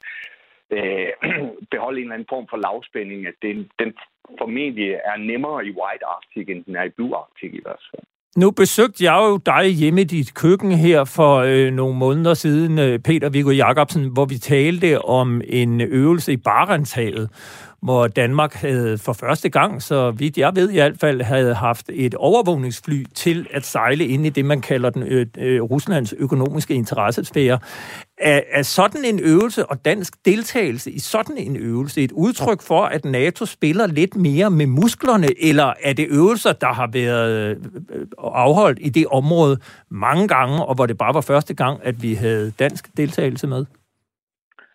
øh, 0.70 1.12
beholde 1.72 1.98
en 1.98 2.05
eller 2.05 2.14
anden 2.14 2.33
form 2.35 2.46
for 2.50 2.57
lavspænding, 2.57 3.26
at 3.26 3.35
den, 3.42 3.70
den 3.79 3.94
formentlig 4.38 4.90
er 5.05 5.16
nemmere 5.16 5.66
i 5.66 5.70
White 5.81 6.07
Arctic, 6.07 6.48
end 6.48 6.64
den 6.64 6.76
er 6.76 6.85
i 6.85 6.96
Blue 6.96 7.16
Arctic 7.16 7.53
i 7.55 7.62
hvert 7.62 7.85
fald. 7.90 8.10
Nu 8.37 8.51
besøgte 8.51 9.05
jeg 9.05 9.14
jo 9.14 9.37
dig 9.37 9.66
hjemme 9.66 10.01
i 10.01 10.05
dit 10.05 10.35
køkken 10.35 10.73
her 10.73 11.05
for 11.05 11.37
øh, 11.37 11.73
nogle 11.73 11.97
måneder 11.97 12.35
siden, 12.35 12.79
øh, 12.79 12.99
Peter 12.99 13.29
Viggo 13.29 13.51
Jacobsen, 13.51 14.07
hvor 14.12 14.25
vi 14.25 14.38
talte 14.38 15.05
om 15.05 15.43
en 15.49 15.81
øvelse 15.81 16.33
i 16.33 16.37
Barentshavet, 16.37 17.31
hvor 17.83 18.07
Danmark 18.07 18.55
havde 18.55 18.99
for 18.99 19.12
første 19.12 19.49
gang, 19.49 19.83
så 19.83 20.11
vidt 20.11 20.38
jeg 20.38 20.53
ved 20.55 20.71
i 20.71 20.75
hvert 20.75 21.01
fald, 21.01 21.23
havde 21.23 21.55
haft 21.55 21.90
et 21.93 22.14
overvågningsfly 22.14 23.05
til 23.14 23.47
at 23.55 23.66
sejle 23.66 24.07
ind 24.07 24.27
i 24.27 24.29
det, 24.29 24.45
man 24.45 24.61
kalder 24.61 24.90
den 24.90 25.03
øh, 25.03 25.27
øh, 25.38 25.62
Ruslands 25.62 26.12
økonomiske 26.12 26.75
interessesfære. 26.75 27.59
Er, 28.21 28.41
er 28.51 28.63
sådan 28.63 29.05
en 29.05 29.21
øvelse 29.21 29.67
og 29.67 29.85
dansk 29.85 30.15
deltagelse 30.25 30.91
i 30.91 30.99
sådan 30.99 31.37
en 31.39 31.57
øvelse 31.57 32.03
et 32.03 32.13
udtryk 32.13 32.63
for, 32.63 32.83
at 32.83 33.05
NATO 33.05 33.47
spiller 33.47 33.87
lidt 33.87 34.17
mere 34.17 34.51
med 34.51 34.67
musklerne, 34.67 35.29
eller 35.43 35.73
er 35.83 35.93
det 35.93 36.07
øvelser, 36.11 36.53
der 36.53 36.73
har 36.73 36.87
været 36.93 37.51
øh, 37.51 37.57
øh, 37.91 38.07
afholdt 38.19 38.79
i 38.83 38.89
det 38.89 39.07
område 39.07 39.59
mange 39.91 40.29
gange, 40.29 40.65
og 40.65 40.75
hvor 40.75 40.87
det 40.87 40.99
bare 40.99 41.15
var 41.15 41.21
første 41.21 41.55
gang, 41.55 41.81
at 41.83 42.03
vi 42.03 42.15
havde 42.15 42.53
dansk 42.59 42.89
deltagelse 42.97 43.47
med? 43.47 43.65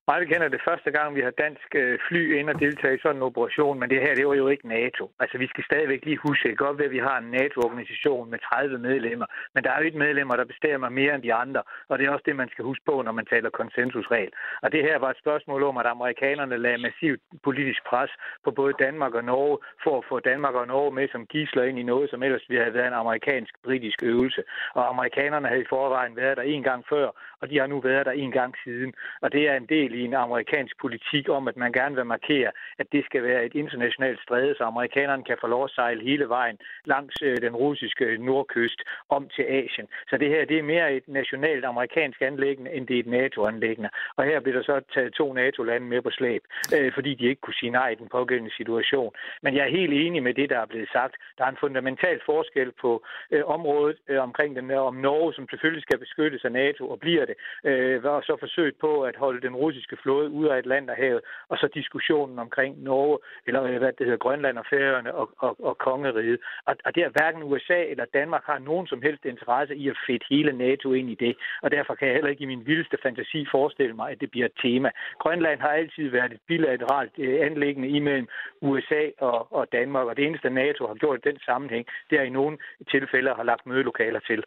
Mig 0.08 0.22
vi 0.22 0.26
kender 0.26 0.48
det 0.48 0.66
første 0.70 0.92
gang, 0.92 1.16
vi 1.16 1.22
har 1.22 1.32
dansk 1.46 1.70
øh, 1.76 2.00
fly 2.08 2.22
ind 2.40 2.50
og 2.50 2.60
deltage 2.60 2.96
i 2.96 3.00
sådan 3.02 3.16
en 3.16 3.30
operation, 3.30 3.80
men 3.80 3.90
det 3.90 4.02
her, 4.02 4.16
det 4.16 4.28
var 4.28 4.34
jo 4.34 4.48
ikke 4.48 4.68
NATO. 4.68 5.12
Altså, 5.20 5.38
vi 5.38 5.48
skal 5.48 5.64
stadigvæk 5.64 6.06
lige 6.06 6.18
huske, 6.18 6.50
det 6.50 6.58
godt 6.58 6.78
ved, 6.78 6.86
at 6.86 6.92
vi 6.92 7.08
har 7.10 7.18
en 7.18 7.32
NATO-organisation 7.32 8.30
med 8.30 8.40
30 8.40 8.78
medlemmer, 8.78 9.26
men 9.54 9.64
der 9.64 9.72
er 9.72 9.78
jo 9.80 9.86
ikke 9.86 9.98
medlemmer, 9.98 10.36
der 10.36 10.46
bestemmer 10.46 10.90
mere 10.90 11.16
end 11.16 11.24
de 11.24 11.34
andre, 11.34 11.62
og 11.90 12.00
det 12.00 12.06
er 12.06 12.12
også 12.12 12.24
det, 12.26 12.36
man 12.36 12.50
skal 12.50 12.66
huske 12.66 12.86
på, 12.86 13.02
når 13.02 13.12
man 13.12 13.26
taler 13.26 13.50
konsensusregel. 13.50 14.32
Og 14.64 14.72
det 14.72 14.82
her 14.84 14.98
var 15.00 15.10
et 15.10 15.20
spørgsmål 15.24 15.64
om, 15.64 15.78
at 15.78 15.86
amerikanerne 15.86 16.58
lagde 16.58 16.78
massivt 16.78 17.22
politisk 17.44 17.82
pres 17.90 18.12
på 18.44 18.52
både 18.52 18.74
Danmark 18.80 19.14
og 19.14 19.24
Norge, 19.24 19.58
for 19.84 19.98
at 19.98 20.06
få 20.10 20.20
Danmark 20.20 20.56
og 20.56 20.68
Norge 20.68 20.92
med 20.92 21.08
som 21.12 21.26
gisler 21.26 21.64
ind 21.64 21.80
i 21.80 21.84
noget, 21.84 22.10
som 22.10 22.24
ellers 22.24 22.46
ville 22.50 22.64
have 22.64 22.74
været 22.74 22.88
en 22.88 23.02
amerikansk-britisk 23.04 24.04
øvelse. 24.04 24.44
Og 24.74 24.90
amerikanerne 24.90 25.48
havde 25.48 25.62
i 25.62 25.72
forvejen 25.76 26.16
været 26.16 26.38
der 26.38 26.44
en 26.44 26.64
gang 26.64 26.86
før, 26.90 27.08
og 27.42 27.50
de 27.50 27.60
har 27.60 27.68
nu 27.68 27.80
været 27.80 28.06
der 28.06 28.12
en 28.12 28.32
gang 28.32 28.56
siden. 28.64 28.94
Og 29.22 29.32
det 29.32 29.50
er 29.50 29.56
en 29.56 29.66
del 29.66 29.95
efterligne 29.96 30.18
amerikansk 30.18 30.76
politik 30.82 31.30
om, 31.30 31.48
at 31.48 31.58
man 31.58 31.72
gerne 31.72 31.96
vil 31.96 32.06
markere, 32.06 32.52
at 32.80 32.88
det 32.92 33.06
skal 33.06 33.24
være 33.24 33.46
et 33.46 33.56
internationalt 33.56 34.20
stræde, 34.26 34.56
så 34.58 34.64
amerikanerne 34.64 35.24
kan 35.24 35.38
få 35.42 35.48
lov 35.48 35.64
at 35.64 35.72
sejle 35.72 36.02
hele 36.04 36.30
vejen 36.30 36.58
langs 36.86 37.16
øh, 37.22 37.38
den 37.46 37.56
russiske 37.56 38.18
nordkyst 38.20 38.80
om 39.10 39.30
til 39.36 39.44
Asien. 39.44 39.88
Så 40.10 40.18
det 40.18 40.30
her 40.30 40.46
det 40.46 40.58
er 40.58 40.64
mere 40.64 40.94
et 40.94 41.08
nationalt 41.08 41.66
amerikansk 41.66 42.22
anlæggende, 42.22 42.72
end 42.72 42.88
det 42.88 42.96
er 42.96 43.00
et 43.00 43.14
NATO-anlæggende. 43.18 43.90
Og 44.18 44.24
her 44.24 44.40
bliver 44.40 44.58
der 44.58 44.64
så 44.64 44.82
taget 44.94 45.14
to 45.14 45.34
NATO-lande 45.34 45.88
med 45.88 46.02
på 46.02 46.10
slæb, 46.10 46.44
øh, 46.76 46.94
fordi 46.94 47.12
de 47.20 47.26
ikke 47.30 47.42
kunne 47.42 47.60
sige 47.62 47.72
nej 47.80 47.90
i 47.90 47.96
den 48.02 48.10
pågældende 48.18 48.54
situation. 48.60 49.12
Men 49.44 49.56
jeg 49.56 49.64
er 49.66 49.78
helt 49.80 49.94
enig 49.94 50.24
med 50.24 50.34
det, 50.34 50.50
der 50.50 50.60
er 50.60 50.66
blevet 50.66 50.90
sagt. 50.98 51.16
Der 51.38 51.44
er 51.46 51.52
en 51.52 51.64
fundamental 51.66 52.20
forskel 52.26 52.72
på 52.82 52.92
øh, 53.32 53.44
området 53.46 53.98
øh, 54.10 54.20
omkring 54.28 54.56
den 54.56 54.70
der, 54.70 54.80
om 54.80 54.96
Norge, 54.96 55.34
som 55.34 55.50
selvfølgelig 55.50 55.84
skal 55.84 55.98
beskyttes 56.06 56.46
af 56.46 56.52
NATO, 56.52 56.84
og 56.94 57.00
bliver 57.00 57.26
det, 57.26 57.36
øh, 57.70 58.04
var 58.04 58.22
så 58.22 58.36
forsøgt 58.40 58.78
på 58.80 58.92
at 59.10 59.16
holde 59.16 59.42
den 59.48 59.56
russiske 59.56 59.85
flåde 60.04 60.30
ud 60.30 60.46
af 60.48 60.58
Atlanterhavet, 60.58 61.22
og 61.50 61.58
så 61.58 61.68
diskussionen 61.74 62.40
omkring 62.40 62.84
Norge, 62.84 63.18
eller 63.48 63.64
øh, 63.64 63.78
hvad 63.78 63.94
det 63.98 64.06
hedder, 64.06 64.18
Grønland 64.18 64.58
og 64.58 64.66
Færøerne 64.70 65.14
og, 65.16 65.30
og, 65.38 65.56
og 65.64 65.78
Kongeriget. 65.78 66.40
Og, 66.66 66.76
og 66.86 66.96
der 66.96 67.10
hverken 67.10 67.44
USA 67.44 67.80
eller 67.84 68.06
Danmark 68.14 68.44
har 68.46 68.60
nogen 68.60 68.88
som 68.88 69.02
helst 69.02 69.26
interesse 69.26 69.76
i 69.76 69.90
at 69.90 69.98
fedte 70.08 70.26
hele 70.30 70.52
NATO 70.58 70.94
ind 70.94 71.10
i 71.10 71.16
det, 71.16 71.36
og 71.62 71.72
derfor 71.72 71.96
kan 71.96 72.08
jeg 72.08 72.16
heller 72.16 72.30
ikke 72.30 72.44
i 72.44 72.54
min 72.54 72.66
vildeste 72.66 72.98
fantasi 73.04 73.46
forestille 73.52 73.96
mig, 73.96 74.12
at 74.12 74.22
det 74.22 74.32
bliver 74.32 74.46
et 74.46 74.60
tema. 74.62 74.90
Grønland 75.20 75.60
har 75.62 75.70
altid 75.70 76.10
været 76.10 76.34
et 76.34 76.40
bilateralt 76.48 77.12
øh, 77.18 77.46
anlæggende 77.46 77.90
imellem 77.90 78.28
USA 78.62 79.04
og, 79.20 79.54
og 79.54 79.68
Danmark, 79.72 80.08
og 80.08 80.18
det 80.18 80.26
eneste 80.26 80.50
NATO 80.50 80.88
har 80.88 80.94
gjort 80.96 81.20
i 81.20 81.30
den 81.30 81.40
sammenhæng, 81.40 81.86
det 82.10 82.20
er 82.20 82.24
i 82.24 82.30
nogle 82.30 82.58
tilfælde 82.92 83.36
har 83.36 83.44
lagt 83.44 83.66
mødelokaler 83.66 84.20
til. 84.20 84.44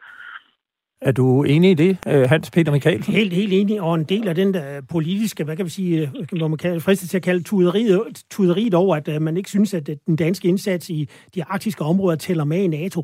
Er 1.01 1.13
du 1.13 1.43
enig 1.43 1.71
i 1.71 1.75
det, 1.75 1.99
øh, 2.07 2.29
Hans 2.29 2.51
Peter 2.51 2.73
Michael? 2.73 3.03
Helt, 3.03 3.33
helt 3.33 3.53
enig, 3.53 3.81
og 3.81 3.95
en 3.95 4.05
del 4.05 4.29
af 4.29 4.35
den 4.35 4.55
der 4.55 4.81
politiske, 4.81 5.45
hvad 5.45 5.57
kan 5.57 5.65
vi 5.65 5.71
sige, 5.71 6.01
øh, 6.01 6.39
hvor 6.39 6.49
man 6.49 6.59
kan 6.59 6.81
friste 6.81 7.07
til 7.07 7.17
at 7.17 7.23
kalde 7.23 7.43
tuderiet, 7.43 8.23
tuderiet 8.31 8.75
over, 8.75 8.97
at 8.97 9.09
øh, 9.09 9.23
man 9.23 9.37
ikke 9.37 9.51
synes, 9.51 9.75
at 9.75 9.91
den 10.07 10.17
danske 10.17 10.49
indsats 10.49 10.91
i 10.91 11.09
de 11.35 11.45
arktiske 11.45 11.85
områder 11.85 12.17
tæller 12.17 12.45
med 12.45 12.59
i 12.59 12.67
NATO, 12.67 13.03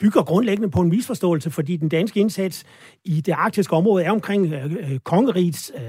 bygger 0.00 0.22
grundlæggende 0.22 0.70
på 0.70 0.80
en 0.80 0.88
misforståelse, 0.88 1.50
fordi 1.50 1.76
den 1.76 1.88
danske 1.88 2.20
indsats 2.20 2.64
i 3.04 3.20
det 3.20 3.32
arktiske 3.32 3.76
område 3.76 4.04
er 4.04 4.10
omkring 4.10 4.52
øh, 4.52 4.98
kongerigets 4.98 5.72
øh, 5.74 5.82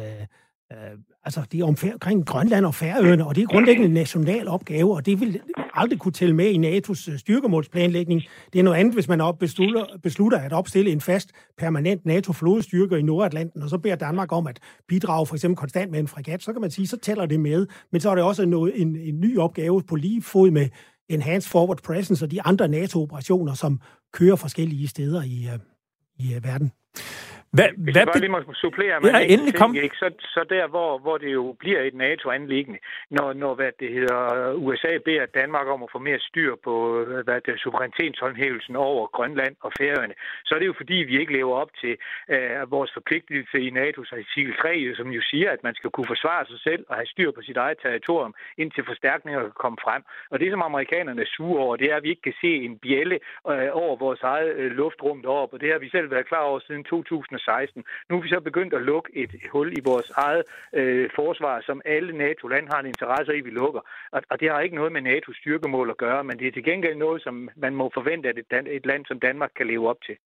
Øh, 0.73 0.97
altså, 1.25 1.41
det 1.51 1.59
er 1.59 1.65
omkring 1.65 2.25
Grønland 2.25 2.65
og 2.65 2.75
Færøerne, 2.75 3.27
og 3.27 3.35
det 3.35 3.43
er 3.43 3.47
grundlæggende 3.47 3.87
en 3.87 3.93
national 3.93 4.47
opgave, 4.47 4.95
og 4.95 5.05
det 5.05 5.19
vil 5.19 5.41
aldrig 5.73 5.99
kunne 5.99 6.11
tælle 6.11 6.35
med 6.35 6.45
i 6.45 6.57
NATO's 6.57 7.11
øh, 7.11 7.19
styrkemålsplanlægning. 7.19 8.21
Det 8.53 8.59
er 8.59 8.63
noget 8.63 8.77
andet, 8.77 8.93
hvis 8.93 9.07
man 9.07 9.21
op 9.21 9.39
beslutter, 9.39 9.85
beslutter 10.03 10.37
at 10.37 10.53
opstille 10.53 10.91
en 10.91 11.01
fast, 11.01 11.31
permanent 11.57 12.05
NATO-flådestyrke 12.05 12.99
i 12.99 13.01
Nordatlanten, 13.01 13.61
og 13.63 13.69
så 13.69 13.77
beder 13.77 13.95
Danmark 13.95 14.31
om 14.31 14.47
at 14.47 14.59
bidrage 14.87 15.25
for 15.25 15.35
eksempel 15.35 15.57
konstant 15.57 15.91
med 15.91 15.99
en 15.99 16.07
fregat, 16.07 16.43
så 16.43 16.51
kan 16.51 16.61
man 16.61 16.71
sige, 16.71 16.87
så 16.87 16.97
tæller 16.97 17.25
det 17.25 17.39
med. 17.39 17.67
Men 17.91 18.01
så 18.01 18.09
er 18.09 18.15
det 18.15 18.23
også 18.23 18.45
noget, 18.45 18.81
en, 18.81 18.95
en 18.95 19.19
ny 19.19 19.37
opgave 19.37 19.81
på 19.81 19.95
lige 19.95 20.21
fod 20.21 20.51
med 20.51 20.69
Enhanced 21.09 21.49
Forward 21.49 21.81
Presence 21.83 22.25
og 22.25 22.31
de 22.31 22.41
andre 22.41 22.67
NATO-operationer, 22.67 23.53
som 23.53 23.79
kører 24.13 24.35
forskellige 24.35 24.87
steder 24.87 25.23
i, 25.23 25.47
øh, 25.53 25.59
i 26.19 26.33
øh, 26.33 26.43
verden. 26.43 26.71
Hvad, 27.57 27.69
Hvis 27.77 27.93
hvad 27.93 28.01
jeg 28.01 28.07
bare 28.07 28.23
lige 28.25 28.35
må 28.35 28.53
supplere 28.65 28.95
med 29.01 29.09
ja, 29.09 29.19
endelig 29.33 29.53
ting, 29.53 29.61
kom. 29.61 29.75
Ikke? 29.75 29.95
Så, 29.95 30.07
så 30.35 30.41
der, 30.49 30.67
hvor, 30.67 30.91
hvor 31.05 31.17
det 31.17 31.31
jo 31.39 31.55
bliver 31.59 31.81
et 31.81 31.95
NATO-anlæggende, 32.05 32.79
når, 33.09 33.33
når 33.33 33.53
hvad 33.55 33.71
det 33.79 33.89
hedder, 33.97 34.53
USA 34.53 34.97
beder 35.05 35.25
Danmark 35.25 35.67
om 35.67 35.83
at 35.83 35.89
få 35.91 35.99
mere 35.99 36.19
styr 36.19 36.55
på 36.63 36.73
hvad 37.25 37.41
det, 37.45 37.59
suverænitetshåndhævelsen 37.59 38.75
over 38.75 39.07
Grønland 39.07 39.55
og 39.65 39.71
Færøerne, 39.79 40.13
så 40.45 40.55
er 40.55 40.59
det 40.59 40.65
jo 40.71 40.73
fordi, 40.81 40.93
vi 40.93 41.19
ikke 41.19 41.33
lever 41.33 41.55
op 41.63 41.71
til 41.81 41.93
uh, 42.33 42.71
vores 42.75 42.91
forpligtelse 42.93 43.57
i 43.65 43.69
NATO's 43.79 44.11
artikel 44.19 44.53
3, 44.61 44.93
som 44.95 45.07
jo 45.17 45.21
siger, 45.31 45.51
at 45.51 45.63
man 45.63 45.75
skal 45.75 45.89
kunne 45.89 46.11
forsvare 46.13 46.45
sig 46.45 46.59
selv 46.67 46.83
og 46.89 46.95
have 46.95 47.07
styr 47.13 47.31
på 47.31 47.41
sit 47.41 47.57
eget 47.57 47.77
territorium, 47.85 48.33
indtil 48.57 48.83
forstærkninger 48.85 49.41
kan 49.41 49.59
komme 49.65 49.77
frem. 49.85 50.01
Og 50.31 50.39
det, 50.39 50.51
som 50.51 50.61
amerikanerne 50.61 51.21
er 51.21 51.33
sure 51.37 51.63
over, 51.65 51.75
det 51.75 51.91
er, 51.91 51.95
at 51.95 52.03
vi 52.03 52.09
ikke 52.09 52.27
kan 52.29 52.39
se 52.41 52.51
en 52.67 52.77
bjælle 52.77 53.19
uh, 53.49 53.69
over 53.83 53.95
vores 53.95 54.21
eget 54.21 54.51
uh, 54.61 54.71
luftrum 54.81 55.21
deroppe, 55.21 55.55
og 55.55 55.61
det 55.61 55.71
har 55.71 55.79
vi 55.79 55.89
selv 55.89 56.11
været 56.11 56.27
klar 56.27 56.43
over 56.51 56.59
siden 56.67 56.83
2000 56.83 57.42
2016. 57.45 57.83
Nu 58.09 58.17
er 58.17 58.21
vi 58.21 58.29
så 58.29 58.39
begyndt 58.39 58.73
at 58.73 58.81
lukke 58.81 59.09
et 59.13 59.31
hul 59.51 59.77
i 59.77 59.81
vores 59.83 60.09
eget 60.09 60.43
øh, 60.73 61.09
forsvar, 61.15 61.61
som 61.61 61.81
alle 61.85 62.17
NATO-lande 62.17 62.69
har 62.73 62.79
en 62.79 62.91
interesse 62.93 63.37
i, 63.37 63.41
vi 63.41 63.49
lukker. 63.49 63.81
Og, 64.11 64.21
og 64.29 64.39
det 64.39 64.49
har 64.51 64.59
ikke 64.59 64.75
noget 64.75 64.91
med 64.91 65.01
NATO's 65.01 65.39
styrkemål 65.41 65.89
at 65.89 65.97
gøre, 65.97 66.23
men 66.23 66.39
det 66.39 66.47
er 66.47 66.51
til 66.51 66.63
gengæld 66.63 66.95
noget, 66.95 67.23
som 67.23 67.49
man 67.55 67.75
må 67.75 67.91
forvente, 67.93 68.29
at 68.29 68.37
et, 68.37 68.67
et 68.77 68.85
land 68.85 69.05
som 69.05 69.19
Danmark 69.19 69.51
kan 69.57 69.67
leve 69.67 69.89
op 69.89 70.01
til. 70.05 70.17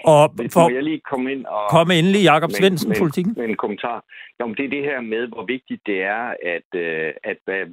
Og 0.00 0.34
for... 0.52 0.68
Må 0.68 0.74
jeg 0.74 0.82
lige 0.82 1.00
komme 1.10 1.32
ind 1.32 1.44
og... 1.46 1.70
Kom 1.70 1.90
endelig, 1.90 2.22
Jakob 2.22 2.50
Svendsen, 2.50 2.88
med, 2.88 2.96
politikken. 2.98 3.34
Med 3.36 3.48
en 3.48 3.56
kommentar. 3.56 4.04
Jamen, 4.40 4.54
det 4.56 4.64
er 4.64 4.68
det 4.68 4.82
her 4.82 5.00
med, 5.00 5.26
hvor 5.26 5.44
vigtigt 5.44 5.82
det 5.86 6.02
er, 6.02 6.24
at, 6.54 6.68
øh, 6.74 7.12
at, 7.24 7.38
at 7.46 7.68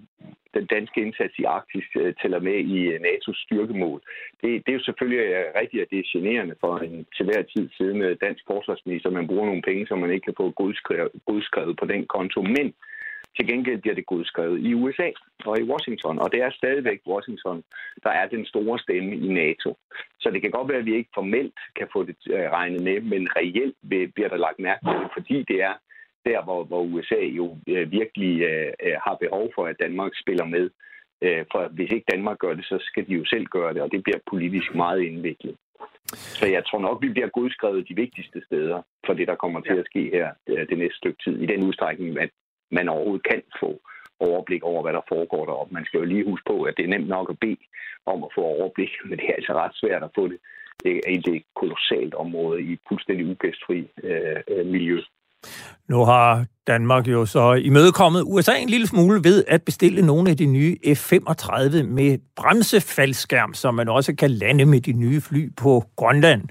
den 0.53 0.65
danske 0.65 1.01
indsats 1.01 1.33
i 1.39 1.43
Arktis 1.43 1.87
øh, 1.95 2.13
tæller 2.21 2.39
med 2.39 2.57
i 2.75 2.77
øh, 2.91 2.99
NATO's 3.05 3.43
styrkemål. 3.45 4.01
Det, 4.41 4.49
det 4.63 4.69
er 4.71 4.77
jo 4.79 4.83
selvfølgelig 4.83 5.21
rigtigt, 5.61 5.83
at 5.83 5.89
det 5.91 5.99
er 5.99 6.11
generende 6.13 6.55
for 6.59 6.77
en 6.77 7.05
til 7.15 7.25
hver 7.25 7.41
tid 7.41 7.69
siden 7.77 8.17
dansk 8.25 8.43
forsvarsminister, 8.47 9.09
man 9.09 9.27
bruger 9.27 9.45
nogle 9.45 9.61
penge, 9.61 9.87
som 9.87 9.99
man 9.99 10.11
ikke 10.11 10.25
kan 10.25 10.39
få 10.41 10.49
godskrevet, 10.49 11.11
godskrevet 11.25 11.75
på 11.79 11.85
den 11.85 12.05
konto. 12.05 12.41
Men 12.41 12.73
til 13.37 13.47
gengæld 13.47 13.81
bliver 13.81 13.95
det 13.95 14.05
godskrevet 14.05 14.59
i 14.59 14.73
USA 14.73 15.09
og 15.45 15.59
i 15.59 15.63
Washington, 15.63 16.19
og 16.19 16.31
det 16.31 16.41
er 16.41 16.51
stadigvæk 16.51 16.99
Washington, 17.07 17.63
der 18.03 18.09
er 18.09 18.27
den 18.27 18.45
store 18.45 18.79
stemme 18.79 19.15
i 19.15 19.27
NATO. 19.27 19.77
Så 20.19 20.29
det 20.33 20.41
kan 20.41 20.51
godt 20.51 20.69
være, 20.69 20.77
at 20.77 20.85
vi 20.85 20.95
ikke 20.95 21.09
formelt 21.13 21.59
kan 21.75 21.87
få 21.93 22.03
det 22.03 22.15
øh, 22.29 22.49
regnet 22.57 22.81
med, 22.81 23.01
men 23.01 23.27
reelt 23.35 23.75
bliver 24.13 24.29
der 24.29 24.37
lagt 24.37 24.59
mærke 24.59 24.85
til 24.85 24.99
det, 25.01 25.09
fordi 25.13 25.37
det 25.43 25.61
er 25.61 25.73
der, 26.25 26.43
hvor, 26.43 26.63
hvor 26.63 26.81
USA 26.81 27.21
jo 27.39 27.57
øh, 27.67 27.91
virkelig 27.91 28.41
øh, 28.41 28.73
har 29.05 29.15
behov 29.21 29.51
for, 29.55 29.65
at 29.65 29.79
Danmark 29.79 30.11
spiller 30.21 30.45
med. 30.45 30.69
For 31.51 31.67
hvis 31.67 31.91
ikke 31.91 32.11
Danmark 32.11 32.37
gør 32.39 32.53
det, 32.53 32.65
så 32.65 32.77
skal 32.81 33.07
de 33.07 33.13
jo 33.13 33.25
selv 33.25 33.45
gøre 33.45 33.73
det, 33.73 33.81
og 33.81 33.91
det 33.91 34.03
bliver 34.03 34.19
politisk 34.29 34.75
meget 34.75 35.01
indviklet. 35.01 35.55
Så 36.39 36.45
jeg 36.47 36.65
tror 36.65 36.79
nok, 36.79 37.03
vi 37.03 37.09
bliver 37.09 37.27
godskrevet 37.27 37.89
de 37.89 37.95
vigtigste 37.95 38.41
steder 38.45 38.81
for 39.05 39.13
det, 39.13 39.27
der 39.27 39.35
kommer 39.35 39.61
til 39.61 39.77
at 39.77 39.85
ske 39.85 40.09
her 40.13 40.27
det 40.47 40.77
næste 40.77 40.97
stykke 40.97 41.19
tid, 41.23 41.41
i 41.41 41.45
den 41.45 41.63
udstrækning, 41.63 42.19
at 42.19 42.29
man 42.71 42.89
overhovedet 42.89 43.27
kan 43.31 43.41
få 43.59 43.71
overblik 44.19 44.63
over, 44.63 44.81
hvad 44.81 44.93
der 44.93 45.09
foregår 45.13 45.45
deroppe. 45.45 45.73
Man 45.73 45.85
skal 45.85 45.97
jo 45.99 46.05
lige 46.05 46.29
huske 46.31 46.45
på, 46.51 46.57
at 46.63 46.73
det 46.77 46.83
er 46.85 46.93
nemt 46.95 47.07
nok 47.17 47.29
at 47.29 47.39
bede 47.45 47.63
om 48.05 48.23
at 48.23 48.33
få 48.35 48.41
overblik, 48.41 48.91
men 49.07 49.15
det 49.19 49.25
er 49.29 49.39
altså 49.39 49.53
ret 49.53 49.75
svært 49.81 50.03
at 50.03 50.15
få 50.15 50.27
det. 50.27 50.39
Det 50.83 50.91
er 50.97 51.39
kolossalt 51.61 52.13
område 52.13 52.61
i 52.61 52.73
et 52.73 52.79
fuldstændig 52.89 53.25
ugæstfri 53.25 53.79
øh, 54.03 54.39
øh, 54.51 54.65
miljø. 54.65 54.99
Nu 55.87 56.05
har 56.05 56.45
Danmark 56.67 57.07
jo 57.07 57.25
så 57.25 57.53
imødekommet 57.53 58.23
USA 58.25 58.51
en 58.57 58.69
lille 58.69 58.87
smule 58.87 59.23
ved 59.23 59.43
at 59.47 59.63
bestille 59.63 60.05
nogle 60.05 60.29
af 60.29 60.37
de 60.37 60.45
nye 60.45 60.77
F-35 60.85 61.83
med 61.83 62.17
bremsefaldskærm, 62.35 63.53
som 63.53 63.75
man 63.75 63.89
også 63.89 64.15
kan 64.15 64.31
lande 64.31 64.65
med 64.65 64.81
de 64.81 64.93
nye 64.93 65.21
fly 65.21 65.49
på 65.57 65.83
Grønland. 65.95 66.41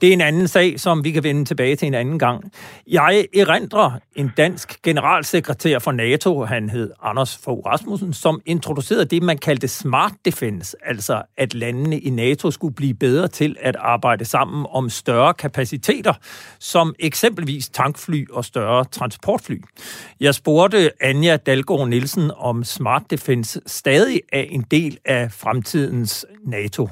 Det 0.00 0.08
er 0.08 0.12
en 0.12 0.20
anden 0.20 0.48
sag, 0.48 0.80
som 0.80 1.04
vi 1.04 1.10
kan 1.10 1.22
vende 1.22 1.44
tilbage 1.44 1.76
til 1.76 1.86
en 1.86 1.94
anden 1.94 2.18
gang. 2.18 2.52
Jeg 2.86 3.26
erindrer 3.36 3.90
en 4.16 4.30
dansk 4.36 4.82
generalsekretær 4.82 5.78
for 5.78 5.92
NATO, 5.92 6.44
han 6.44 6.70
hed 6.70 6.90
Anders 7.02 7.38
Fogh 7.44 7.66
Rasmussen, 7.66 8.12
som 8.12 8.40
introducerede 8.46 9.04
det, 9.04 9.22
man 9.22 9.38
kaldte 9.38 9.68
smart 9.68 10.12
defense, 10.24 10.76
altså 10.82 11.22
at 11.36 11.54
landene 11.54 11.98
i 11.98 12.10
NATO 12.10 12.50
skulle 12.50 12.74
blive 12.74 12.94
bedre 12.94 13.28
til 13.28 13.56
at 13.60 13.76
arbejde 13.76 14.24
sammen 14.24 14.66
om 14.70 14.90
større 14.90 15.34
kapaciteter, 15.34 16.12
som 16.58 16.94
eksempelvis 16.98 17.68
tankfly 17.68 18.24
og 18.30 18.44
større 18.44 18.84
transportfly. 18.84 19.56
Jeg 20.20 20.34
spurgte 20.34 20.90
Anja 21.00 21.36
Dalgaard 21.36 21.88
Nielsen, 21.88 22.30
om 22.36 22.64
smart 22.64 23.02
defense 23.10 23.60
stadig 23.66 24.20
er 24.32 24.42
en 24.42 24.62
del 24.70 24.98
af 25.04 25.32
fremtidens 25.32 26.26
NATO. 26.46 26.88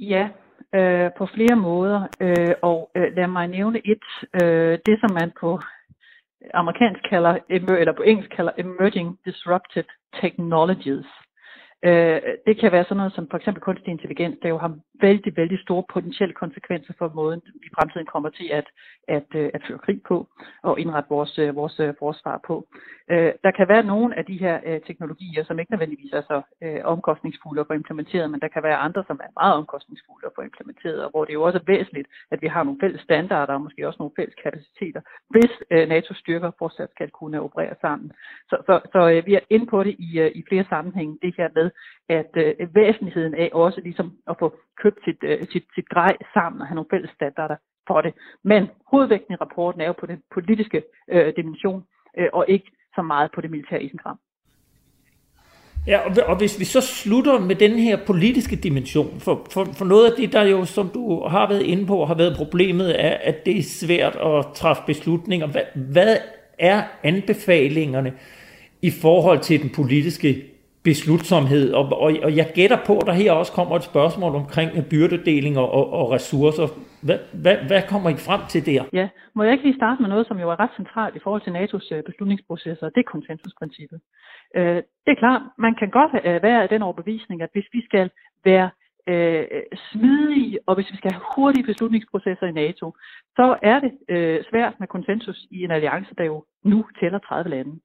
Ja, 0.00 0.28
øh, 0.74 1.10
på 1.18 1.26
flere 1.26 1.56
måder. 1.56 2.00
Øh, 2.20 2.54
og 2.62 2.90
øh, 2.96 3.16
lad 3.16 3.26
mig 3.26 3.48
nævne 3.48 3.80
et. 3.84 4.06
Øh, 4.42 4.78
det, 4.86 5.00
som 5.00 5.10
man 5.20 5.32
på 5.40 5.60
amerikansk 6.54 7.00
kalder, 7.10 7.38
eller 7.48 7.92
på 7.92 8.02
engelsk 8.02 8.30
kalder 8.36 8.52
Emerging 8.58 9.18
Disruptive 9.24 9.84
Technologies. 10.20 11.06
Øh, 11.84 12.20
det 12.46 12.60
kan 12.60 12.72
være 12.72 12.84
sådan 12.84 12.96
noget 12.96 13.12
som 13.12 13.28
for 13.30 13.36
eksempel 13.36 13.62
kunstig 13.62 13.90
intelligens, 13.90 14.38
der 14.42 14.48
jo 14.48 14.58
har 14.58 14.78
vældig, 15.00 15.36
vældig 15.36 15.58
store 15.58 15.84
potentielle 15.92 16.34
konsekvenser 16.34 16.92
for 16.98 17.12
måden, 17.14 17.40
vi 17.44 17.66
i 17.66 17.74
fremtiden 17.78 18.06
kommer 18.06 18.28
til 18.28 18.48
at, 18.52 18.66
at, 19.08 19.28
øh, 19.34 19.50
at 19.54 19.62
føre 19.68 19.78
krig 19.78 20.00
på 20.02 20.28
og 20.62 20.80
indrette 20.80 21.08
vores, 21.10 21.38
øh, 21.38 21.56
vores 21.56 21.80
øh, 21.80 21.94
forsvar 21.98 22.40
på. 22.46 22.66
Der 23.44 23.52
kan 23.56 23.68
være 23.68 23.82
nogle 23.82 24.18
af 24.18 24.24
de 24.24 24.36
her 24.44 24.78
teknologier, 24.86 25.44
som 25.44 25.58
ikke 25.58 25.72
nødvendigvis 25.72 26.12
er 26.12 26.22
så 26.22 26.42
omkostningsfulde 26.84 27.60
at 27.60 27.66
få 27.66 27.72
implementeret, 27.72 28.30
men 28.30 28.40
der 28.40 28.48
kan 28.48 28.62
være 28.62 28.76
andre, 28.76 29.04
som 29.06 29.20
er 29.24 29.30
meget 29.40 29.54
omkostningsfulde 29.54 30.26
at 30.26 30.32
få 30.36 30.42
implementeret, 30.42 31.04
og 31.04 31.10
hvor 31.10 31.24
det 31.24 31.34
jo 31.34 31.42
også 31.42 31.58
er 31.58 31.70
væsentligt, 31.72 32.08
at 32.30 32.42
vi 32.42 32.46
har 32.46 32.62
nogle 32.62 32.80
fælles 32.80 33.00
standarder 33.00 33.54
og 33.54 33.60
måske 33.60 33.86
også 33.86 33.96
nogle 33.98 34.16
fælles 34.16 34.34
kapaciteter, 34.44 35.00
hvis 35.30 35.52
NATO-styrker 35.70 36.50
fortsat 36.58 36.90
skal 36.90 37.10
kunne 37.10 37.40
operere 37.40 37.74
sammen. 37.80 38.12
Så, 38.50 38.56
så, 38.66 38.80
så 38.92 39.22
vi 39.26 39.34
er 39.34 39.44
inde 39.50 39.66
på 39.66 39.82
det 39.82 39.94
i, 39.98 40.30
i 40.34 40.42
flere 40.48 40.64
sammenhænge, 40.68 41.18
det 41.22 41.34
her 41.36 41.48
med, 41.54 41.70
at 42.08 42.32
øh, 42.36 42.74
væsentligheden 42.74 43.34
af 43.34 43.48
også 43.52 43.80
ligesom 43.80 44.12
at 44.30 44.36
få 44.38 44.56
købt 44.82 44.98
sit, 45.04 45.18
øh, 45.22 45.38
sit, 45.52 45.64
sit 45.74 45.88
grej 45.88 46.14
sammen 46.34 46.60
og 46.60 46.66
have 46.66 46.74
nogle 46.74 46.92
fælles 46.92 47.10
standarder, 47.10 47.56
for 47.86 48.00
det. 48.00 48.12
Men 48.44 48.68
hovedvægten 48.90 49.34
i 49.34 49.36
rapporten 49.36 49.80
er 49.80 49.86
jo 49.86 49.94
på 50.00 50.06
den 50.06 50.22
politiske 50.34 50.82
øh, 51.12 51.32
dimension, 51.36 51.84
øh, 52.18 52.28
og 52.32 52.44
ikke 52.48 52.70
så 52.94 53.02
meget 53.02 53.30
på 53.34 53.40
det 53.40 53.50
militære 53.50 53.82
isenkram. 53.82 54.18
Ja, 55.86 55.98
og, 56.06 56.12
og 56.26 56.36
hvis 56.36 56.60
vi 56.60 56.64
så 56.64 56.80
slutter 56.80 57.38
med 57.40 57.54
den 57.54 57.78
her 57.78 57.98
politiske 58.06 58.56
dimension, 58.56 59.20
for, 59.20 59.46
for, 59.50 59.64
for 59.64 59.84
noget 59.84 60.10
af 60.10 60.16
det, 60.16 60.32
der 60.32 60.42
jo, 60.42 60.64
som 60.64 60.88
du 60.88 61.26
har 61.28 61.48
været 61.48 61.62
inde 61.62 61.86
på, 61.86 62.04
har 62.04 62.14
været 62.14 62.36
problemet, 62.36 63.04
er, 63.04 63.16
at 63.20 63.46
det 63.46 63.58
er 63.58 63.62
svært 63.62 64.16
at 64.16 64.46
træffe 64.54 64.82
beslutninger. 64.86 65.46
Hvad, 65.46 65.62
hvad 65.74 66.16
er 66.58 66.82
anbefalingerne 67.02 68.12
i 68.82 68.90
forhold 68.90 69.40
til 69.40 69.62
den 69.62 69.70
politiske 69.70 70.44
beslutsomhed? 70.84 71.72
Og, 71.72 71.84
og, 72.04 72.10
og 72.22 72.36
jeg 72.36 72.46
gætter 72.54 72.78
på, 72.86 72.98
at 72.98 73.06
der 73.06 73.12
her 73.12 73.32
også 73.32 73.52
kommer 73.52 73.76
et 73.76 73.82
spørgsmål 73.82 74.34
omkring 74.34 74.70
byrdedeling 74.90 75.58
og, 75.58 75.70
og, 75.78 75.92
og 75.92 76.10
ressourcer. 76.10 76.66
Hvad, 77.02 77.18
hvad, 77.42 77.56
hvad 77.68 77.82
kommer 77.88 78.10
I 78.10 78.16
frem 78.28 78.40
til 78.52 78.66
der? 78.66 78.82
Ja, 78.92 79.08
må 79.34 79.42
jeg 79.42 79.52
ikke 79.52 79.64
lige 79.64 79.80
starte 79.82 80.02
med 80.02 80.08
noget, 80.08 80.26
som 80.26 80.38
jo 80.38 80.50
er 80.50 80.60
ret 80.60 80.74
centralt 80.76 81.16
i 81.16 81.22
forhold 81.24 81.42
til 81.42 81.50
NATO's 81.50 81.58
beslutningsprocesser, 81.58 82.02
beslutningsprocesser, 82.10 82.88
det 82.94 83.00
er 83.00 83.12
konsensusprincippet. 83.14 84.00
Øh, 84.56 84.80
det 85.04 85.12
er 85.12 85.22
klart, 85.24 85.42
man 85.58 85.74
kan 85.80 85.90
godt 85.90 86.12
øh, 86.24 86.42
være 86.42 86.62
af 86.62 86.68
den 86.68 86.82
overbevisning, 86.82 87.42
at 87.42 87.50
hvis 87.52 87.68
vi 87.72 87.80
skal 87.88 88.10
være 88.44 88.70
øh, 89.08 89.44
smidige, 89.90 90.58
og 90.66 90.74
hvis 90.74 90.90
vi 90.92 90.96
skal 90.96 91.12
have 91.12 91.24
hurtige 91.36 91.68
beslutningsprocesser 91.70 92.46
i 92.46 92.58
NATO, 92.62 92.86
så 93.36 93.46
er 93.62 93.78
det 93.84 93.92
øh, 94.08 94.38
svært 94.50 94.74
med 94.80 94.88
konsensus 94.88 95.46
i 95.50 95.58
en 95.64 95.70
alliance, 95.70 96.14
der 96.18 96.24
jo 96.24 96.44
nu 96.64 96.78
tæller 97.00 97.18
30 97.18 97.50
lande. 97.50 97.80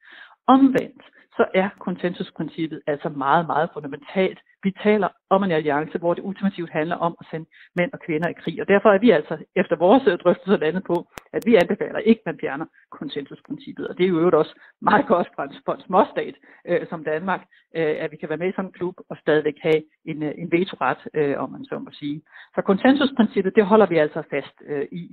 Omvendt, 0.48 1.04
så 1.38 1.46
er 1.54 1.70
konsensusprincippet 1.80 2.82
altså 2.88 3.10
meget, 3.10 3.46
meget 3.46 3.70
fundamentalt. 3.74 4.40
Vi 4.64 4.72
taler 4.84 5.10
om 5.30 5.44
en 5.44 5.52
alliance, 5.52 5.98
hvor 5.98 6.14
det 6.14 6.24
ultimativt 6.24 6.72
handler 6.72 6.96
om 6.96 7.16
at 7.22 7.26
sende 7.32 7.48
mænd 7.76 7.92
og 7.94 8.00
kvinder 8.06 8.30
i 8.30 8.40
krig. 8.44 8.62
Og 8.62 8.68
derfor 8.68 8.90
er 8.90 9.00
vi 9.06 9.10
altså 9.12 9.38
efter 9.56 9.76
vores 9.76 10.04
øh, 10.08 10.20
drøftelser 10.24 10.58
landet 10.58 10.84
på, 10.84 10.98
at 11.34 11.42
vi 11.46 11.56
anbefaler 11.56 12.00
ikke, 12.00 12.22
at 12.22 12.26
man 12.26 12.40
fjerner 12.42 12.66
konsensusprincippet. 12.92 13.88
Og 13.88 13.98
det 13.98 14.04
er 14.04 14.10
jo 14.10 14.20
øvrigt 14.20 14.36
også 14.36 14.56
meget 14.82 15.06
godt 15.08 15.28
for 15.36 15.74
en 15.74 15.82
småstat 15.88 16.36
øh, 16.70 16.88
som 16.90 17.04
Danmark, 17.04 17.42
øh, 17.78 17.96
at 18.04 18.12
vi 18.12 18.18
kan 18.18 18.30
være 18.30 18.38
med 18.38 18.50
i 18.50 18.56
sådan 18.56 18.66
en 18.66 18.78
klub 18.80 18.96
og 19.10 19.18
stadigvæk 19.18 19.58
have 19.62 19.82
en, 20.06 20.24
øh, 20.24 20.34
en 20.38 20.52
vetoret, 20.52 21.02
øh, 21.14 21.36
om 21.44 21.52
man 21.52 21.66
så 21.66 21.80
må 21.80 21.90
sige. 21.92 22.22
Så 22.56 22.62
konsensusprincippet, 22.62 23.56
det 23.56 23.66
holder 23.66 23.86
vi 23.86 23.98
altså 23.98 24.22
fast 24.30 24.56
øh, 24.72 24.88
i, 24.92 25.04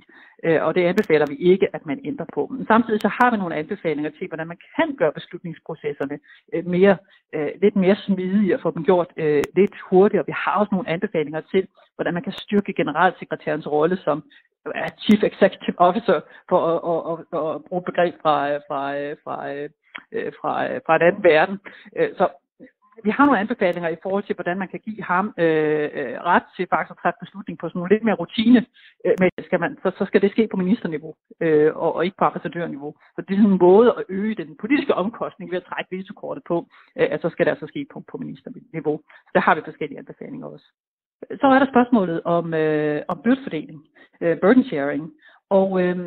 øh, 0.45 0.63
og 0.65 0.75
det 0.75 0.83
anbefaler 0.83 1.25
vi 1.29 1.35
ikke, 1.35 1.67
at 1.75 1.85
man 1.85 1.99
ændrer 2.05 2.25
på. 2.33 2.47
Men 2.51 2.65
samtidig 2.67 3.01
så 3.01 3.07
har 3.07 3.31
vi 3.31 3.37
nogle 3.37 3.55
anbefalinger 3.55 4.11
til, 4.11 4.27
hvordan 4.27 4.47
man 4.47 4.59
kan 4.75 4.95
gøre 4.95 5.13
beslutningsprocesserne 5.13 6.19
øh, 6.53 6.65
mere, 6.65 6.97
øh, 7.35 7.51
lidt 7.61 7.75
mere 7.75 7.95
smidige 7.95 8.55
og 8.55 8.61
få 8.61 8.71
dem 8.71 8.83
gjort 8.83 9.09
øh, 9.17 9.40
Øh, 9.41 9.45
lidt 9.55 9.75
hurtigere. 9.89 10.25
Vi 10.25 10.33
har 10.35 10.59
også 10.59 10.71
nogle 10.71 10.89
anbefalinger 10.89 11.41
til, 11.41 11.67
hvordan 11.95 12.13
man 12.13 12.23
kan 12.23 12.33
styrke 12.33 12.73
generalsekretærens 12.73 13.67
rolle 13.67 13.97
som 13.97 14.23
Chief 15.03 15.23
Executive 15.23 15.79
Officer, 15.79 16.21
for 16.49 16.59
at, 16.71 16.79
at, 16.91 16.99
at, 17.11 17.55
at 17.55 17.63
bruge 17.67 17.83
begreb 17.89 18.15
fra, 18.21 18.51
øh, 18.51 18.61
fra, 18.67 18.97
øh, 18.97 19.15
fra, 19.23 19.35
fra, 20.39 20.51
fra 20.85 20.95
en 20.95 21.01
anden 21.01 21.23
verden. 21.23 21.59
Så 22.17 22.27
vi 23.03 23.09
har 23.09 23.25
nogle 23.25 23.39
anbefalinger 23.39 23.89
i 23.89 24.01
forhold 24.03 24.23
til, 24.23 24.35
hvordan 24.35 24.57
man 24.57 24.67
kan 24.67 24.79
give 24.79 25.03
ham 25.03 25.33
øh, 25.37 25.89
øh, 25.93 26.15
ret 26.31 26.43
til 26.55 26.67
faktisk 26.69 26.91
at 26.91 26.97
træffe 27.01 27.17
beslutning 27.19 27.59
på 27.59 27.69
sådan 27.69 27.79
nogle 27.79 27.93
lidt 27.93 28.03
mere 28.03 28.15
rutine, 28.15 28.65
øh, 29.05 29.15
men 29.19 29.29
skal 29.45 29.59
man, 29.59 29.77
så, 29.83 29.91
så 29.97 30.05
skal 30.05 30.21
det 30.21 30.31
ske 30.31 30.47
på 30.47 30.57
ministerniveau 30.57 31.13
øh, 31.41 31.75
og, 31.75 31.95
og 31.95 32.05
ikke 32.05 32.17
på 32.17 32.25
ambassadørniveau. 32.25 32.95
Så 33.15 33.21
det 33.21 33.33
er 33.33 33.37
sådan 33.37 33.51
en 33.51 33.65
måde 33.69 33.89
at 33.97 34.03
øge 34.09 34.35
den 34.35 34.57
politiske 34.57 34.93
omkostning 34.93 35.51
ved 35.51 35.57
at 35.57 35.69
trække 35.69 35.97
vetokortet 35.97 36.43
på, 36.47 36.57
øh, 36.97 37.07
at 37.11 37.21
så 37.21 37.29
skal 37.29 37.45
det 37.45 37.51
altså 37.51 37.67
ske 37.67 37.85
på, 37.93 38.03
på 38.11 38.17
ministerniveau. 38.17 39.01
Så 39.07 39.31
der 39.33 39.39
har 39.39 39.55
vi 39.55 39.61
forskellige 39.65 39.99
anbefalinger 39.99 40.47
også. 40.47 40.67
Så 41.41 41.47
er 41.47 41.59
der 41.59 41.73
spørgsmålet 41.73 42.21
om, 42.23 42.53
øh, 42.53 43.01
om 43.07 43.21
byrdefordeling, 43.23 43.79
øh, 44.21 44.39
burden 44.41 44.63
sharing. 44.63 45.11
Og 45.49 45.81
øh, 45.83 45.97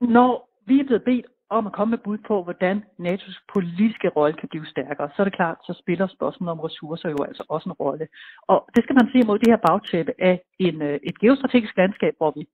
når 0.00 0.50
vi 0.66 0.80
er 0.80 0.84
blevet 0.84 1.04
bedt 1.04 1.26
om 1.58 1.66
at 1.66 1.72
komme 1.72 1.90
med 1.90 2.04
bud 2.06 2.18
på, 2.28 2.42
hvordan 2.42 2.84
NATO's 3.00 3.38
politiske 3.54 4.08
rolle 4.08 4.36
kan 4.40 4.48
blive 4.48 4.66
stærkere, 4.66 5.10
så 5.16 5.22
er 5.22 5.24
det 5.24 5.36
klart, 5.40 5.58
så 5.66 5.72
spiller 5.82 6.06
spørgsmålet 6.06 6.52
om 6.52 6.60
ressourcer 6.60 7.08
jo 7.08 7.20
altså 7.28 7.44
også 7.48 7.68
en 7.68 7.72
rolle. 7.84 8.06
Og 8.42 8.68
det 8.74 8.82
skal 8.84 8.96
man 9.00 9.08
se 9.12 9.26
mod 9.26 9.38
det 9.38 9.50
her 9.52 9.60
bagtæppe 9.68 10.12
af 10.18 10.40
en, 10.58 10.82
øh, 10.82 11.00
et 11.02 11.18
geostrategisk 11.18 11.76
landskab, 11.76 12.14
hvor 12.18 12.32
vi 12.36 12.44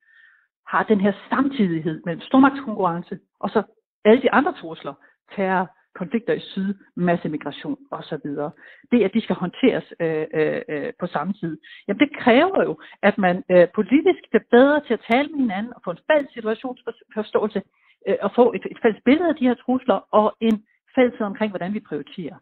har 0.72 0.82
den 0.82 1.00
her 1.00 1.12
samtidighed 1.30 2.02
mellem 2.04 2.20
stormagtskonkurrence 2.20 3.18
og 3.40 3.50
så 3.50 3.62
alle 4.04 4.22
de 4.22 4.32
andre 4.32 4.52
trusler, 4.60 4.94
terror, 5.36 5.66
konflikter 5.94 6.34
i 6.34 6.40
syd, 6.40 6.74
massemigration 6.96 7.78
osv. 7.90 8.26
Det, 8.92 8.98
at 9.04 9.14
de 9.14 9.20
skal 9.20 9.36
håndteres 9.36 9.86
øh, 10.00 10.26
øh, 10.34 10.62
øh, 10.68 10.92
på 11.00 11.06
samme 11.06 11.32
tid, 11.32 11.58
jamen 11.86 12.00
det 12.00 12.16
kræver 12.22 12.62
jo, 12.68 12.80
at 13.02 13.18
man 13.18 13.36
øh, 13.50 13.68
politisk 13.74 14.20
bliver 14.30 14.46
bedre 14.50 14.80
til 14.86 14.94
at 14.94 15.04
tale 15.10 15.28
med 15.28 15.38
hinanden 15.38 15.72
og 15.76 15.80
få 15.84 15.90
en 15.90 16.04
fælles 16.10 16.32
situationsforståelse 16.32 17.62
øh, 18.08 18.16
og 18.22 18.30
få 18.34 18.52
et, 18.52 18.66
et 18.70 18.78
fælles 18.82 19.02
billede 19.04 19.28
af 19.28 19.36
de 19.36 19.48
her 19.48 19.54
trusler 19.54 19.98
og 20.10 20.36
en 20.40 20.64
fælleshed 20.94 21.26
omkring, 21.26 21.50
hvordan 21.50 21.74
vi 21.74 21.80
prioriterer. 21.80 22.36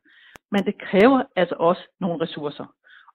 Men 0.52 0.64
det 0.64 0.78
kræver 0.78 1.22
altså 1.36 1.54
også 1.59 1.82
nogle 2.00 2.22
ressourcer. 2.24 2.66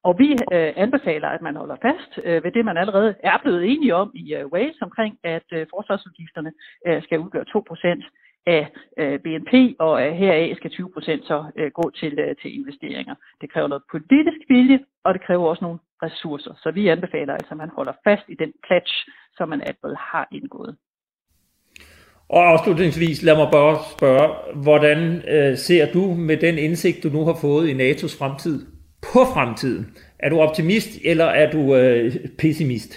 Og 0.04 0.20
vi 0.20 0.32
øh, 0.32 0.74
anbefaler, 0.76 1.30
at 1.30 1.42
man 1.42 1.56
holder 1.56 1.76
fast 1.82 2.20
øh, 2.24 2.44
ved 2.44 2.52
det, 2.52 2.66
man 2.66 2.78
allerede 2.78 3.16
er 3.24 3.38
blevet 3.44 3.72
enige 3.72 3.96
om 3.96 4.12
i 4.16 4.36
øh, 4.36 4.46
Wales 4.46 4.82
omkring, 4.82 5.20
at 5.24 5.48
øh, 5.54 5.68
forsvarsudgifterne 5.70 6.52
øh, 6.88 7.04
skal 7.04 7.20
udgøre 7.20 7.46
2% 7.56 8.04
af 8.46 8.72
øh, 8.98 9.20
BNP, 9.20 9.54
og 9.80 10.08
øh, 10.08 10.14
heraf 10.14 10.56
skal 10.56 10.72
20% 10.72 11.28
så 11.28 11.52
øh, 11.56 11.72
gå 11.72 11.92
til, 12.00 12.20
øh, 12.20 12.36
til 12.42 12.60
investeringer. 12.60 13.16
Det 13.42 13.52
kræver 13.54 13.68
noget 13.68 13.84
politisk 13.92 14.38
vilje, 14.50 14.80
og 15.04 15.14
det 15.14 15.22
kræver 15.26 15.46
også 15.48 15.64
nogle 15.64 15.80
ressourcer. 16.04 16.54
Så 16.64 16.72
vi 16.72 16.88
anbefaler 16.88 17.34
altså, 17.34 17.52
at 17.52 17.58
man 17.58 17.70
holder 17.70 17.94
fast 18.04 18.24
i 18.28 18.36
den 18.36 18.54
pledge, 18.68 19.12
som 19.38 19.50
man 19.50 19.62
allerede 19.62 19.96
har 20.00 20.28
indgået. 20.32 20.78
Og 22.36 22.44
afslutningsvis, 22.54 23.24
lad 23.24 23.36
mig 23.36 23.50
bare 23.52 23.76
spørge, 23.96 24.28
hvordan 24.66 25.00
øh, 25.36 25.58
ser 25.68 25.92
du 25.96 26.04
med 26.30 26.38
den 26.38 26.56
indsigt, 26.58 27.04
du 27.04 27.10
nu 27.10 27.26
har 27.26 27.38
fået 27.42 27.70
i 27.70 27.74
NATO's 27.74 28.16
fremtid, 28.20 28.58
på 29.14 29.20
fremtiden? 29.34 29.86
Er 30.20 30.30
du 30.30 30.38
optimist, 30.40 30.92
eller 31.06 31.26
er 31.26 31.52
du 31.52 31.76
øh, 31.76 32.12
pessimist? 32.42 32.94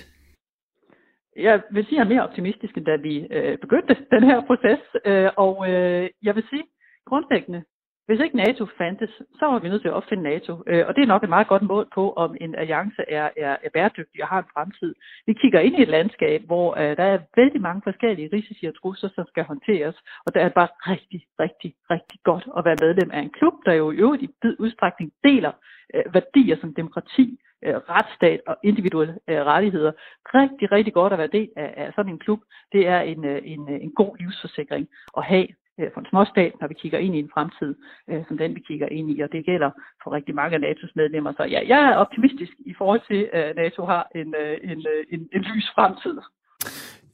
jeg 1.37 1.63
vil 1.73 1.85
sige, 1.85 1.95
at 1.95 1.99
jeg 1.99 2.05
er 2.05 2.15
mere 2.15 2.29
optimistisk, 2.29 2.77
end 2.77 2.85
da 2.85 2.97
vi 2.97 3.15
øh, 3.31 3.59
begyndte 3.59 3.97
den 4.11 4.23
her 4.31 4.39
proces. 4.47 4.81
Øh, 5.05 5.31
og 5.37 5.71
øh, 5.71 6.11
jeg 6.23 6.35
vil 6.35 6.45
sige, 6.51 6.65
grundlæggende, 7.07 7.63
hvis 8.07 8.21
ikke 8.21 8.37
NATO 8.37 8.67
fandtes, 8.79 9.11
så 9.39 9.45
var 9.47 9.59
vi 9.59 9.69
nødt 9.69 9.83
til 9.83 9.89
at 9.89 9.95
opfinde 9.95 10.23
NATO. 10.23 10.53
Øh, 10.67 10.85
og 10.87 10.95
det 10.95 11.03
er 11.03 11.07
nok 11.07 11.23
et 11.23 11.29
meget 11.29 11.49
godt 11.49 11.63
mål 11.63 11.87
på, 11.95 12.13
om 12.13 12.37
en 12.41 12.55
alliance 12.55 13.03
er, 13.09 13.29
er, 13.37 13.57
er 13.65 13.71
bæredygtig 13.75 14.23
og 14.23 14.29
har 14.29 14.39
en 14.39 14.53
fremtid. 14.55 14.95
Vi 15.27 15.33
kigger 15.33 15.61
ind 15.61 15.75
i 15.79 15.83
et 15.83 15.89
landskab, 15.89 16.43
hvor 16.47 16.69
uh, 16.73 16.97
der 17.01 17.07
er 17.15 17.19
vældig 17.37 17.61
mange 17.61 17.83
forskellige 17.85 18.31
risici 18.33 18.67
og 18.67 18.75
trusler, 18.81 19.11
som 19.15 19.25
skal 19.29 19.45
håndteres. 19.45 19.97
Og 20.27 20.35
der 20.35 20.41
er 20.41 20.49
bare 20.49 20.69
rigtig, 20.93 21.21
rigtig, 21.41 21.75
rigtig 21.91 22.19
godt 22.25 22.47
at 22.57 22.65
være 22.65 22.83
medlem 22.85 23.11
af 23.11 23.21
en 23.21 23.31
klub, 23.39 23.55
der 23.67 23.73
jo 23.73 23.91
i 23.91 23.97
øvrigt 23.97 24.23
i 24.23 24.29
vid 24.43 24.57
udstrækning 24.59 25.13
deler 25.25 25.53
uh, 25.95 26.15
værdier 26.15 26.57
som 26.61 26.75
demokrati, 26.75 27.39
øh, 27.65 27.75
retsstat 27.75 28.41
og 28.47 28.57
individuelle 28.65 29.19
øh, 29.29 29.41
rettigheder. 29.53 29.93
Rigtig, 30.35 30.73
rigtig 30.73 30.95
godt 30.95 31.13
at 31.13 31.19
være 31.19 31.37
del 31.39 31.51
af, 31.57 31.75
af 31.77 31.93
sådan 31.97 32.13
en 32.13 32.19
klub. 32.19 32.41
Det 32.73 32.89
er 32.89 33.01
en, 33.01 33.25
øh, 33.25 33.41
en, 33.45 33.69
øh, 33.73 33.81
en 33.83 33.93
god 33.93 34.17
livsforsikring 34.21 34.89
at 35.17 35.25
have 35.25 35.47
Øh, 35.81 35.89
for 35.95 36.01
en 36.01 36.07
småstat, 36.11 36.53
når 36.61 36.69
vi 36.69 36.75
kigger 36.75 36.99
ind 36.99 37.15
i 37.17 37.19
en 37.19 37.31
fremtid, 37.35 37.75
øh, 38.11 38.23
som 38.29 38.39
den 38.39 38.55
vi 38.55 38.61
kigger 38.61 38.89
ind 38.89 39.11
i, 39.11 39.21
og 39.21 39.33
det 39.33 39.47
gælder 39.47 39.71
for 40.03 40.13
rigtig 40.13 40.35
mange 40.35 40.55
af 40.57 40.63
NATO's 40.63 40.93
medlemmer. 40.95 41.33
Så 41.37 41.45
ja, 41.45 41.61
jeg 41.73 41.81
er 41.91 41.97
optimistisk 41.97 42.53
i 42.67 42.75
forhold 42.79 43.03
til, 43.11 43.29
at 43.33 43.57
NATO 43.57 43.85
har 43.85 44.09
en, 44.15 44.35
øh, 44.43 44.57
en, 44.71 44.87
en, 45.11 45.29
en 45.33 45.43
lys 45.43 45.69
fremtid. 45.75 46.19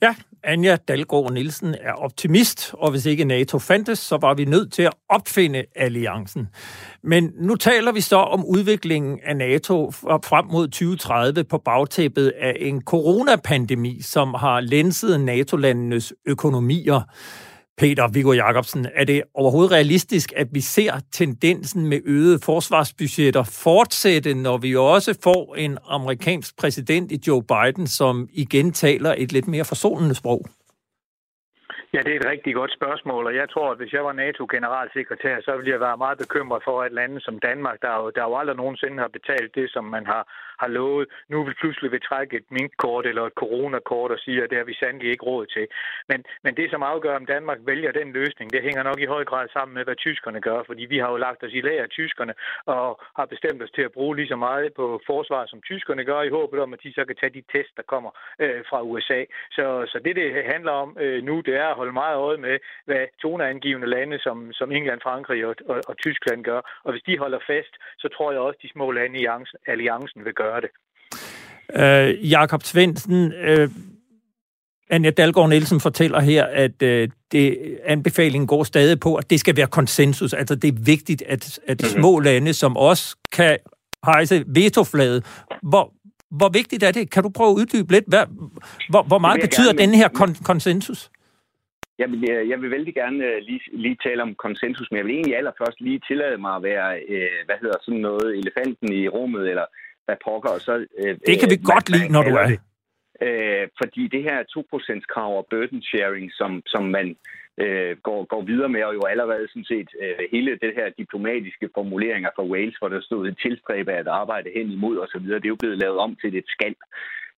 Ja, 0.02 0.14
Anja 0.44 0.76
Dalgaard 0.76 1.32
Nielsen 1.32 1.74
er 1.80 1.92
optimist, 1.92 2.74
og 2.78 2.90
hvis 2.90 3.06
ikke 3.06 3.24
NATO 3.24 3.58
fandtes, 3.58 3.98
så 3.98 4.18
var 4.20 4.34
vi 4.34 4.44
nødt 4.44 4.72
til 4.72 4.82
at 4.82 4.92
opfinde 5.08 5.64
alliancen. 5.76 6.48
Men 7.02 7.32
nu 7.34 7.54
taler 7.54 7.92
vi 7.92 8.00
så 8.00 8.16
om 8.16 8.44
udviklingen 8.44 9.20
af 9.24 9.36
NATO 9.36 9.90
frem 9.90 10.46
mod 10.46 10.68
2030 10.68 11.44
på 11.44 11.58
bagtæppet 11.58 12.32
af 12.40 12.56
en 12.60 12.82
coronapandemi, 12.82 14.00
som 14.00 14.34
har 14.34 14.60
lænset 14.60 15.20
NATO-landenes 15.20 16.12
økonomier. 16.26 17.00
Peter 17.78 18.08
Viggo 18.14 18.32
Jacobsen, 18.32 18.86
er 18.94 19.04
det 19.04 19.22
overhovedet 19.34 19.72
realistisk, 19.72 20.32
at 20.36 20.46
vi 20.52 20.60
ser 20.60 20.92
tendensen 21.12 21.88
med 21.88 22.00
øgede 22.04 22.38
forsvarsbudgetter 22.44 23.44
fortsætte, 23.64 24.34
når 24.34 24.56
vi 24.58 24.76
også 24.76 25.20
får 25.24 25.54
en 25.56 25.78
amerikansk 25.88 26.58
præsident 26.60 27.12
i 27.12 27.20
Joe 27.28 27.42
Biden, 27.42 27.86
som 27.86 28.28
igen 28.32 28.72
taler 28.72 29.14
et 29.18 29.32
lidt 29.32 29.48
mere 29.48 29.64
forsonende 29.64 30.14
sprog? 30.14 30.46
Ja, 31.94 32.00
det 32.06 32.12
er 32.12 32.20
et 32.20 32.32
rigtig 32.34 32.54
godt 32.54 32.72
spørgsmål, 32.78 33.26
og 33.26 33.34
jeg 33.40 33.48
tror, 33.50 33.70
at 33.70 33.78
hvis 33.78 33.92
jeg 33.92 34.04
var 34.04 34.12
NATO-generalsekretær, 34.12 35.36
så 35.40 35.56
ville 35.56 35.72
jeg 35.74 35.80
være 35.80 36.02
meget 36.04 36.18
bekymret 36.18 36.62
for, 36.64 36.76
at 36.82 36.92
lande 36.92 37.20
som 37.20 37.38
Danmark, 37.38 37.76
der 37.82 37.92
jo, 38.00 38.10
der 38.16 38.22
jo 38.28 38.36
aldrig 38.40 38.56
nogensinde 38.56 38.98
har 38.98 39.08
betalt 39.18 39.54
det, 39.54 39.70
som 39.70 39.84
man 39.84 40.06
har, 40.06 40.22
har 40.62 40.68
lovet, 40.78 41.06
nu 41.32 41.38
vil 41.46 41.54
pludselig 41.60 41.90
vil 41.92 42.06
trække 42.10 42.36
et 42.36 42.48
minkkort 42.50 43.04
eller 43.06 43.22
et 43.26 43.38
coronakort 43.42 44.10
og 44.14 44.18
sige, 44.24 44.42
at 44.42 44.50
det 44.50 44.58
har 44.58 44.64
vi 44.70 44.74
sandelig 44.74 45.10
ikke 45.10 45.28
råd 45.30 45.46
til. 45.46 45.66
Men, 46.10 46.18
men 46.44 46.52
det, 46.58 46.70
som 46.70 46.82
afgør, 46.82 47.16
om 47.16 47.26
Danmark 47.34 47.58
vælger 47.70 47.92
den 47.92 48.08
løsning, 48.12 48.52
det 48.52 48.62
hænger 48.66 48.82
nok 48.82 49.00
i 49.00 49.12
høj 49.14 49.24
grad 49.30 49.46
sammen 49.52 49.74
med, 49.74 49.84
hvad 49.84 49.96
tyskerne 49.96 50.40
gør, 50.40 50.60
fordi 50.68 50.84
vi 50.92 50.98
har 50.98 51.10
jo 51.10 51.16
lagt 51.26 51.42
os 51.46 51.54
i 51.58 51.60
lag 51.68 51.78
af 51.80 51.88
tyskerne 51.88 52.34
og 52.66 53.00
har 53.18 53.26
bestemt 53.34 53.62
os 53.62 53.70
til 53.76 53.82
at 53.82 53.92
bruge 53.92 54.16
lige 54.16 54.32
så 54.34 54.36
meget 54.36 54.74
på 54.80 55.00
forsvar, 55.06 55.42
som 55.46 55.60
tyskerne 55.62 56.04
gør, 56.04 56.20
i 56.22 56.34
håbet 56.38 56.60
om, 56.60 56.72
at 56.72 56.82
de 56.84 56.92
så 56.94 57.04
kan 57.04 57.16
tage 57.16 57.34
de 57.38 57.42
test, 57.52 57.72
der 57.76 57.82
kommer 57.92 58.10
øh, 58.44 58.60
fra 58.70 58.82
USA. 58.82 59.20
Så, 59.56 59.64
så 59.92 59.98
det, 60.04 60.16
det 60.16 60.28
handler 60.54 60.72
om 60.72 60.96
øh, 61.00 61.22
nu, 61.28 61.34
det 61.40 61.54
er 61.56 61.68
at 61.68 61.78
holde 61.80 61.92
meget 61.92 62.16
øje 62.16 62.40
med, 62.46 62.56
hvad 62.84 63.06
toneangivende 63.22 63.88
lande 63.96 64.18
som, 64.18 64.52
som 64.52 64.72
England, 64.72 65.00
Frankrig 65.00 65.46
og, 65.46 65.54
og, 65.68 65.80
og 65.88 65.94
Tyskland 65.96 66.44
gør. 66.44 66.60
Og 66.84 66.90
hvis 66.92 67.06
de 67.08 67.18
holder 67.18 67.40
fast, 67.46 67.74
så 67.98 68.08
tror 68.08 68.32
jeg 68.32 68.40
også, 68.40 68.58
de 68.62 68.72
små 68.72 68.90
lande 68.90 69.18
i 69.20 69.26
alliancen 69.66 70.24
vil 70.24 70.34
gøre 70.34 70.51
det. 70.60 70.70
Øh, 71.80 72.30
Jakob 72.30 72.62
Svendsen, 72.62 73.32
øh, 73.32 73.68
Anja 74.90 75.10
Dalgaard 75.10 75.48
Nielsen 75.48 75.80
fortæller 75.80 76.20
her, 76.20 76.44
at 76.44 76.82
øh, 76.82 77.08
det, 77.32 77.58
anbefalingen 77.84 78.46
går 78.46 78.64
stadig 78.64 79.00
på, 79.00 79.14
at 79.14 79.30
det 79.30 79.40
skal 79.40 79.56
være 79.56 79.66
konsensus. 79.66 80.32
Altså 80.32 80.54
det 80.54 80.68
er 80.68 80.84
vigtigt, 80.84 81.22
at, 81.22 81.60
at 81.66 81.80
mhm. 81.80 81.88
små 81.88 82.20
lande 82.20 82.54
som 82.54 82.76
os 82.76 83.16
kan 83.32 83.58
hejse 84.04 84.44
vetoflaget. 84.46 85.44
Hvor, 85.62 85.92
hvor 86.38 86.48
vigtigt 86.48 86.82
er 86.82 86.92
det? 86.92 87.10
Kan 87.10 87.22
du 87.22 87.30
prøve 87.36 87.50
at 87.50 87.54
uddybe 87.54 87.92
lidt? 87.92 88.04
Hvad, 88.08 88.24
hvor, 88.90 89.02
hvor 89.02 89.18
meget 89.18 89.40
betyder 89.40 89.72
denne 89.72 89.96
her 89.96 90.08
kon- 90.08 90.44
konsensus? 90.44 91.10
Jeg 91.98 92.10
vil, 92.10 92.20
jeg 92.52 92.58
vil 92.60 92.70
vældig 92.70 92.94
gerne 92.94 93.24
øh, 93.24 93.38
lige, 93.48 93.60
lige 93.72 93.96
tale 94.06 94.22
om 94.22 94.34
konsensus, 94.34 94.88
men 94.90 94.98
jeg 94.98 95.06
vil 95.06 95.14
egentlig 95.14 95.36
allerførst 95.36 95.80
lige 95.80 96.00
tillade 96.08 96.38
mig 96.38 96.52
at 96.56 96.62
være, 96.62 96.88
øh, 97.14 97.40
hvad 97.46 97.58
hedder 97.62 97.78
sådan 97.82 98.04
noget, 98.08 98.28
elefanten 98.40 98.92
i 98.92 99.08
rummet, 99.08 99.44
eller 99.52 99.66
hvad 100.04 100.16
pokker. 100.24 100.50
Og 100.50 100.60
så, 100.60 100.74
øh, 100.98 101.14
det 101.26 101.40
kan 101.40 101.50
vi 101.50 101.58
øh, 101.60 101.64
godt 101.72 101.86
lide, 101.94 102.08
når 102.12 102.22
du 102.22 102.34
er. 102.42 102.46
Det. 102.46 102.60
Øh, 103.26 103.68
fordi 103.80 104.02
det 104.08 104.22
her 104.22 104.38
2%-krav 104.56 105.38
og 105.38 105.46
burden 105.50 105.82
sharing, 105.82 106.32
som, 106.32 106.62
som 106.66 106.84
man 106.84 107.16
øh, 107.62 107.96
går, 108.06 108.24
går 108.24 108.42
videre 108.42 108.68
med, 108.68 108.82
og 108.84 108.94
jo 108.94 109.02
allerede 109.12 109.48
sådan 109.48 109.70
set 109.72 109.88
øh, 110.02 110.18
hele 110.32 110.58
det 110.64 110.72
her 110.78 110.88
diplomatiske 110.98 111.68
formuleringer 111.74 112.30
fra 112.36 112.48
Wales, 112.52 112.76
hvor 112.78 112.88
der 112.88 113.00
stod 113.00 113.28
et 113.28 113.38
tilstræbe 113.42 113.92
at 113.92 114.08
arbejde 114.08 114.50
hen 114.56 114.70
imod 114.70 114.98
osv., 114.98 115.26
det 115.26 115.44
er 115.44 115.54
jo 115.56 115.62
blevet 115.62 115.78
lavet 115.78 115.98
om 115.98 116.16
til 116.16 116.36
et 116.36 116.48
skal. 116.48 116.74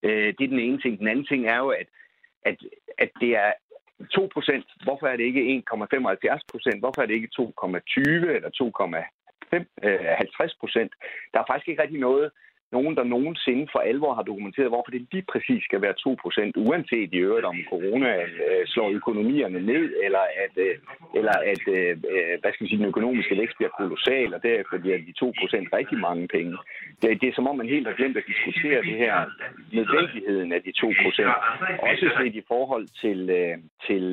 Øh, 0.02 0.28
det 0.36 0.44
er 0.44 0.54
den 0.54 0.66
ene 0.66 0.80
ting. 0.80 0.98
Den 0.98 1.08
anden 1.08 1.26
ting 1.26 1.46
er 1.46 1.58
jo, 1.58 1.68
at, 1.68 1.88
at, 2.42 2.56
at 2.98 3.10
det 3.20 3.30
er 3.44 3.52
2 4.14 4.28
procent. 4.34 4.66
Hvorfor 4.84 5.06
er 5.06 5.16
det 5.16 5.24
ikke 5.24 5.64
1,75 5.70 6.38
procent? 6.52 6.78
Hvorfor 6.80 7.02
er 7.02 7.06
det 7.06 7.14
ikke 7.14 7.34
2,20 7.40 8.00
eller 8.36 8.50
2,50 9.52 9.56
øh, 10.42 10.50
procent? 10.60 10.92
Der 11.32 11.38
er 11.40 11.44
faktisk 11.48 11.68
ikke 11.68 11.82
rigtig 11.82 12.00
noget 12.00 12.30
nogen, 12.76 12.94
der 12.98 13.12
nogensinde 13.16 13.66
for 13.72 13.80
alvor 13.90 14.12
har 14.18 14.24
dokumenteret, 14.30 14.72
hvorfor 14.72 14.90
det 14.94 15.06
lige 15.12 15.26
præcis 15.32 15.62
skal 15.68 15.80
være 15.84 16.00
2%, 16.06 16.66
uanset 16.66 17.10
i 17.12 17.18
øvrigt 17.26 17.46
om 17.52 17.58
corona 17.72 18.10
øh, 18.44 18.62
slår 18.72 18.88
økonomierne 19.00 19.60
ned, 19.72 19.84
eller 20.06 20.24
at, 20.44 20.54
øh, 20.66 20.74
eller 21.18 21.36
at 21.52 21.62
øh, 21.76 21.90
øh 22.12 22.34
hvad 22.40 22.50
skal 22.52 22.64
vi 22.64 22.70
sige, 22.70 22.82
den 22.82 22.92
økonomiske 22.94 23.38
vækst 23.40 23.56
bliver 23.56 23.72
kolossal, 23.78 24.34
og 24.36 24.40
derefter 24.48 24.78
bliver 24.84 24.98
de 25.08 25.12
2% 25.22 25.78
rigtig 25.78 25.98
mange 26.08 26.24
penge. 26.36 26.54
Det, 27.00 27.08
det 27.20 27.26
er 27.28 27.36
som 27.36 27.48
om, 27.50 27.56
man 27.56 27.74
helt 27.74 27.86
har 27.88 27.96
glemt 28.00 28.16
at 28.20 28.30
diskutere 28.32 28.80
det 28.88 28.96
her 29.04 29.16
nødvendigheden 29.78 30.50
af 30.56 30.60
de 30.66 30.72
2%. 30.82 31.88
Også 31.90 32.06
set 32.18 32.34
i 32.42 32.44
forhold 32.52 32.86
til, 33.02 33.18
øh, 33.40 33.56
til 33.86 34.04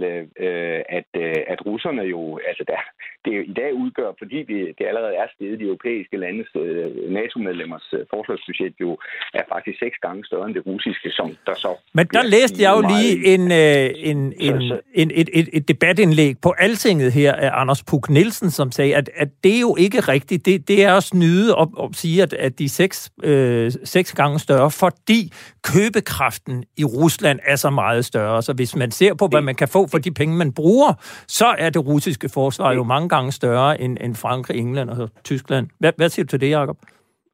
øh, 0.44 0.82
at, 1.00 1.10
øh, 1.24 1.42
at 1.54 1.60
russerne 1.66 2.04
jo, 2.16 2.40
altså 2.50 2.64
der, 2.72 2.80
det 3.26 3.34
i 3.52 3.54
dag 3.54 3.74
udgør, 3.74 4.12
fordi 4.22 4.40
det, 4.44 4.60
det 4.78 4.86
allerede 4.86 5.16
er 5.16 5.28
stedet 5.36 5.60
de 5.60 5.70
europæiske 5.72 6.18
landes 6.18 6.48
øh, 6.56 7.12
NATO-medlemmers 7.18 7.88
øh, 7.94 8.06
forsvars 8.14 8.44
budget 8.52 8.74
jo 8.82 8.98
er 9.34 9.44
faktisk 9.54 9.80
seks 9.80 9.98
gange 10.06 10.26
større 10.26 10.46
end 10.48 10.56
det 10.56 10.64
russiske, 10.66 11.10
som 11.12 11.28
der 11.46 11.56
så... 11.56 11.72
Men 11.94 12.06
der 12.14 12.24
læste 12.24 12.62
jeg 12.64 12.72
jo 12.78 12.82
lige 12.94 13.14
en, 13.34 13.52
øh, 13.52 13.90
en, 14.10 14.34
en, 14.40 14.56
en, 14.94 15.12
et, 15.14 15.30
et, 15.34 15.50
et 15.54 15.68
debatindlæg 15.68 16.36
på 16.42 16.54
Altinget 16.60 17.12
her 17.12 17.34
af 17.34 17.50
Anders 17.62 17.84
Puk 17.84 18.10
Nielsen, 18.10 18.52
som 18.52 18.72
sagde, 18.72 18.96
at, 18.96 19.10
at 19.16 19.30
det 19.44 19.56
er 19.56 19.60
jo 19.60 19.76
ikke 19.76 20.00
rigtigt. 20.00 20.46
Det, 20.46 20.68
det 20.68 20.84
er 20.84 20.94
at 20.94 21.04
snyde 21.04 21.56
og, 21.56 21.72
og 21.78 21.90
sige, 21.94 22.24
at, 22.24 22.34
at 22.34 22.60
de 22.60 22.66
er 22.66 22.70
seks, 22.70 23.12
øh, 23.24 23.72
seks 23.84 24.14
gange 24.14 24.40
større, 24.40 24.72
fordi 24.72 25.32
købekraften 25.64 26.64
i 26.78 26.84
Rusland 26.84 27.40
er 27.46 27.56
så 27.56 27.70
meget 27.70 28.06
større. 28.06 28.42
Så 28.42 28.54
hvis 28.54 28.76
man 28.76 28.92
ser 28.92 29.14
på, 29.14 29.28
hvad 29.28 29.42
man 29.42 29.56
kan 29.56 29.68
få 29.68 29.88
for 29.88 29.98
de 29.98 30.12
penge, 30.12 30.36
man 30.38 30.54
bruger, 30.54 30.94
så 31.28 31.46
er 31.46 31.70
det 31.70 31.86
russiske 31.86 32.30
forsvar 32.30 32.74
jo 32.74 32.84
mange 32.84 33.10
gange 33.10 33.32
større 33.32 33.82
end, 33.82 33.98
end 34.02 34.16
Frankrig, 34.16 34.58
England 34.58 34.90
og 34.90 35.10
Tyskland. 35.24 35.68
Hvad, 35.80 35.92
hvad 35.98 36.10
siger 36.10 36.24
du 36.24 36.30
til 36.30 36.42
det, 36.42 36.50
Jacob? 36.50 36.78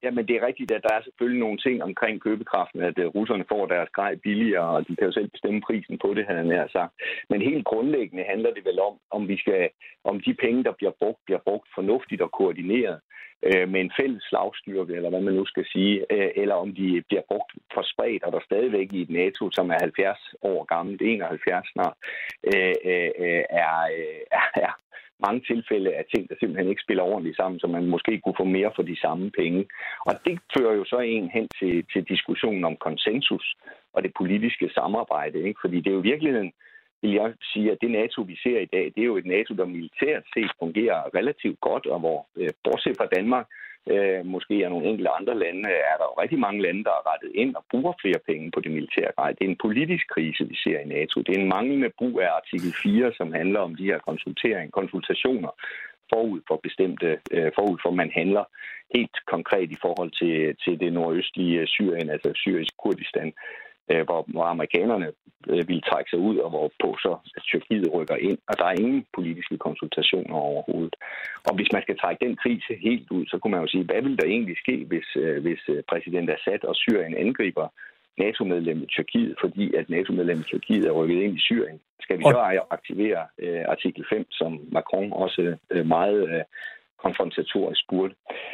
Jamen, 0.07 0.27
det 0.27 0.35
er 0.35 0.47
rigtigt, 0.47 0.71
at 0.71 0.83
der 0.83 0.93
er 0.95 1.01
selvfølgelig 1.01 1.39
nogle 1.39 1.57
ting 1.57 1.83
omkring 1.83 2.21
købekraften, 2.21 2.81
at 2.81 2.97
øh, 2.99 3.07
russerne 3.07 3.45
får 3.51 3.65
deres 3.65 3.89
grej 3.97 4.15
billigere, 4.15 4.69
og 4.75 4.87
de 4.87 4.95
kan 4.95 5.07
jo 5.07 5.11
selv 5.11 5.29
bestemme 5.29 5.61
prisen 5.61 5.97
på 6.03 6.13
det, 6.13 6.25
han 6.27 6.37
har 6.37 6.43
nær 6.43 6.67
sagt. 6.67 6.93
Men 7.29 7.41
helt 7.41 7.65
grundlæggende 7.65 8.23
handler 8.23 8.51
det 8.53 8.65
vel 8.65 8.79
om, 8.79 8.95
om, 9.11 9.27
vi 9.27 9.37
skal, 9.37 9.69
om 10.03 10.19
de 10.19 10.33
penge, 10.33 10.63
der 10.63 10.71
bliver 10.71 10.93
brugt, 11.01 11.19
bliver 11.25 11.41
brugt 11.47 11.67
fornuftigt 11.75 12.21
og 12.21 12.31
koordineret 12.31 12.99
øh, 13.47 13.69
med 13.69 13.81
en 13.81 13.91
fælles 13.99 14.23
slagstyrke, 14.29 14.93
eller 14.95 15.09
hvad 15.09 15.21
man 15.21 15.33
nu 15.33 15.45
skal 15.45 15.65
sige, 15.73 15.95
øh, 16.13 16.31
eller 16.35 16.55
om 16.55 16.69
de 16.75 17.03
bliver 17.07 17.25
brugt 17.31 17.51
for 17.73 17.83
spredt, 17.91 18.23
og 18.23 18.31
der 18.31 18.39
stadigvæk 18.45 18.93
i 18.93 19.01
et 19.01 19.09
NATO, 19.09 19.51
som 19.51 19.69
er 19.69 19.77
70 19.81 20.19
år 20.41 20.63
gammelt, 20.63 21.01
71 21.01 21.67
snart, 21.73 21.95
øh, 22.51 22.75
øh, 22.91 23.11
øh 23.23 23.43
er, 23.49 23.77
uh, 23.97 24.21
er, 24.39 24.45
er 24.67 24.73
mange 25.26 25.41
tilfælde 25.51 25.95
af 25.95 26.05
ting, 26.13 26.30
der 26.30 26.36
simpelthen 26.39 26.70
ikke 26.70 26.86
spiller 26.86 27.03
ordentligt 27.03 27.38
sammen, 27.38 27.59
så 27.59 27.68
man 27.68 27.86
måske 27.86 28.22
kunne 28.22 28.39
få 28.41 28.43
mere 28.43 28.72
for 28.76 28.84
de 28.84 28.99
samme 28.99 29.32
penge. 29.32 29.65
Og 30.05 30.13
det 30.26 30.39
fører 30.57 30.74
jo 30.76 30.86
så 30.86 30.99
en 30.99 31.30
hen 31.30 31.47
til, 31.59 31.86
til 31.93 32.03
diskussionen 32.03 32.63
om 32.63 32.76
konsensus 32.76 33.55
og 33.93 34.03
det 34.03 34.11
politiske 34.18 34.70
samarbejde. 34.70 35.39
Ikke? 35.47 35.59
Fordi 35.63 35.78
det 35.78 35.88
er 35.88 35.97
jo 35.97 36.03
i 36.03 36.11
virkeligheden, 36.11 36.51
vil 37.01 37.11
jeg 37.11 37.34
sige, 37.53 37.72
at 37.72 37.78
det 37.82 37.91
NATO, 37.91 38.22
vi 38.22 38.36
ser 38.43 38.59
i 38.59 38.72
dag, 38.76 38.86
det 38.95 39.01
er 39.01 39.11
jo 39.11 39.18
et 39.18 39.26
NATO, 39.26 39.53
der 39.53 39.65
militært 39.65 40.24
set 40.34 40.51
fungerer 40.59 41.15
relativt 41.15 41.59
godt, 41.59 41.86
og 41.86 41.99
hvor, 41.99 42.28
øh, 42.38 42.49
bortset 42.63 42.97
fra 42.97 43.05
Danmark, 43.15 43.47
øh, 43.93 44.25
måske 44.25 44.63
er 44.63 44.69
nogle 44.69 44.88
enkelte 44.89 45.11
andre 45.19 45.35
lande, 45.43 45.69
er 45.91 45.95
der 45.99 46.05
jo 46.09 46.21
rigtig 46.21 46.39
mange 46.39 46.61
lande, 46.61 46.83
der 46.83 46.93
er 46.99 47.07
rettet 47.11 47.31
ind 47.41 47.55
og 47.55 47.63
bruger 47.71 47.93
flere 48.01 48.21
penge 48.29 48.51
på 48.51 48.59
det 48.59 48.71
militære 48.71 49.11
grej. 49.17 49.31
Det 49.31 49.43
er 49.45 49.49
en 49.49 49.63
politisk 49.65 50.05
krise, 50.15 50.43
vi 50.51 50.55
ser 50.63 50.79
i 50.79 50.91
NATO. 50.95 51.21
Det 51.21 51.31
er 51.35 51.41
en 51.41 51.53
manglende 51.55 51.89
brug 51.99 52.21
af 52.21 52.29
artikel 52.39 52.71
4, 52.83 53.13
som 53.19 53.33
handler 53.33 53.59
om 53.59 53.75
de 53.75 53.89
her 53.91 53.99
konsultering, 53.99 54.71
konsultationer 54.71 55.51
forud 56.13 56.39
for 56.47 56.59
bestemte, 56.67 57.19
øh, 57.31 57.51
forud 57.57 57.77
for 57.83 57.91
man 57.91 58.11
handler 58.19 58.43
helt 58.95 59.17
konkret 59.33 59.69
i 59.71 59.77
forhold 59.81 60.11
til, 60.21 60.55
til 60.63 60.79
det 60.79 60.93
nordøstlige 60.93 61.67
Syrien, 61.67 62.09
altså 62.09 62.31
syrisk 62.35 62.73
Kurdistan 62.83 63.33
øh, 63.91 64.03
hvor, 64.07 64.25
hvor 64.27 64.43
amerikanerne 64.43 65.07
øh, 65.49 65.67
ville 65.67 65.81
trække 65.81 66.09
sig 66.09 66.19
ud, 66.19 66.38
og 66.38 66.49
hvor 66.49 66.71
på 66.83 66.89
så 67.03 67.13
at 67.35 67.41
Tyrkiet 67.43 67.93
rykker 67.93 68.15
ind, 68.15 68.38
og 68.49 68.57
der 68.57 68.65
er 68.65 68.79
ingen 68.83 69.05
politiske 69.15 69.57
konsultationer 69.57 70.35
overhovedet. 70.35 70.95
Og 71.47 71.55
hvis 71.55 71.71
man 71.73 71.81
skal 71.81 71.97
trække 71.97 72.25
den 72.25 72.35
krise 72.35 72.73
helt 72.88 73.11
ud, 73.11 73.25
så 73.25 73.38
kunne 73.38 73.51
man 73.51 73.61
jo 73.61 73.67
sige, 73.67 73.83
hvad 73.83 74.01
vil 74.01 74.17
der 74.17 74.27
egentlig 74.27 74.57
ske, 74.57 74.85
hvis, 74.89 75.07
øh, 75.15 75.41
hvis 75.41 75.61
øh, 75.69 75.83
præsident 75.89 76.29
Assad 76.29 76.63
og 76.63 76.75
Syrien 76.75 77.15
angriber 77.15 77.67
NATO-medlemmet 78.17 78.88
Tyrkiet, 78.89 79.35
fordi 79.41 79.75
at 79.75 79.89
NATO-medlemmet 79.89 80.45
Tyrkiet 80.45 80.85
er 80.85 80.91
rykket 80.91 81.21
ind 81.21 81.35
i 81.35 81.39
Syrien. 81.39 81.79
Skal 82.01 82.17
vi 82.17 82.23
så 82.23 82.61
aktivere 82.69 83.21
øh, 83.39 83.63
artikel 83.67 84.05
5, 84.09 84.25
som 84.31 84.59
Macron 84.71 85.13
også 85.13 85.57
øh, 85.71 85.85
meget 85.85 86.29
øh, 86.29 86.43
konfrontatorisk 87.05 87.83
burde. 87.89 88.13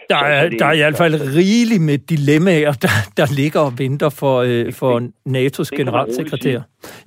Der 0.09 0.21
er, 0.33 0.41
så, 0.51 0.57
der 0.59 0.65
er 0.65 0.75
i 0.79 0.81
hvert 0.83 0.97
fald 1.03 1.15
rigeligt 1.39 1.83
med 1.89 1.97
dilemmaer, 2.13 2.73
der, 2.85 2.93
der 3.19 3.27
ligger 3.41 3.61
og 3.67 3.73
venter 3.83 4.09
for, 4.21 4.35
øh, 4.49 4.65
for 4.79 4.93
NATO's 5.35 5.69
det 5.69 5.77
generalsekretær. 5.79 6.59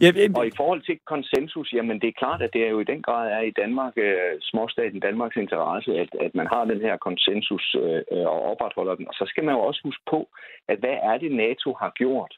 Ja, 0.04 0.10
øh, 0.20 0.30
og 0.40 0.46
i 0.46 0.54
forhold 0.60 0.82
til 0.88 0.96
konsensus, 1.12 1.68
jamen 1.76 1.96
det 2.00 2.08
er 2.08 2.20
klart, 2.22 2.40
at 2.42 2.50
det 2.54 2.62
er 2.66 2.70
jo 2.74 2.80
i 2.80 2.90
den 2.92 3.02
grad 3.02 3.24
er 3.38 3.42
i 3.50 3.52
Danmark, 3.62 3.94
øh, 3.96 4.32
småstaten 4.50 5.00
Danmarks 5.00 5.36
interesse, 5.36 5.90
at, 6.02 6.10
at 6.26 6.32
man 6.34 6.46
har 6.52 6.64
den 6.64 6.80
her 6.86 6.96
konsensus 6.96 7.66
øh, 7.82 8.02
og 8.34 8.40
opretholder 8.52 8.94
den. 8.94 9.08
Og 9.10 9.14
så 9.14 9.24
skal 9.30 9.44
man 9.44 9.54
jo 9.54 9.60
også 9.60 9.80
huske 9.84 10.04
på, 10.10 10.20
at 10.68 10.78
hvad 10.78 10.96
er 11.10 11.16
det 11.22 11.32
NATO 11.32 11.68
har 11.82 11.92
gjort 12.02 12.32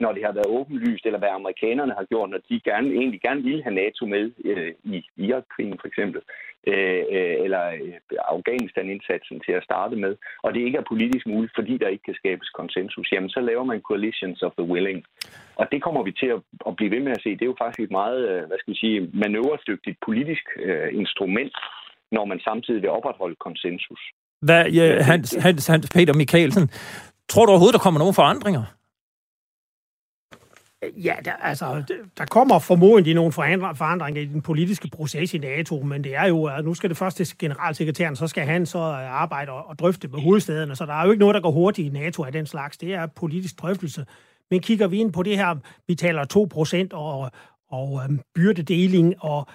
når 0.00 0.12
det 0.12 0.24
har 0.24 0.32
været 0.32 0.54
åbenlyst, 0.58 1.06
eller 1.06 1.18
hvad 1.18 1.28
amerikanerne 1.28 1.94
har 1.98 2.04
gjort, 2.04 2.30
når 2.30 2.40
de 2.48 2.60
gerne, 2.60 2.88
egentlig 3.00 3.20
gerne 3.20 3.42
ville 3.42 3.62
have 3.62 3.74
NATO 3.74 4.06
med 4.06 4.24
øh, 4.44 4.72
i 4.84 4.96
Irak-krigen 5.16 5.78
for 5.80 5.88
eksempel, 5.88 6.20
øh, 6.66 7.02
øh 7.16 7.36
eller 7.44 7.64
øh, 7.66 8.18
Afghanistan-indsatsen 8.34 9.40
til 9.46 9.52
at 9.58 9.66
starte 9.68 9.96
med, 9.96 10.12
og 10.44 10.54
det 10.54 10.60
ikke 10.60 10.78
er 10.78 10.90
politisk 10.92 11.26
muligt, 11.26 11.52
fordi 11.58 11.78
der 11.78 11.88
ikke 11.88 12.06
kan 12.08 12.20
skabes 12.20 12.48
konsensus, 12.48 13.12
jamen 13.12 13.30
så 13.30 13.40
laver 13.40 13.64
man 13.64 13.80
coalitions 13.80 14.42
of 14.42 14.52
the 14.58 14.68
willing. 14.72 15.04
Og 15.60 15.66
det 15.72 15.82
kommer 15.82 16.02
vi 16.02 16.12
til 16.12 16.26
at, 16.36 16.40
at 16.68 16.76
blive 16.76 16.90
ved 16.94 17.02
med 17.06 17.12
at 17.16 17.22
se. 17.22 17.30
Det 17.30 17.42
er 17.42 17.52
jo 17.52 17.62
faktisk 17.62 17.80
et 17.80 17.96
meget, 18.00 18.20
øh, 18.30 18.42
hvad 18.48 18.58
skal 18.58 18.72
vi 18.72 18.78
sige, 18.78 18.98
manøvredygtigt 19.24 19.98
politisk 20.06 20.44
øh, 20.66 20.88
instrument, 21.02 21.56
når 22.12 22.24
man 22.24 22.40
samtidig 22.40 22.82
vil 22.82 22.90
opretholde 22.90 23.36
konsensus. 23.46 24.00
Hvad, 24.46 24.64
ja, 24.66 25.02
Hans, 25.02 25.36
Hans, 25.44 25.66
Hans 25.66 25.90
Peter 25.94 26.14
Mikkelsen, 26.14 26.68
tror 27.28 27.44
du 27.44 27.50
overhovedet, 27.50 27.78
der 27.78 27.84
kommer 27.86 27.98
nogle 27.98 28.14
forandringer? 28.14 28.64
Ja, 30.96 31.14
der, 31.24 31.32
altså, 31.32 31.82
der 32.18 32.24
kommer 32.24 32.58
formodentlig 32.58 33.14
nogle 33.14 33.32
forandringer 33.32 34.22
i 34.22 34.24
den 34.24 34.42
politiske 34.42 34.88
proces 34.88 35.34
i 35.34 35.38
NATO, 35.38 35.82
men 35.82 36.04
det 36.04 36.16
er 36.16 36.26
jo, 36.26 36.44
at 36.44 36.64
nu 36.64 36.74
skal 36.74 36.90
det 36.90 36.96
først 36.96 37.16
til 37.16 37.38
generalsekretæren, 37.38 38.16
så 38.16 38.26
skal 38.26 38.46
han 38.46 38.66
så 38.66 38.78
øh, 38.78 39.22
arbejde 39.22 39.52
og, 39.52 39.68
og 39.68 39.78
drøfte 39.78 40.08
med 40.08 40.20
hovedstederne, 40.20 40.76
så 40.76 40.86
der 40.86 40.94
er 40.94 41.04
jo 41.04 41.10
ikke 41.10 41.20
noget, 41.20 41.34
der 41.34 41.40
går 41.40 41.50
hurtigt 41.50 41.86
i 41.86 41.90
NATO 41.90 42.24
af 42.24 42.32
den 42.32 42.46
slags. 42.46 42.76
Det 42.76 42.94
er 42.94 43.06
politisk 43.06 43.62
drøftelse. 43.62 44.06
Men 44.50 44.60
kigger 44.60 44.86
vi 44.86 44.98
ind 44.98 45.12
på 45.12 45.22
det 45.22 45.36
her, 45.36 45.56
vi 45.88 45.94
taler 45.94 46.88
2% 46.92 46.96
og, 46.96 47.30
og 47.70 48.02
øhm, 48.04 48.20
byrdedeling, 48.34 49.14
og 49.20 49.46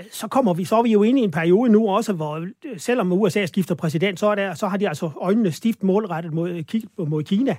øh, 0.00 0.06
så 0.10 0.28
kommer 0.28 0.54
vi, 0.54 0.64
så 0.64 0.76
er 0.76 0.82
vi 0.82 0.92
jo 0.92 1.02
inde 1.02 1.20
i 1.20 1.24
en 1.24 1.30
periode 1.30 1.72
nu 1.72 1.88
også, 1.88 2.12
hvor 2.12 2.36
øh, 2.64 2.78
selvom 2.78 3.12
USA 3.12 3.46
skifter 3.46 3.74
præsident, 3.74 4.20
så, 4.20 4.26
er 4.26 4.34
der, 4.34 4.54
så 4.54 4.68
har 4.68 4.76
de 4.76 4.88
altså 4.88 5.10
øjnene 5.20 5.52
stift 5.52 5.82
målrettet 5.82 6.32
mod, 6.32 7.06
mod 7.06 7.22
Kina. 7.22 7.56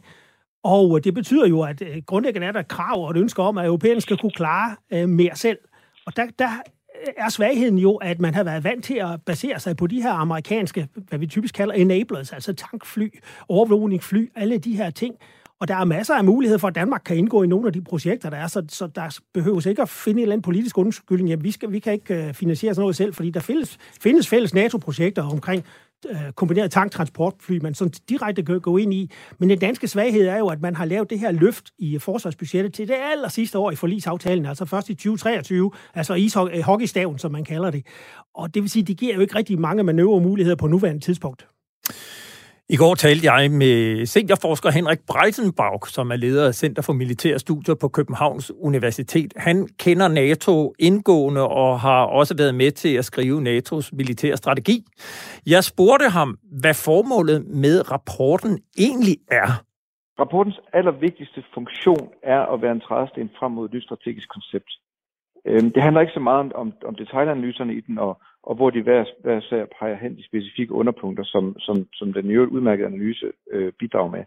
Og 0.66 0.98
øh, 0.98 1.04
det 1.04 1.14
betyder 1.14 1.48
jo, 1.48 1.62
at 1.62 1.82
øh, 1.82 2.02
grundlæggende 2.06 2.48
er 2.48 2.52
der 2.52 2.62
krav 2.62 3.06
og 3.06 3.12
et 3.12 3.18
ønske 3.18 3.42
om, 3.42 3.58
at 3.58 3.66
europæerne 3.66 4.02
skal 4.02 4.18
kunne 4.18 4.32
klare 4.32 4.76
øh, 4.94 5.10
mere 5.10 5.36
selv. 5.36 5.58
Og 6.06 6.16
der, 6.16 6.26
der 6.40 6.50
øh, 7.08 7.14
er 7.18 7.30
svagheden 7.30 7.78
jo, 7.78 7.96
at 7.96 8.20
man 8.20 8.34
har 8.34 8.44
været 8.44 8.64
vant 8.64 8.84
til 8.84 8.94
at 8.94 9.22
basere 9.26 9.60
sig 9.60 9.78
på 9.78 9.88
de 9.88 10.02
her 10.02 10.12
amerikanske, 10.12 10.88
hvad 10.96 11.20
vi 11.20 11.28
typisk 11.28 11.56
kalder 11.56 11.74
enablers, 11.74 12.34
altså 12.34 12.54
tankfly, 12.54 13.10
overvågningsfly, 13.50 14.32
alle 14.36 14.58
de 14.58 14.78
her 14.78 14.90
ting. 14.90 15.16
Og 15.60 15.68
der 15.68 15.76
er 15.76 15.86
masser 15.86 16.16
af 16.16 16.24
muligheder 16.24 16.60
for, 16.60 16.68
at 16.68 16.76
Danmark 16.76 17.02
kan 17.06 17.18
indgå 17.18 17.44
i 17.44 17.48
nogle 17.48 17.68
af 17.68 17.74
de 17.74 17.82
projekter, 17.82 18.30
der 18.30 18.38
er, 18.38 18.48
så, 18.48 18.66
så 18.70 18.88
der 18.88 19.20
behøves 19.34 19.66
ikke 19.66 19.82
at 19.82 19.90
finde 19.90 20.20
en 20.20 20.22
eller 20.22 20.34
anden 20.34 20.42
politisk 20.42 20.78
undskyldning. 20.78 21.30
Jamen, 21.30 21.44
vi, 21.44 21.52
skal, 21.52 21.72
vi 21.72 21.80
kan 21.80 21.94
ikke 21.94 22.28
øh, 22.28 22.34
finansiere 22.34 22.74
sådan 22.74 22.82
noget 22.82 22.96
selv, 22.96 23.14
fordi 23.14 23.30
der 23.30 23.40
findes, 23.40 23.78
findes 24.02 24.28
fælles 24.28 24.54
NATO-projekter 24.54 25.24
omkring 25.24 25.64
øh, 26.10 26.32
kombineret 26.36 26.72
tanktransportfly, 26.72 27.60
man 27.62 27.74
sådan 27.74 27.94
direkte 28.10 28.44
kan 28.44 28.60
gå 28.60 28.78
ind 28.78 28.94
i. 28.94 29.12
Men 29.40 29.50
den 29.50 29.60
danske 29.60 29.88
svaghed 29.88 30.28
er 30.28 30.38
jo, 30.38 30.48
at 30.48 30.62
man 30.62 30.76
har 30.76 30.86
lavet 30.86 31.10
det 31.10 31.20
her 31.20 31.32
løft 31.32 31.72
i 31.80 32.00
forsvarsbudgettet 32.00 32.74
til 32.74 32.88
det 32.88 32.96
aller 33.12 33.30
sidste 33.30 33.58
år 33.58 33.72
i 33.72 33.76
forlisaftalen, 33.76 34.46
altså 34.46 34.66
først 34.66 34.90
i 34.90 34.94
2023, 34.94 35.72
altså 35.94 36.14
ishockeystaven, 36.14 37.14
øh, 37.14 37.20
som 37.20 37.32
man 37.32 37.44
kalder 37.44 37.72
det. 37.72 37.86
Og 38.36 38.54
det 38.54 38.62
vil 38.62 38.70
sige, 38.70 38.84
det 38.84 38.98
giver 38.98 39.16
jo 39.16 39.22
ikke 39.22 39.36
rigtig 39.36 39.60
mange 39.60 39.84
manøvremuligheder 39.84 40.56
på 40.56 40.68
nuværende 40.68 41.02
tidspunkt. 41.02 41.48
I 42.70 42.76
går 42.76 42.96
talte 42.96 43.32
jeg 43.32 43.52
med 43.52 44.06
seniorforsker 44.06 44.70
Henrik 44.72 45.00
Breitenbach, 45.08 45.94
som 45.96 46.12
er 46.12 46.16
leder 46.16 46.48
af 46.48 46.54
Center 46.54 46.82
for 46.82 46.94
Militære 46.94 47.40
Studier 47.40 47.76
på 47.76 47.88
Københavns 47.88 48.52
Universitet. 48.52 49.34
Han 49.38 49.68
kender 49.80 50.08
NATO 50.08 50.74
indgående 50.80 51.48
og 51.48 51.80
har 51.80 52.04
også 52.06 52.36
været 52.38 52.56
med 52.56 52.72
til 52.72 52.94
at 52.98 53.06
skrive 53.06 53.38
NATO's 53.42 53.90
militære 53.94 54.38
strategi. 54.38 54.78
Jeg 55.48 55.64
spurgte 55.64 56.10
ham, 56.10 56.38
hvad 56.62 56.74
formålet 56.74 57.46
med 57.48 57.92
rapporten 57.92 58.60
egentlig 58.78 59.18
er. 59.32 59.50
Rapportens 60.20 60.60
allervigtigste 60.74 61.44
funktion 61.54 62.10
er 62.24 62.42
at 62.54 62.62
være 62.62 62.72
en 62.72 62.82
trædesten 62.88 63.30
frem 63.40 63.52
mod 63.52 63.66
et 63.66 63.74
nyt 63.74 63.84
strategisk 63.84 64.30
koncept. 64.30 64.70
Øhm, 65.48 65.72
det 65.72 65.84
handler 65.84 66.02
ikke 66.02 66.14
så 66.14 66.20
meget 66.20 66.54
om, 66.54 66.74
om 66.86 66.96
detailanalyserne 66.96 67.74
i 67.76 67.82
den, 67.82 67.98
og, 67.98 68.22
og 68.50 68.56
hvor 68.56 68.70
de 68.70 68.82
hver, 68.82 69.06
hver 69.24 69.40
sag 69.50 69.68
peger 69.80 69.96
hen 69.96 70.18
de 70.18 70.26
specifikke 70.26 70.74
underpunkter, 70.74 71.24
som, 71.24 71.60
som, 71.60 71.76
som 71.94 72.14
den 72.14 72.28
nye 72.28 72.52
udmærkede 72.56 72.88
analyse 72.88 73.32
øh, 73.52 73.72
bidrager 73.80 74.12
med. 74.12 74.24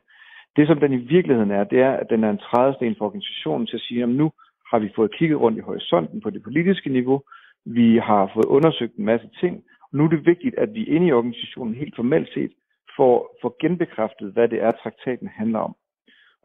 Det, 0.56 0.66
som 0.66 0.80
den 0.80 0.92
i 0.92 0.96
virkeligheden 0.96 1.50
er, 1.50 1.64
det 1.64 1.80
er, 1.80 1.92
at 1.92 2.10
den 2.10 2.24
er 2.24 2.30
en 2.30 2.44
trædesten 2.48 2.96
for 2.98 3.04
organisationen 3.04 3.66
til 3.66 3.76
at 3.76 3.82
sige, 3.88 4.02
at 4.02 4.08
nu 4.08 4.32
har 4.70 4.78
vi 4.78 4.92
fået 4.96 5.14
kigget 5.18 5.40
rundt 5.40 5.58
i 5.58 5.66
horisonten 5.68 6.20
på 6.20 6.30
det 6.30 6.42
politiske 6.42 6.90
niveau, 6.90 7.22
vi 7.64 7.96
har 7.96 8.30
fået 8.34 8.44
undersøgt 8.56 8.96
en 8.96 9.04
masse 9.04 9.28
ting, 9.40 9.64
og 9.82 9.98
nu 9.98 10.04
er 10.04 10.08
det 10.08 10.26
vigtigt, 10.26 10.54
at 10.58 10.74
vi 10.74 10.84
inde 10.84 11.06
i 11.06 11.12
organisationen 11.12 11.74
helt 11.74 11.96
formelt 11.96 12.28
set 12.34 12.52
får, 12.96 13.38
får 13.42 13.56
genbekræftet, 13.60 14.32
hvad 14.32 14.48
det 14.48 14.62
er, 14.62 14.70
traktaten 14.70 15.28
handler 15.28 15.58
om. 15.58 15.74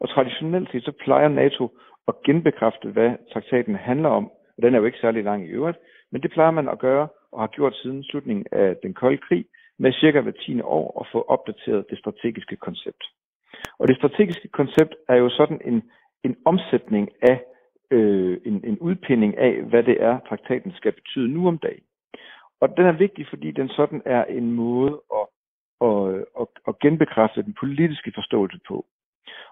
Og 0.00 0.08
traditionelt 0.08 0.68
set, 0.72 0.84
så 0.84 0.92
plejer 1.04 1.28
NATO 1.28 1.78
at 2.08 2.14
genbekræfte, 2.26 2.88
hvad 2.88 3.10
traktaten 3.32 3.74
handler 3.74 4.08
om, 4.08 4.24
og 4.56 4.62
den 4.62 4.74
er 4.74 4.78
jo 4.78 4.84
ikke 4.84 4.98
særlig 4.98 5.24
lang 5.24 5.46
i 5.46 5.50
øvrigt, 5.50 5.78
men 6.12 6.22
det 6.22 6.30
plejer 6.30 6.50
man 6.50 6.68
at 6.68 6.78
gøre 6.78 7.08
og 7.34 7.40
har 7.40 7.46
gjort 7.46 7.74
siden 7.74 8.04
slutningen 8.04 8.46
af 8.52 8.76
den 8.82 8.94
kolde 8.94 9.18
krig 9.18 9.44
med 9.78 9.92
cirka 9.92 10.20
hver 10.20 10.32
tiende 10.32 10.64
år 10.64 11.00
at 11.00 11.06
få 11.12 11.24
opdateret 11.28 11.90
det 11.90 11.98
strategiske 11.98 12.56
koncept. 12.56 13.04
Og 13.78 13.88
det 13.88 13.96
strategiske 13.96 14.48
koncept 14.48 14.94
er 15.08 15.16
jo 15.16 15.28
sådan 15.28 15.60
en, 15.64 15.82
en 16.24 16.36
omsætning 16.44 17.10
af 17.22 17.40
øh, 17.90 18.40
en, 18.44 18.64
en 18.64 18.78
udpinding 18.78 19.38
af, 19.38 19.62
hvad 19.62 19.82
det 19.82 20.02
er, 20.02 20.18
traktaten 20.28 20.72
skal 20.72 20.92
betyde 20.92 21.28
nu 21.28 21.48
om 21.48 21.58
dagen. 21.58 21.84
Og 22.60 22.76
den 22.76 22.86
er 22.86 22.92
vigtig, 22.92 23.26
fordi 23.28 23.50
den 23.50 23.68
sådan 23.68 24.02
er 24.04 24.24
en 24.24 24.52
måde 24.52 25.00
at, 25.20 25.26
at, 25.88 26.24
at, 26.40 26.48
at 26.68 26.78
genbekræfte 26.78 27.42
den 27.42 27.54
politiske 27.60 28.12
forståelse 28.14 28.58
på. 28.68 28.86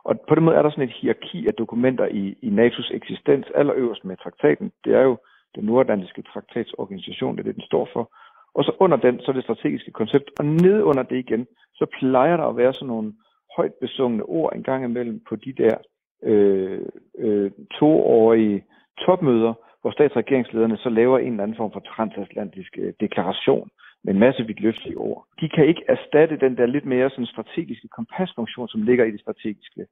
Og 0.05 0.21
på 0.29 0.35
den 0.35 0.45
måde 0.45 0.57
er 0.57 0.63
der 0.63 0.71
sådan 0.71 0.89
et 0.89 0.97
hierarki 1.01 1.47
af 1.47 1.55
dokumenter 1.55 2.07
i, 2.07 2.37
i 2.43 2.49
NATO's 2.49 2.95
eksistens, 2.95 3.47
allerøverst 3.55 4.05
med 4.05 4.17
traktaten. 4.17 4.73
Det 4.85 4.95
er 4.95 5.03
jo 5.03 5.17
den 5.55 5.65
nordatlantiske 5.65 6.23
traktatsorganisation, 6.23 7.37
det 7.37 7.41
er 7.41 7.45
det, 7.45 7.55
den 7.55 7.71
står 7.71 7.89
for. 7.93 8.13
Og 8.55 8.65
så 8.65 8.73
under 8.81 8.97
den, 8.97 9.21
så 9.21 9.31
er 9.31 9.33
det 9.33 9.45
strategiske 9.45 9.91
koncept. 9.91 10.31
Og 10.39 10.45
ned 10.45 10.83
under 10.83 11.03
det 11.03 11.19
igen, 11.19 11.47
så 11.75 11.87
plejer 11.99 12.37
der 12.37 12.45
at 12.45 12.57
være 12.57 12.73
sådan 12.73 12.89
nogle 12.89 13.13
højt 13.57 13.75
besungne 13.81 14.23
ord 14.23 14.53
en 14.55 14.63
gang 14.63 14.85
imellem 14.85 15.21
på 15.29 15.37
de 15.37 15.53
der 15.53 15.77
øh, 16.23 16.81
øh, 17.19 17.51
toårige 17.79 18.65
topmøder, 18.99 19.55
hvor 19.81 19.91
statsregeringslederne 19.91 20.77
så 20.77 20.89
laver 20.89 21.19
en 21.19 21.33
eller 21.33 21.43
anden 21.43 21.57
form 21.57 21.73
for 21.73 21.81
transatlantisk 21.81 22.79
øh, 22.79 22.93
deklaration 23.01 23.71
med 24.05 24.15
en 24.15 24.21
masse 24.21 24.47
vidt 24.47 24.61
løftige 24.61 24.99
ord. 24.99 25.27
De 25.41 25.49
kan 25.49 25.67
ikke 25.67 25.85
erstatte 25.89 26.37
den 26.37 26.57
der 26.57 26.67
lidt 26.67 26.85
mere 26.85 27.11
sådan 27.11 27.27
strategiske 27.27 27.89
kompasfunktion, 27.89 28.69
som 28.69 28.83
ligger 28.83 29.05
i 29.05 29.11
det 29.11 29.21
strategiske 29.21 29.87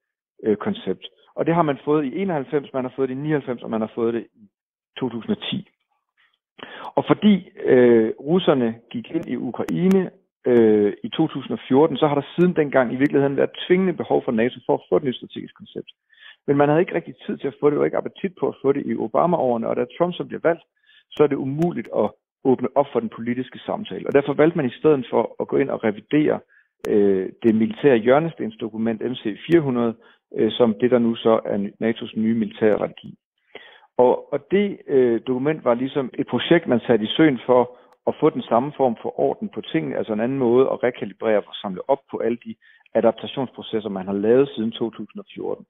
øh, 0.45 0.57
koncept. 0.57 1.05
Og 1.35 1.47
det 1.47 1.55
har 1.55 1.63
man 1.63 1.79
fået 1.85 2.05
i 2.05 2.21
91, 2.21 2.73
man 2.73 2.85
har 2.85 2.93
fået 2.97 3.09
det 3.09 3.15
i 3.15 3.19
99, 3.19 3.63
og 3.63 3.71
man 3.71 3.81
har 3.81 3.93
fået 3.95 4.15
det 4.15 4.27
i 4.35 4.47
2010. 4.97 5.69
Og 6.97 7.05
fordi 7.07 7.49
øh, 7.65 8.13
russerne 8.21 8.75
gik 8.91 9.11
ind 9.11 9.29
i 9.29 9.37
Ukraine 9.37 10.11
øh, 10.47 10.93
i 11.05 11.09
2014, 11.09 11.97
så 11.97 12.07
har 12.07 12.15
der 12.15 12.27
siden 12.37 12.57
dengang 12.57 12.93
i 12.93 12.97
virkeligheden 12.97 13.37
været 13.37 13.59
tvingende 13.67 13.93
behov 13.93 14.25
for 14.25 14.33
NATO 14.33 14.59
for 14.67 14.75
at 14.75 14.87
få 14.89 14.97
et 14.97 15.05
nyt 15.05 15.17
strategisk 15.17 15.55
koncept. 15.55 15.91
Men 16.47 16.57
man 16.57 16.69
havde 16.69 16.81
ikke 16.81 16.95
rigtig 16.95 17.15
tid 17.27 17.37
til 17.39 17.47
at 17.49 17.59
få 17.61 17.71
det, 17.71 17.79
og 17.79 17.85
ikke 17.85 17.97
appetit 17.97 18.33
på 18.41 18.49
at 18.49 18.59
få 18.63 18.73
det 18.73 18.83
i 18.87 18.95
Obama-årene, 18.95 19.69
og 19.69 19.77
da 19.77 19.85
Trump 19.99 20.15
så 20.15 20.25
bliver 20.25 20.41
valgt, 20.43 20.65
så 21.11 21.23
er 21.23 21.27
det 21.27 21.37
umuligt 21.37 21.89
at 21.97 22.11
åbne 22.45 22.69
op 22.75 22.87
for 22.93 23.01
den 23.01 23.09
politiske 23.09 23.59
samtale. 23.59 24.07
Og 24.07 24.13
derfor 24.13 24.33
valgte 24.33 24.57
man 24.57 24.67
i 24.67 24.79
stedet 24.79 25.07
for 25.11 25.37
at 25.41 25.49
gå 25.49 25.57
ind 25.57 25.71
og 25.71 25.85
revidere 25.85 26.41
øh, 26.89 27.29
det 27.43 27.55
militære 27.55 27.97
hjørnestensdokument 27.97 29.03
MC400, 29.03 29.79
øh, 30.39 30.51
som 30.53 30.75
det 30.81 30.91
der 30.91 30.99
nu 30.99 31.15
så 31.15 31.41
er 31.45 31.57
NATO's 31.83 32.21
nye 32.21 32.35
militære 32.35 32.77
strategi. 32.77 33.15
Og, 34.03 34.33
og 34.33 34.39
det 34.51 34.79
øh, 34.87 35.21
dokument 35.27 35.65
var 35.65 35.75
ligesom 35.75 36.11
et 36.19 36.27
projekt, 36.27 36.67
man 36.67 36.81
satte 36.81 37.05
i 37.05 37.15
søen 37.17 37.41
for 37.47 37.63
at 38.07 38.15
få 38.21 38.31
den 38.31 38.43
samme 38.43 38.73
form 38.77 38.97
for 39.03 39.21
orden 39.21 39.49
på 39.55 39.61
tingene, 39.61 39.97
altså 39.97 40.13
en 40.13 40.21
anden 40.21 40.39
måde 40.39 40.71
at 40.73 40.83
rekalibrere 40.83 41.39
og 41.39 41.55
samle 41.63 41.91
op 41.91 42.03
på 42.11 42.19
alle 42.19 42.39
de 42.45 42.55
adaptationsprocesser, 42.95 43.89
man 43.89 44.07
har 44.07 44.13
lavet 44.13 44.49
siden 44.49 44.73
2014. 44.73 45.67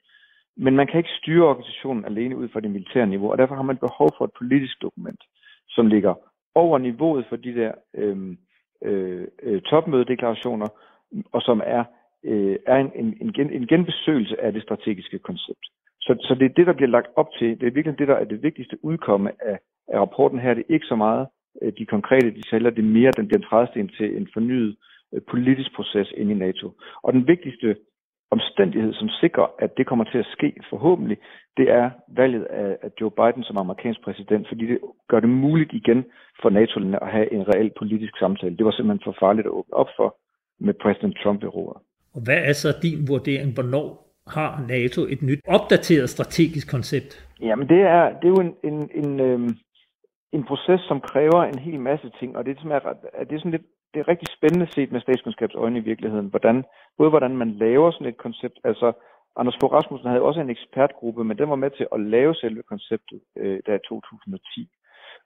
Men 0.57 0.77
man 0.77 0.87
kan 0.87 0.99
ikke 0.99 1.19
styre 1.21 1.49
organisationen 1.49 2.05
alene 2.05 2.37
ud 2.37 2.49
fra 2.49 2.61
det 2.61 2.71
militære 2.71 3.07
niveau, 3.07 3.31
og 3.31 3.39
derfor 3.39 3.55
har 3.55 3.63
man 3.63 3.77
behov 3.77 4.09
for 4.19 4.25
et 4.25 4.39
politisk 4.39 4.83
dokument, 4.83 5.21
som 5.69 5.87
ligger 5.87 6.15
over 6.55 6.79
niveauet 6.79 7.27
for 7.29 7.37
de 7.37 7.55
der 7.55 7.73
øh, 7.95 8.37
øh, 8.85 9.27
øh, 9.43 9.63
topmødedeklarationer, 9.63 10.69
og 11.33 11.43
som 11.43 11.61
er, 11.65 11.85
øh, 12.25 12.57
er 12.67 12.77
en, 12.77 12.93
en, 12.95 13.17
en, 13.21 13.33
gen, 13.33 13.53
en 13.53 13.67
genbesøgelse 13.67 14.41
af 14.41 14.53
det 14.53 14.63
strategiske 14.63 15.19
koncept. 15.19 15.65
Så, 16.01 16.13
så 16.21 16.35
det 16.35 16.45
er 16.45 16.55
det, 16.57 16.67
der 16.67 16.73
bliver 16.73 16.91
lagt 16.91 17.09
op 17.17 17.31
til. 17.39 17.61
Det 17.61 17.67
er 17.67 17.71
virkelig 17.71 17.99
det, 17.99 18.09
der 18.09 18.15
er 18.15 18.25
det 18.25 18.43
vigtigste 18.43 18.85
udkomme 18.85 19.31
af, 19.51 19.59
af 19.89 20.01
rapporten 20.01 20.39
her. 20.41 20.55
Det 20.55 20.65
er 20.69 20.75
ikke 20.75 20.87
så 20.87 20.97
meget 20.97 21.27
øh, 21.63 21.73
de 21.79 21.87
konkrete 21.87 22.31
detaljer, 22.31 22.71
det 22.71 22.85
er 22.85 22.97
mere 22.99 23.13
den, 23.17 23.29
bliver 23.29 23.49
trædesten 23.49 23.89
til 23.89 24.17
en 24.17 24.29
fornyet 24.33 24.77
øh, 25.15 25.21
politisk 25.31 25.71
proces 25.77 26.13
inde 26.17 26.33
i 26.33 26.39
NATO. 26.39 26.73
Og 27.03 27.13
den 27.13 27.27
vigtigste 27.27 27.77
omstændighed, 28.31 28.93
som 28.95 29.09
sikrer, 29.09 29.47
at 29.59 29.77
det 29.77 29.87
kommer 29.87 30.05
til 30.05 30.19
at 30.19 30.33
ske 30.37 30.53
forhåbentlig, 30.71 31.19
det 31.57 31.71
er 31.71 31.91
valget 32.09 32.45
af, 32.45 32.77
af 32.83 32.91
Joe 33.01 33.11
Biden 33.11 33.45
som 33.45 33.57
amerikansk 33.57 34.01
præsident, 34.05 34.49
fordi 34.49 34.67
det 34.67 34.79
gør 35.09 35.21
det 35.21 35.29
muligt 35.29 35.73
igen 35.73 36.05
for 36.43 36.51
nato 36.51 36.81
at 37.07 37.13
have 37.13 37.33
en 37.33 37.49
reel 37.49 37.71
politisk 37.79 38.19
samtale. 38.19 38.57
Det 38.57 38.65
var 38.65 38.71
simpelthen 38.71 39.05
for 39.05 39.17
farligt 39.21 39.47
at 39.47 39.51
åbne 39.53 39.75
op 39.75 39.89
for 39.97 40.17
med 40.61 40.75
præsident 40.75 41.17
Trump 41.23 41.43
i 41.43 41.47
roret. 41.47 41.83
Og 42.15 42.21
hvad 42.25 42.41
er 42.49 42.53
så 42.53 42.69
din 42.83 43.09
vurdering, 43.09 43.55
hvornår 43.55 44.10
har 44.37 44.65
NATO 44.69 45.01
et 45.15 45.23
nyt 45.23 45.41
opdateret 45.49 46.11
strategisk 46.11 46.71
koncept? 46.71 47.11
Jamen 47.41 47.69
det 47.69 47.81
er, 47.81 48.05
det 48.19 48.25
er 48.25 48.35
jo 48.37 48.41
en, 48.47 48.55
en, 48.65 48.91
en, 48.95 49.21
øh, 49.21 49.51
en 50.33 50.45
proces, 50.45 50.81
som 50.89 51.01
kræver 51.01 51.45
en 51.45 51.59
hel 51.59 51.81
masse 51.81 52.11
ting, 52.19 52.37
og 52.37 52.45
det 52.45 52.59
er, 52.59 52.81
er, 53.15 53.25
det 53.25 53.35
er 53.35 53.39
sådan 53.39 53.51
lidt 53.51 53.67
det 53.95 54.01
er 54.01 54.09
rigtig 54.09 54.29
spændende 54.37 54.73
set 54.73 54.93
med 54.93 55.01
statskundskabsøjne 55.01 55.79
i 55.79 55.89
virkeligheden, 55.91 56.27
hvordan, 56.27 56.65
både 56.99 57.11
hvordan 57.11 57.37
man 57.37 57.51
laver 57.51 57.91
sådan 57.91 58.07
et 58.07 58.17
koncept, 58.17 58.59
altså 58.65 58.93
Anders 59.37 59.57
Fogh 59.61 59.73
Rasmussen 59.73 60.09
havde 60.09 60.23
også 60.23 60.41
en 60.41 60.51
ekspertgruppe, 60.51 61.25
men 61.25 61.39
den 61.39 61.51
var 61.51 61.57
med 61.57 61.71
til 61.71 61.87
at 61.93 62.01
lave 62.01 62.35
selve 62.35 62.63
konceptet 62.63 63.21
øh, 63.37 63.61
der 63.67 63.75
i 63.75 63.87
2010. 63.89 64.69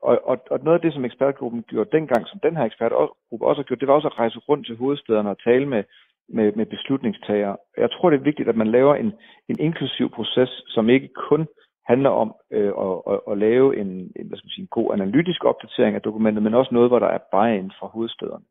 Og, 0.03 0.21
og, 0.25 0.37
og 0.51 0.59
noget 0.65 0.79
af 0.79 0.83
det, 0.83 0.93
som 0.93 1.05
ekspertgruppen 1.05 1.63
gjorde 1.63 1.97
dengang, 1.97 2.27
som 2.27 2.41
den 2.43 2.57
her 2.57 2.65
ekspertgruppe 2.65 3.47
også 3.47 3.61
har 3.63 3.67
gjort, 3.67 3.81
det 3.81 3.89
var 3.89 3.95
også 3.95 4.09
at 4.09 4.19
rejse 4.19 4.39
rundt 4.39 4.67
til 4.67 4.77
hovedstederne 4.77 5.31
og 5.31 5.43
tale 5.45 5.67
med 5.67 5.83
med, 6.29 6.53
med 6.53 6.67
beslutningstagere. 6.67 7.57
Jeg 7.77 7.91
tror, 7.91 8.11
det 8.11 8.19
er 8.19 8.25
vigtigt, 8.31 8.49
at 8.49 8.57
man 8.57 8.67
laver 8.67 8.95
en, 8.95 9.13
en 9.49 9.57
inklusiv 9.59 10.11
proces, 10.11 10.63
som 10.67 10.89
ikke 10.89 11.09
kun 11.29 11.47
handler 11.87 12.11
om 12.11 12.35
øh, 12.53 12.73
at, 12.87 13.03
at, 13.13 13.21
at 13.31 13.39
lave 13.39 13.77
en, 13.81 13.89
en, 13.89 14.27
hvad 14.29 14.39
skal 14.39 14.47
man 14.47 14.55
sige, 14.55 14.63
en 14.63 14.77
god 14.79 14.93
analytisk 14.93 15.45
opdatering 15.45 15.95
af 15.95 16.03
dokumentet, 16.03 16.43
men 16.43 16.55
også 16.55 16.75
noget, 16.75 16.91
hvor 16.91 16.99
der 16.99 17.07
er 17.07 17.19
buy-in 17.33 17.73
fra 17.79 17.87
hovedstederne. 17.87 18.45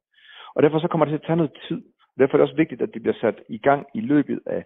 Og 0.55 0.63
derfor 0.63 0.80
så 0.80 0.88
kommer 0.88 1.05
det 1.05 1.11
til 1.11 1.21
at 1.21 1.28
tage 1.28 1.38
noget 1.38 1.57
tid. 1.67 1.82
Derfor 2.19 2.34
er 2.34 2.38
det 2.38 2.47
også 2.49 2.61
vigtigt, 2.63 2.82
at 2.82 2.93
det 2.93 3.01
bliver 3.01 3.17
sat 3.21 3.39
i 3.49 3.57
gang 3.57 3.88
i 3.93 4.01
løbet 4.01 4.39
af, 4.45 4.63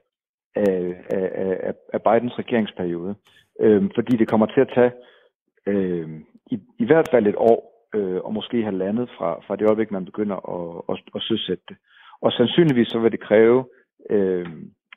af, 0.56 0.96
af, 1.10 1.74
af 1.94 2.02
Bidens 2.02 2.40
regeringsperiode. 2.40 3.16
Øh, 3.60 3.90
fordi 3.96 4.18
det 4.18 4.28
kommer 4.28 4.46
til 4.46 4.62
at 4.62 4.72
tage 4.76 4.92
øh, 5.66 6.10
i, 6.52 6.60
i 6.80 6.86
hvert 6.86 7.08
fald 7.12 7.28
et 7.28 7.36
år, 7.38 7.90
øh, 7.96 8.20
og 8.24 8.34
måske 8.34 8.64
halvandet 8.64 9.10
fra, 9.18 9.42
fra 9.48 9.56
det 9.56 9.68
øjeblik, 9.68 9.92
man 9.92 10.06
begynder 10.06 10.38
at, 10.56 10.84
at, 10.90 11.04
at 11.16 11.22
søsætte 11.22 11.64
det. 11.70 11.78
Og 12.22 12.32
sandsynligvis 12.32 12.88
så 12.88 13.00
vil 13.00 13.12
det 13.12 13.20
kræve 13.20 13.66
øh, 14.10 14.46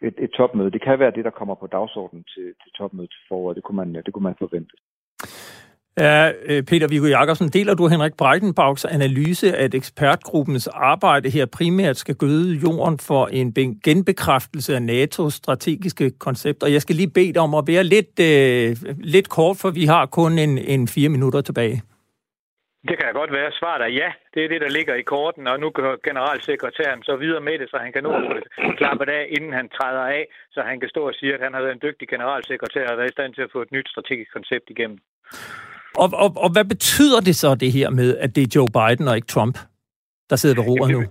et, 0.02 0.14
et 0.18 0.30
topmøde. 0.30 0.70
Det 0.70 0.82
kan 0.82 0.98
være 0.98 1.10
det, 1.16 1.24
der 1.24 1.30
kommer 1.30 1.54
på 1.54 1.66
dagsordenen 1.66 2.24
til, 2.34 2.46
til 2.62 2.72
topmødet 2.78 3.10
til 3.10 3.20
foråret. 3.28 3.56
Det 3.56 3.64
kunne 3.64 3.76
man, 3.76 3.94
det 3.94 4.12
kunne 4.12 4.22
man 4.22 4.34
forvente. 4.38 4.74
Ja, 5.98 6.30
øh, 6.46 6.62
Peter 6.62 6.88
Viggo 6.88 7.06
Jacobsen, 7.06 7.48
deler 7.48 7.74
du 7.74 7.88
Henrik 7.88 8.16
Breitenbachs 8.16 8.84
analyse, 8.84 9.56
at 9.56 9.74
ekspertgruppens 9.74 10.66
arbejde 10.66 11.30
her 11.30 11.46
primært 11.46 11.96
skal 11.96 12.14
gøde 12.14 12.54
jorden 12.54 12.98
for 12.98 13.26
en 13.26 13.52
genbekræftelse 13.84 14.76
af 14.76 14.80
NATO's 14.80 15.30
strategiske 15.30 16.10
koncept? 16.10 16.62
Og 16.62 16.72
jeg 16.72 16.82
skal 16.82 16.96
lige 16.96 17.10
bede 17.10 17.32
dig 17.32 17.42
om 17.42 17.54
at 17.54 17.64
være 17.66 17.84
lidt, 17.84 18.20
øh, 18.20 18.76
lidt 18.98 19.28
kort, 19.28 19.56
for 19.56 19.70
vi 19.70 19.84
har 19.84 20.06
kun 20.06 20.38
en, 20.38 20.58
en 20.58 20.88
fire 20.88 21.08
minutter 21.08 21.40
tilbage. 21.40 21.82
Det 22.88 22.96
kan 22.98 23.14
godt 23.20 23.32
være. 23.32 23.52
Svaret 23.60 23.82
er 23.82 23.92
ja. 24.02 24.10
Det 24.34 24.40
er 24.44 24.48
det, 24.48 24.60
der 24.60 24.76
ligger 24.78 24.94
i 24.94 25.02
korten, 25.02 25.46
og 25.46 25.60
nu 25.60 25.70
går 25.70 26.08
generalsekretæren 26.08 27.02
så 27.02 27.16
videre 27.22 27.40
med 27.48 27.58
det, 27.58 27.68
så 27.70 27.76
han 27.84 27.92
kan 27.92 28.02
nå 28.02 28.12
at 28.12 28.42
klappe 28.80 29.04
det 29.06 29.12
af, 29.12 29.26
inden 29.36 29.52
han 29.52 29.68
træder 29.68 30.04
af, 30.18 30.24
så 30.54 30.60
han 30.70 30.80
kan 30.80 30.88
stå 30.88 31.00
og 31.10 31.14
sige, 31.18 31.34
at 31.34 31.40
han 31.46 31.52
har 31.54 31.60
været 31.60 31.74
en 31.74 31.84
dygtig 31.86 32.08
generalsekretær 32.08 32.86
og 32.90 32.96
været 32.98 33.10
i 33.10 33.16
stand 33.16 33.34
til 33.34 33.42
at 33.42 33.52
få 33.52 33.62
et 33.62 33.72
nyt 33.72 33.88
strategisk 33.88 34.32
koncept 34.32 34.66
igennem. 34.74 34.98
Og, 36.02 36.08
og, 36.24 36.30
og 36.44 36.50
hvad 36.52 36.64
betyder 36.64 37.20
det 37.20 37.36
så, 37.36 37.54
det 37.54 37.72
her 37.72 37.90
med, 37.90 38.16
at 38.24 38.36
det 38.36 38.42
er 38.42 38.52
Joe 38.56 38.70
Biden 38.76 39.08
og 39.08 39.16
ikke 39.16 39.32
Trump, 39.34 39.56
der 40.30 40.36
sidder 40.36 40.56
ved 40.56 40.64
roret 40.68 40.90
nu? 40.90 41.02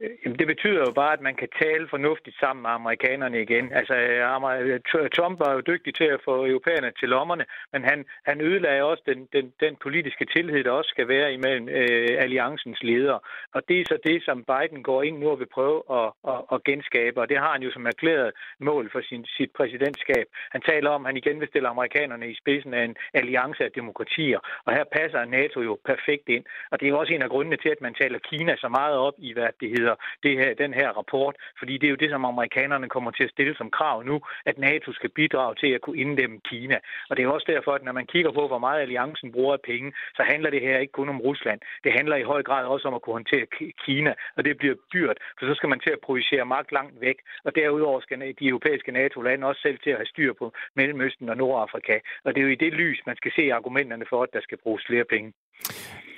Jamen, 0.00 0.38
det 0.38 0.46
betyder 0.46 0.80
jo 0.86 0.92
bare, 0.92 1.12
at 1.12 1.20
man 1.20 1.34
kan 1.34 1.48
tale 1.62 1.88
fornuftigt 1.88 2.36
sammen 2.40 2.62
med 2.62 2.70
amerikanerne 2.70 3.42
igen. 3.42 3.72
Altså, 3.72 3.94
øh, 3.94 5.08
Trump 5.16 5.38
var 5.40 5.52
jo 5.52 5.60
dygtig 5.60 5.94
til 5.94 6.04
at 6.04 6.20
få 6.24 6.46
europæerne 6.46 6.92
til 7.00 7.08
lommerne, 7.08 7.44
men 7.72 7.84
han, 7.84 8.04
han 8.26 8.40
ødelagde 8.40 8.82
også 8.82 9.02
den, 9.06 9.28
den, 9.32 9.52
den 9.60 9.76
politiske 9.76 10.24
tillid, 10.24 10.64
der 10.64 10.70
også 10.70 10.88
skal 10.88 11.08
være 11.08 11.32
imellem 11.32 11.68
øh, 11.68 12.08
alliancens 12.24 12.82
ledere. 12.82 13.20
Og 13.54 13.62
det 13.68 13.80
er 13.80 13.84
så 13.88 13.98
det, 14.04 14.24
som 14.24 14.44
Biden 14.44 14.82
går 14.82 15.02
ind 15.02 15.18
nu 15.18 15.30
og 15.30 15.38
vil 15.38 15.54
prøve 15.58 15.82
at, 15.90 16.08
at, 16.32 16.40
at 16.52 16.64
genskabe, 16.64 17.20
og 17.20 17.28
det 17.28 17.38
har 17.38 17.52
han 17.52 17.62
jo 17.62 17.70
som 17.72 17.86
erklæret 17.86 18.32
mål 18.60 18.90
for 18.92 19.00
sin, 19.08 19.24
sit 19.24 19.50
præsidentskab. 19.56 20.26
Han 20.50 20.60
taler 20.60 20.90
om, 20.90 21.06
at 21.06 21.08
han 21.08 21.16
igen 21.16 21.40
vil 21.40 21.48
stille 21.48 21.68
amerikanerne 21.68 22.30
i 22.30 22.34
spidsen 22.34 22.74
af 22.74 22.84
en 22.84 22.96
alliance 23.14 23.64
af 23.64 23.72
demokratier, 23.72 24.40
og 24.64 24.72
her 24.72 24.84
passer 24.92 25.24
NATO 25.24 25.60
jo 25.60 25.78
perfekt 25.84 26.28
ind. 26.28 26.44
Og 26.70 26.80
det 26.80 26.86
er 26.86 26.90
jo 26.90 26.98
også 26.98 27.12
en 27.12 27.22
af 27.22 27.30
grundene 27.30 27.56
til, 27.56 27.68
at 27.68 27.80
man 27.80 27.94
taler 27.94 28.18
Kina 28.18 28.56
så 28.56 28.68
meget 28.68 28.96
op 28.96 29.14
i, 29.18 29.32
hvad 29.32 29.48
det 29.60 29.68
hedder 29.68 29.85
hedder 29.86 30.00
det 30.24 30.32
her, 30.40 30.50
den 30.64 30.72
her 30.80 30.88
rapport, 31.00 31.34
fordi 31.60 31.74
det 31.78 31.86
er 31.86 31.94
jo 31.94 32.02
det, 32.02 32.10
som 32.10 32.24
amerikanerne 32.24 32.88
kommer 32.94 33.10
til 33.10 33.24
at 33.24 33.34
stille 33.34 33.54
som 33.56 33.70
krav 33.78 33.96
nu, 34.10 34.16
at 34.50 34.56
NATO 34.58 34.88
skal 34.92 35.10
bidrage 35.10 35.54
til 35.62 35.70
at 35.76 35.80
kunne 35.80 36.00
inddæmme 36.04 36.38
Kina. 36.50 36.78
Og 37.08 37.16
det 37.16 37.22
er 37.22 37.28
også 37.28 37.48
derfor, 37.54 37.72
at 37.74 37.84
når 37.84 37.92
man 37.92 38.06
kigger 38.06 38.32
på, 38.38 38.42
hvor 38.50 38.58
meget 38.66 38.80
alliancen 38.82 39.32
bruger 39.32 39.54
af 39.58 39.62
penge, 39.70 39.92
så 40.16 40.22
handler 40.22 40.50
det 40.50 40.60
her 40.60 40.78
ikke 40.78 40.98
kun 41.00 41.08
om 41.08 41.20
Rusland. 41.20 41.60
Det 41.84 41.92
handler 41.92 42.16
i 42.16 42.28
høj 42.32 42.42
grad 42.42 42.64
også 42.74 42.88
om 42.88 42.94
at 42.94 43.02
kunne 43.02 43.18
håndtere 43.20 43.46
Kina, 43.84 44.12
og 44.36 44.44
det 44.44 44.58
bliver 44.58 44.74
dyrt, 44.94 45.18
for 45.38 45.46
så 45.46 45.54
skal 45.54 45.68
man 45.68 45.80
til 45.80 45.90
at 45.90 46.04
projicere 46.06 46.44
magt 46.44 46.72
langt 46.72 47.00
væk. 47.00 47.18
Og 47.44 47.54
derudover 47.54 48.00
skal 48.00 48.18
de 48.40 48.46
europæiske 48.52 48.92
NATO-lande 48.92 49.46
også 49.46 49.60
selv 49.62 49.78
til 49.78 49.90
at 49.90 49.96
have 49.96 50.12
styr 50.14 50.32
på 50.40 50.52
Mellemøsten 50.76 51.28
og 51.28 51.36
Nordafrika. 51.36 51.98
Og 52.24 52.34
det 52.34 52.40
er 52.40 52.44
jo 52.44 52.52
i 52.52 52.62
det 52.64 52.72
lys, 52.72 52.98
man 53.06 53.16
skal 53.16 53.32
se 53.36 53.52
argumenterne 53.52 54.06
for, 54.08 54.22
at 54.22 54.28
der 54.32 54.40
skal 54.40 54.58
bruges 54.62 54.84
flere 54.86 55.04
penge. 55.04 55.32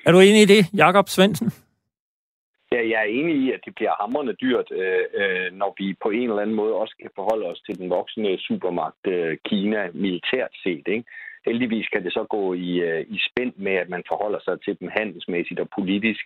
Er 0.06 0.12
du 0.12 0.20
enig 0.20 0.42
i 0.42 0.52
det, 0.54 0.62
Jakob 0.74 1.08
Svendsen? 1.08 1.67
Ja, 2.72 2.88
jeg 2.88 2.98
er 3.00 3.14
enig 3.18 3.36
i, 3.36 3.52
at 3.52 3.60
det 3.64 3.74
bliver 3.74 3.94
hammerende 4.00 4.32
dyrt, 4.32 4.68
øh, 4.70 5.04
øh, 5.20 5.52
når 5.52 5.74
vi 5.78 5.96
på 6.02 6.10
en 6.10 6.28
eller 6.28 6.42
anden 6.42 6.56
måde 6.56 6.74
også 6.74 6.94
kan 7.02 7.10
forholde 7.14 7.46
os 7.46 7.60
til 7.60 7.78
den 7.78 7.90
voksende 7.90 8.38
supermagt 8.38 9.06
øh, 9.06 9.36
Kina 9.44 9.90
militært 9.94 10.52
set. 10.62 10.86
Ikke? 10.88 11.04
Heldigvis 11.46 11.88
kan 11.88 12.04
det 12.04 12.12
så 12.12 12.24
gå 12.24 12.54
i, 12.54 12.70
øh, 12.88 13.06
i 13.08 13.18
spænd 13.28 13.52
med, 13.56 13.72
at 13.72 13.88
man 13.88 14.02
forholder 14.08 14.40
sig 14.44 14.60
til 14.60 14.80
dem 14.80 14.88
handelsmæssigt 14.98 15.60
og 15.60 15.68
politisk, 15.78 16.24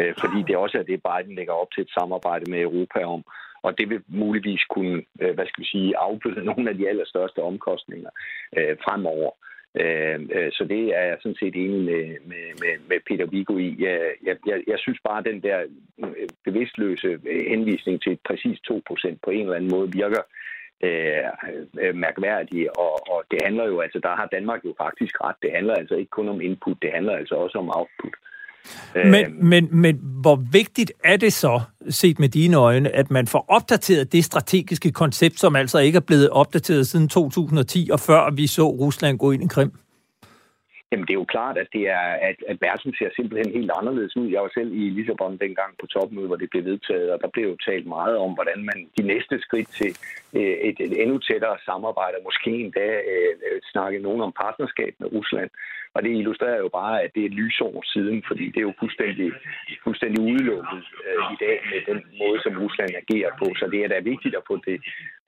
øh, 0.00 0.14
fordi 0.20 0.38
det 0.48 0.56
også 0.56 0.78
er 0.78 0.82
det, 0.82 1.02
Biden 1.08 1.34
lægger 1.36 1.52
op 1.52 1.70
til 1.72 1.82
et 1.82 1.94
samarbejde 1.98 2.50
med 2.50 2.60
Europa 2.60 3.04
om. 3.04 3.22
Og 3.62 3.78
det 3.78 3.90
vil 3.90 4.02
muligvis 4.08 4.64
kunne, 4.64 5.02
øh, 5.20 5.34
hvad 5.34 5.46
skal 5.46 5.62
vi 5.62 5.68
sige, 5.68 5.96
afbøde 5.96 6.44
nogle 6.50 6.70
af 6.70 6.76
de 6.76 6.88
allerstørste 6.88 7.40
omkostninger 7.42 8.10
øh, 8.58 8.76
fremover. 8.84 9.30
Øh, 9.30 9.50
Øh, 9.74 10.20
øh, 10.36 10.52
så 10.52 10.64
det 10.64 10.82
er 10.98 11.02
jeg 11.02 11.18
sådan 11.20 11.40
set 11.40 11.54
enig 11.56 11.82
med, 11.90 12.04
med, 12.30 12.44
med, 12.62 12.74
med 12.88 12.98
Peter 13.06 13.26
Vigo 13.26 13.58
i. 13.58 13.76
Jeg, 13.80 14.36
jeg, 14.46 14.62
jeg 14.66 14.78
synes 14.78 15.00
bare, 15.04 15.18
at 15.18 15.24
den 15.24 15.42
der 15.42 15.58
øh, 15.98 16.28
bevidstløse 16.44 17.18
henvisning 17.48 18.02
til 18.02 18.18
præcis 18.24 18.58
2% 18.70 19.16
på 19.24 19.30
en 19.30 19.40
eller 19.40 19.56
anden 19.56 19.70
måde 19.70 19.92
virker 19.92 20.22
øh, 20.86 21.94
mærkværdig, 21.94 22.78
og, 22.78 22.94
og 23.12 23.24
det 23.30 23.38
handler 23.44 23.66
jo, 23.66 23.80
altså 23.80 23.98
der 24.02 24.16
har 24.16 24.26
Danmark 24.26 24.64
jo 24.64 24.74
faktisk 24.78 25.24
ret. 25.24 25.36
Det 25.42 25.50
handler 25.52 25.74
altså 25.74 25.94
ikke 25.94 26.10
kun 26.10 26.28
om 26.28 26.40
input, 26.40 26.82
det 26.82 26.90
handler 26.92 27.16
altså 27.16 27.34
også 27.34 27.58
om 27.58 27.70
output. 27.78 28.14
Men, 28.94 29.14
øh, 29.14 29.44
men, 29.44 29.68
men 29.70 30.00
hvor 30.22 30.36
vigtigt 30.52 30.92
er 31.04 31.16
det 31.16 31.32
så, 31.32 31.60
set 31.88 32.18
med 32.18 32.28
dine 32.28 32.56
øjne, 32.56 32.96
at 32.96 33.10
man 33.10 33.26
får 33.26 33.44
opdateret 33.48 34.12
det 34.12 34.24
strategiske 34.24 34.92
koncept, 34.92 35.40
som 35.40 35.56
altså 35.56 35.78
ikke 35.78 35.96
er 35.96 36.06
blevet 36.06 36.30
opdateret 36.30 36.86
siden 36.86 37.08
2010, 37.08 37.88
og 37.92 38.00
før 38.00 38.30
vi 38.30 38.46
så 38.46 38.68
Rusland 38.68 39.18
gå 39.18 39.30
ind 39.30 39.42
i 39.42 39.48
Krim? 39.48 39.72
Jamen, 40.92 41.06
det 41.06 41.14
er 41.14 41.22
jo 41.22 41.34
klart, 41.36 41.56
at, 41.58 41.68
det 41.72 41.84
er, 41.98 42.06
at, 42.28 42.36
at 42.50 42.56
verden 42.60 42.94
ser 42.98 43.10
simpelthen 43.16 43.52
helt 43.58 43.72
anderledes 43.78 44.16
ud. 44.16 44.28
Jeg 44.34 44.42
var 44.42 44.50
selv 44.54 44.70
i 44.82 44.84
Lissabon 44.96 45.36
dengang 45.44 45.70
på 45.80 45.86
topmødet, 45.86 46.28
hvor 46.28 46.36
det 46.36 46.50
blev 46.50 46.64
vedtaget, 46.64 47.10
og 47.12 47.18
der 47.22 47.28
blev 47.34 47.44
jo 47.50 47.56
talt 47.68 47.86
meget 47.86 48.16
om, 48.16 48.30
hvordan 48.38 48.60
man 48.68 48.78
de 48.98 49.02
næste 49.12 49.34
skridt 49.40 49.70
til 49.78 49.90
Øh, 50.38 50.56
et, 50.68 50.76
et 50.80 51.02
endnu 51.02 51.18
tættere 51.18 51.58
samarbejde, 51.64 52.16
måske 52.24 52.50
endda 52.50 52.88
øh, 53.12 53.34
øh, 53.46 53.60
snakke 53.72 53.98
nogen 53.98 54.20
om 54.20 54.32
partnerskab 54.32 54.94
med 54.98 55.12
Rusland. 55.12 55.50
Og 55.94 56.02
det 56.02 56.10
illustrerer 56.10 56.58
jo 56.64 56.68
bare, 56.68 57.02
at 57.02 57.10
det 57.14 57.22
er 57.22 57.26
et 57.26 57.38
lysår 57.40 57.82
siden, 57.92 58.22
fordi 58.28 58.44
det 58.46 58.56
er 58.60 58.68
jo 58.70 58.80
fuldstændig, 58.82 59.32
fuldstændig 59.84 60.20
udelukket 60.20 60.82
øh, 61.06 61.22
i 61.34 61.36
dag 61.44 61.56
med 61.72 61.80
den 61.90 62.00
måde, 62.20 62.38
som 62.42 62.58
Rusland 62.62 62.90
agerer 63.02 63.32
på. 63.38 63.46
Så 63.60 63.64
det 63.72 63.80
er 63.84 63.88
da 63.88 63.98
vigtigt 64.12 64.34
at 64.36 64.46
få 64.50 64.56
det, 64.66 64.78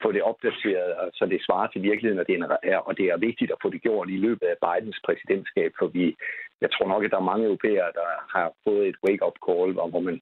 få 0.02 0.12
det 0.12 0.22
opdateret, 0.22 1.10
så 1.14 1.26
det 1.26 1.44
svarer 1.46 1.68
til 1.70 1.82
virkeligheden, 1.82 2.20
og 2.22 2.26
det, 2.28 2.36
er, 2.62 2.78
og 2.78 2.98
det 2.98 3.06
er 3.06 3.16
vigtigt 3.16 3.50
at 3.50 3.62
få 3.62 3.70
det 3.70 3.82
gjort 3.82 4.08
i 4.10 4.16
løbet 4.26 4.46
af 4.52 4.56
Bidens 4.64 5.00
præsidentskab, 5.06 5.70
for 5.78 5.86
vi, 5.86 6.16
jeg 6.60 6.70
tror 6.70 6.88
nok, 6.88 7.04
at 7.04 7.10
der 7.10 7.20
er 7.20 7.30
mange 7.32 7.46
europæere, 7.46 7.90
der 8.00 8.08
har 8.36 8.52
fået 8.64 8.88
et 8.88 8.96
wake-up 9.06 9.36
call, 9.46 9.72
hvor 9.72 10.00
man 10.00 10.20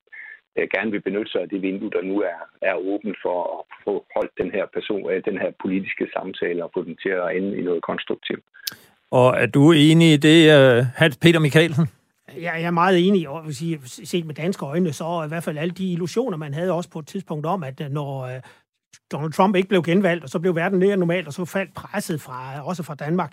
gerne 0.74 0.90
vil 0.90 1.01
benytte 1.01 1.32
sig 1.32 1.40
af 1.40 1.48
det 1.48 1.62
vindue, 1.62 1.90
der 1.90 2.03
nu 2.03 2.20
er, 2.20 2.38
er 2.62 2.74
åbent 2.74 3.16
for 3.24 3.38
at 3.57 3.62
få 3.84 4.05
holdt 4.16 4.32
den 4.38 4.51
her, 4.51 4.66
person, 4.74 5.11
øh, 5.11 5.22
den 5.24 5.38
her 5.38 5.51
politiske 5.62 6.07
samtale 6.16 6.64
og 6.64 6.70
få 6.74 6.84
den 6.84 6.96
til 7.03 7.09
at 7.09 7.36
ende 7.36 7.59
i 7.59 7.62
noget 7.62 7.82
konstruktivt. 7.82 8.44
Og 9.11 9.28
er 9.42 9.46
du 9.46 9.72
enig 9.72 10.12
i 10.12 10.16
det, 10.16 10.38
uh, 10.57 10.86
Hans 10.96 11.16
Peter 11.16 11.40
Mikkelsen? 11.40 11.86
Ja, 12.36 12.53
jeg 12.53 12.62
er 12.62 12.70
meget 12.70 13.07
enig, 13.07 13.28
og 13.28 13.46
vil 13.46 13.57
sige, 13.57 13.80
set 13.84 14.26
med 14.26 14.34
danske 14.34 14.64
øjne, 14.64 14.92
så 14.92 15.22
i 15.24 15.28
hvert 15.28 15.44
fald 15.44 15.59
alle 15.59 15.74
de 15.74 15.92
illusioner, 15.92 16.36
man 16.36 16.55
havde 16.55 16.72
også 16.72 16.90
på 16.90 16.98
et 16.98 17.07
tidspunkt 17.07 17.46
om, 17.46 17.62
at 17.62 17.80
øh, 17.80 17.90
når 17.90 18.40
Donald 19.12 19.32
Trump 19.32 19.57
ikke 19.57 19.68
blev 19.68 19.82
genvalgt, 19.82 20.24
og 20.24 20.30
så 20.30 20.38
blev 20.38 20.57
verden 20.57 20.78
mere 20.78 20.96
normalt, 20.96 21.26
og 21.26 21.32
så 21.32 21.44
faldt 21.44 21.74
presset 21.74 22.20
fra, 22.20 22.66
også 22.66 22.82
fra 22.82 22.94
Danmark, 22.94 23.32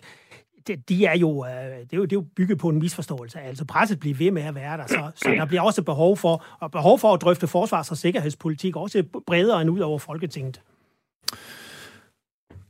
det, 0.67 0.89
de 0.89 1.05
er 1.05 1.17
jo, 1.17 1.45
øh, 1.45 1.51
det, 1.51 1.93
er 1.93 1.97
jo, 1.97 2.03
det 2.03 2.11
er 2.11 2.15
jo 2.15 2.25
bygget 2.35 2.57
på 2.57 2.69
en 2.69 2.79
misforståelse. 2.79 3.39
Altså 3.39 3.65
presset 3.65 3.99
bliver 3.99 4.15
ved 4.15 4.31
med 4.31 4.43
at 4.43 4.55
være 4.55 4.77
der, 4.77 4.87
så, 4.87 5.11
så 5.15 5.29
der 5.29 5.45
bliver 5.45 5.61
også 5.61 5.81
behov 5.81 6.17
for, 6.17 6.45
og 6.59 6.71
behov 6.71 6.99
for 6.99 7.13
at 7.13 7.21
drøfte 7.21 7.47
forsvars- 7.47 7.91
og 7.91 7.97
sikkerhedspolitik, 7.97 8.75
også 8.75 9.03
bredere 9.27 9.61
end 9.61 9.69
ud 9.69 9.79
over 9.79 9.99
Folketinget. 9.99 10.61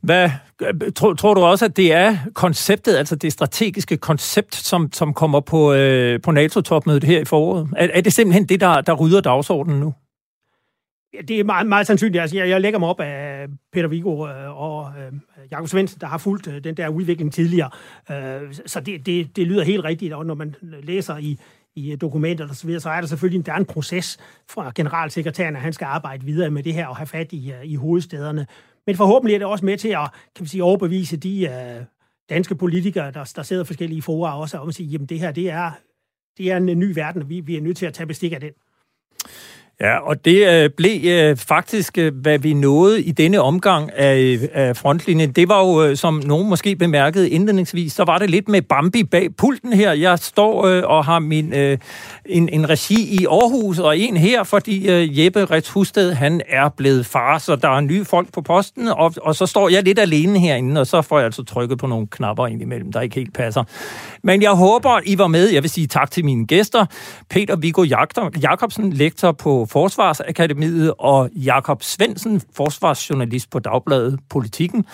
Hvad, 0.00 0.30
øh, 0.62 0.92
tror, 0.96 1.14
tror 1.14 1.34
du 1.34 1.40
også, 1.40 1.64
at 1.64 1.76
det 1.76 1.92
er 1.92 2.16
konceptet, 2.34 2.96
altså 2.96 3.16
det 3.16 3.32
strategiske 3.32 3.96
koncept, 3.96 4.54
som, 4.54 4.92
som 4.92 5.14
kommer 5.14 5.40
på, 5.40 5.72
øh, 5.72 6.20
på 6.20 6.30
NATO-topmødet 6.30 7.04
her 7.04 7.20
i 7.20 7.24
foråret? 7.24 7.68
Er, 7.76 7.88
er 7.94 8.00
det 8.00 8.12
simpelthen 8.12 8.44
det, 8.44 8.60
der, 8.60 8.80
der 8.80 8.94
rydder 8.94 9.20
dagsordenen 9.20 9.80
nu? 9.80 9.94
Ja, 11.14 11.20
det 11.20 11.40
er 11.40 11.44
meget, 11.44 11.66
meget 11.66 11.86
sandsynligt. 11.86 12.20
Altså, 12.20 12.36
jeg, 12.36 12.48
jeg 12.48 12.60
lægger 12.60 12.78
mig 12.78 12.88
op 12.88 13.00
af 13.00 13.46
Peter 13.72 13.88
Vigo 13.88 14.28
øh, 14.28 14.60
og 14.60 14.92
øh, 14.98 15.12
Jakob 15.50 15.68
Svendsen, 15.68 16.00
der 16.00 16.06
har 16.06 16.18
fulgt 16.18 16.48
øh, 16.48 16.64
den 16.64 16.76
der 16.76 16.88
udvikling 16.88 17.32
tidligere. 17.32 17.70
Øh, 18.10 18.54
så 18.66 18.80
det, 18.80 19.06
det, 19.06 19.36
det 19.36 19.46
lyder 19.46 19.62
helt 19.62 19.84
rigtigt, 19.84 20.12
og 20.12 20.26
når 20.26 20.34
man 20.34 20.54
læser 20.62 21.16
i, 21.16 21.38
i 21.76 21.96
dokumenter 21.96 22.48
og 22.48 22.54
så 22.56 22.66
videre, 22.66 22.80
så 22.80 22.90
er 22.90 23.00
der 23.00 23.08
selvfølgelig 23.08 23.46
der 23.46 23.52
er 23.52 23.56
en 23.56 23.64
proces 23.64 24.18
fra 24.50 24.72
generalsekretæren, 24.74 25.56
at 25.56 25.62
han 25.62 25.72
skal 25.72 25.84
arbejde 25.84 26.24
videre 26.24 26.50
med 26.50 26.62
det 26.62 26.74
her 26.74 26.86
og 26.86 26.96
have 26.96 27.06
fat 27.06 27.32
i, 27.32 27.52
øh, 27.52 27.64
i 27.64 27.74
hovedstederne. 27.74 28.46
Men 28.86 28.96
forhåbentlig 28.96 29.34
er 29.34 29.38
det 29.38 29.46
også 29.46 29.64
med 29.64 29.76
til 29.76 29.88
at 29.88 30.08
kan 30.36 30.44
vi 30.44 30.48
sige, 30.48 30.64
overbevise 30.64 31.16
de 31.16 31.46
øh, 31.46 31.84
danske 32.30 32.54
politikere, 32.54 33.10
der, 33.10 33.32
der 33.36 33.42
sidder 33.42 33.64
forskellige 33.64 34.02
fora 34.02 34.40
også, 34.40 34.58
om 34.58 34.68
at 34.68 34.74
sige, 34.74 34.86
jamen 34.86 35.06
det 35.06 35.20
her, 35.20 35.32
det 35.32 35.50
er, 35.50 35.70
det 36.38 36.52
er 36.52 36.56
en 36.56 36.78
ny 36.78 36.94
verden, 36.94 37.22
og 37.22 37.28
vi, 37.28 37.40
vi 37.40 37.56
er 37.56 37.60
nødt 37.60 37.76
til 37.76 37.86
at 37.86 37.94
tage 37.94 38.06
bestik 38.06 38.32
af 38.32 38.40
den. 38.40 38.52
Ja, 39.80 39.98
og 39.98 40.24
det 40.24 40.48
øh, 40.48 40.70
blev 40.76 41.00
øh, 41.04 41.36
faktisk, 41.36 41.98
øh, 41.98 42.14
hvad 42.14 42.38
vi 42.38 42.54
nåede 42.54 43.02
i 43.02 43.12
denne 43.12 43.40
omgang 43.40 43.90
af, 43.92 44.16
øh, 44.16 44.48
af 44.54 44.76
frontlinjen. 44.76 45.32
Det 45.32 45.48
var 45.48 45.64
jo, 45.64 45.82
øh, 45.84 45.96
som 45.96 46.22
nogen 46.24 46.48
måske 46.48 46.76
bemærkede 46.76 47.30
indledningsvis, 47.30 47.92
så 47.92 48.04
var 48.04 48.18
det 48.18 48.30
lidt 48.30 48.48
med 48.48 48.62
Bambi 48.62 49.04
bag 49.04 49.36
pulten 49.36 49.72
her. 49.72 49.92
Jeg 49.92 50.18
står 50.18 50.66
øh, 50.66 50.82
og 50.86 51.04
har 51.04 51.18
min, 51.18 51.54
øh, 51.54 51.78
en, 52.26 52.48
en 52.48 52.70
regi 52.70 53.20
i 53.20 53.26
Aarhus 53.26 53.78
og 53.78 53.98
en 53.98 54.16
her, 54.16 54.42
fordi 54.42 54.88
øh, 54.88 55.18
Jeppe 55.20 55.44
Rets 55.44 55.70
Husted, 55.70 56.12
han 56.12 56.40
er 56.48 56.68
blevet 56.68 57.06
far, 57.06 57.38
så 57.38 57.56
der 57.56 57.68
er 57.68 57.80
nye 57.80 58.04
folk 58.04 58.32
på 58.32 58.40
posten, 58.40 58.88
og, 58.88 59.14
og 59.22 59.34
så 59.34 59.46
står 59.46 59.68
jeg 59.68 59.82
lidt 59.82 59.98
alene 59.98 60.38
herinde, 60.38 60.80
og 60.80 60.86
så 60.86 61.02
får 61.02 61.18
jeg 61.18 61.24
altså 61.24 61.44
trykket 61.44 61.78
på 61.78 61.86
nogle 61.86 62.06
knapper 62.06 62.46
indimellem, 62.46 62.92
der 62.92 63.00
ikke 63.00 63.14
helt 63.14 63.34
passer. 63.34 63.64
Men 64.22 64.42
jeg 64.42 64.50
håber, 64.50 65.00
I 65.04 65.18
var 65.18 65.26
med. 65.26 65.48
Jeg 65.48 65.62
vil 65.62 65.70
sige 65.70 65.86
tak 65.86 66.10
til 66.10 66.24
mine 66.24 66.46
gæster. 66.46 66.86
Peter 67.30 67.56
Viggo 67.56 67.82
Jakobsen, 68.42 68.92
lektor 68.92 69.32
på 69.32 69.67
Forsvarsakademiet, 69.68 70.94
og 70.98 71.30
Jakob 71.32 71.82
Svensen, 71.82 72.42
forsvarsjournalist 72.54 73.50
på 73.50 73.58
Dagbladet 73.58 74.20
Politikken. 74.30 74.86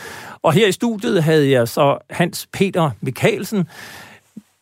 Og 0.42 0.52
her 0.52 0.68
i 0.68 0.72
studiet 0.72 1.22
havde 1.22 1.50
jeg 1.50 1.68
så 1.68 1.98
Hans 2.10 2.48
Peter 2.52 2.90
Mikkelsen, 3.00 3.68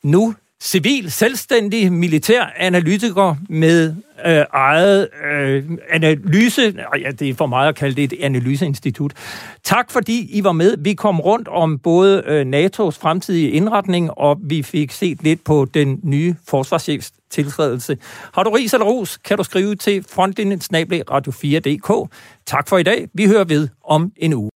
nu 0.03 0.35
civil, 0.63 1.11
selvstændig 1.11 1.93
militær 1.93 2.53
analytiker 2.57 3.37
med 3.49 3.95
øh, 4.27 4.45
eget 4.53 5.09
øh, 5.25 5.65
analyse, 5.91 6.75
ja, 7.01 7.11
det 7.11 7.29
er 7.29 7.35
for 7.35 7.47
meget 7.47 7.69
at 7.69 7.75
kalde 7.75 7.97
det 7.97 8.13
et 8.13 8.25
analyseinstitut. 8.25 9.13
Tak 9.65 9.91
fordi 9.91 10.39
I 10.39 10.45
var 10.45 10.53
med. 10.53 10.77
Vi 10.79 10.95
kom 10.95 11.21
rundt 11.21 11.49
om 11.49 11.79
både 11.79 12.23
øh, 12.27 12.41
NATO's 12.41 13.01
fremtidige 13.01 13.51
indretning, 13.51 14.11
og 14.11 14.39
vi 14.43 14.63
fik 14.63 14.93
set 14.93 15.23
lidt 15.23 15.45
på 15.45 15.67
den 15.75 16.01
nye 16.03 16.35
forsvarschefs 16.49 17.13
tiltrædelse. 17.33 17.97
Har 18.35 18.43
du 18.43 18.51
ris 18.51 18.73
eller 18.73 18.87
ros, 18.87 19.17
kan 19.17 19.37
du 19.37 19.45
skrive 19.45 19.75
til 19.75 20.05
frontlinjen 20.11 20.61
radio4.dk. 21.11 22.15
Tak 22.47 22.69
for 22.69 22.79
i 22.79 22.83
dag. 22.83 23.09
Vi 23.15 23.27
hører 23.27 23.45
ved 23.45 23.69
om 23.85 24.13
en 24.17 24.33
uge. 24.35 24.51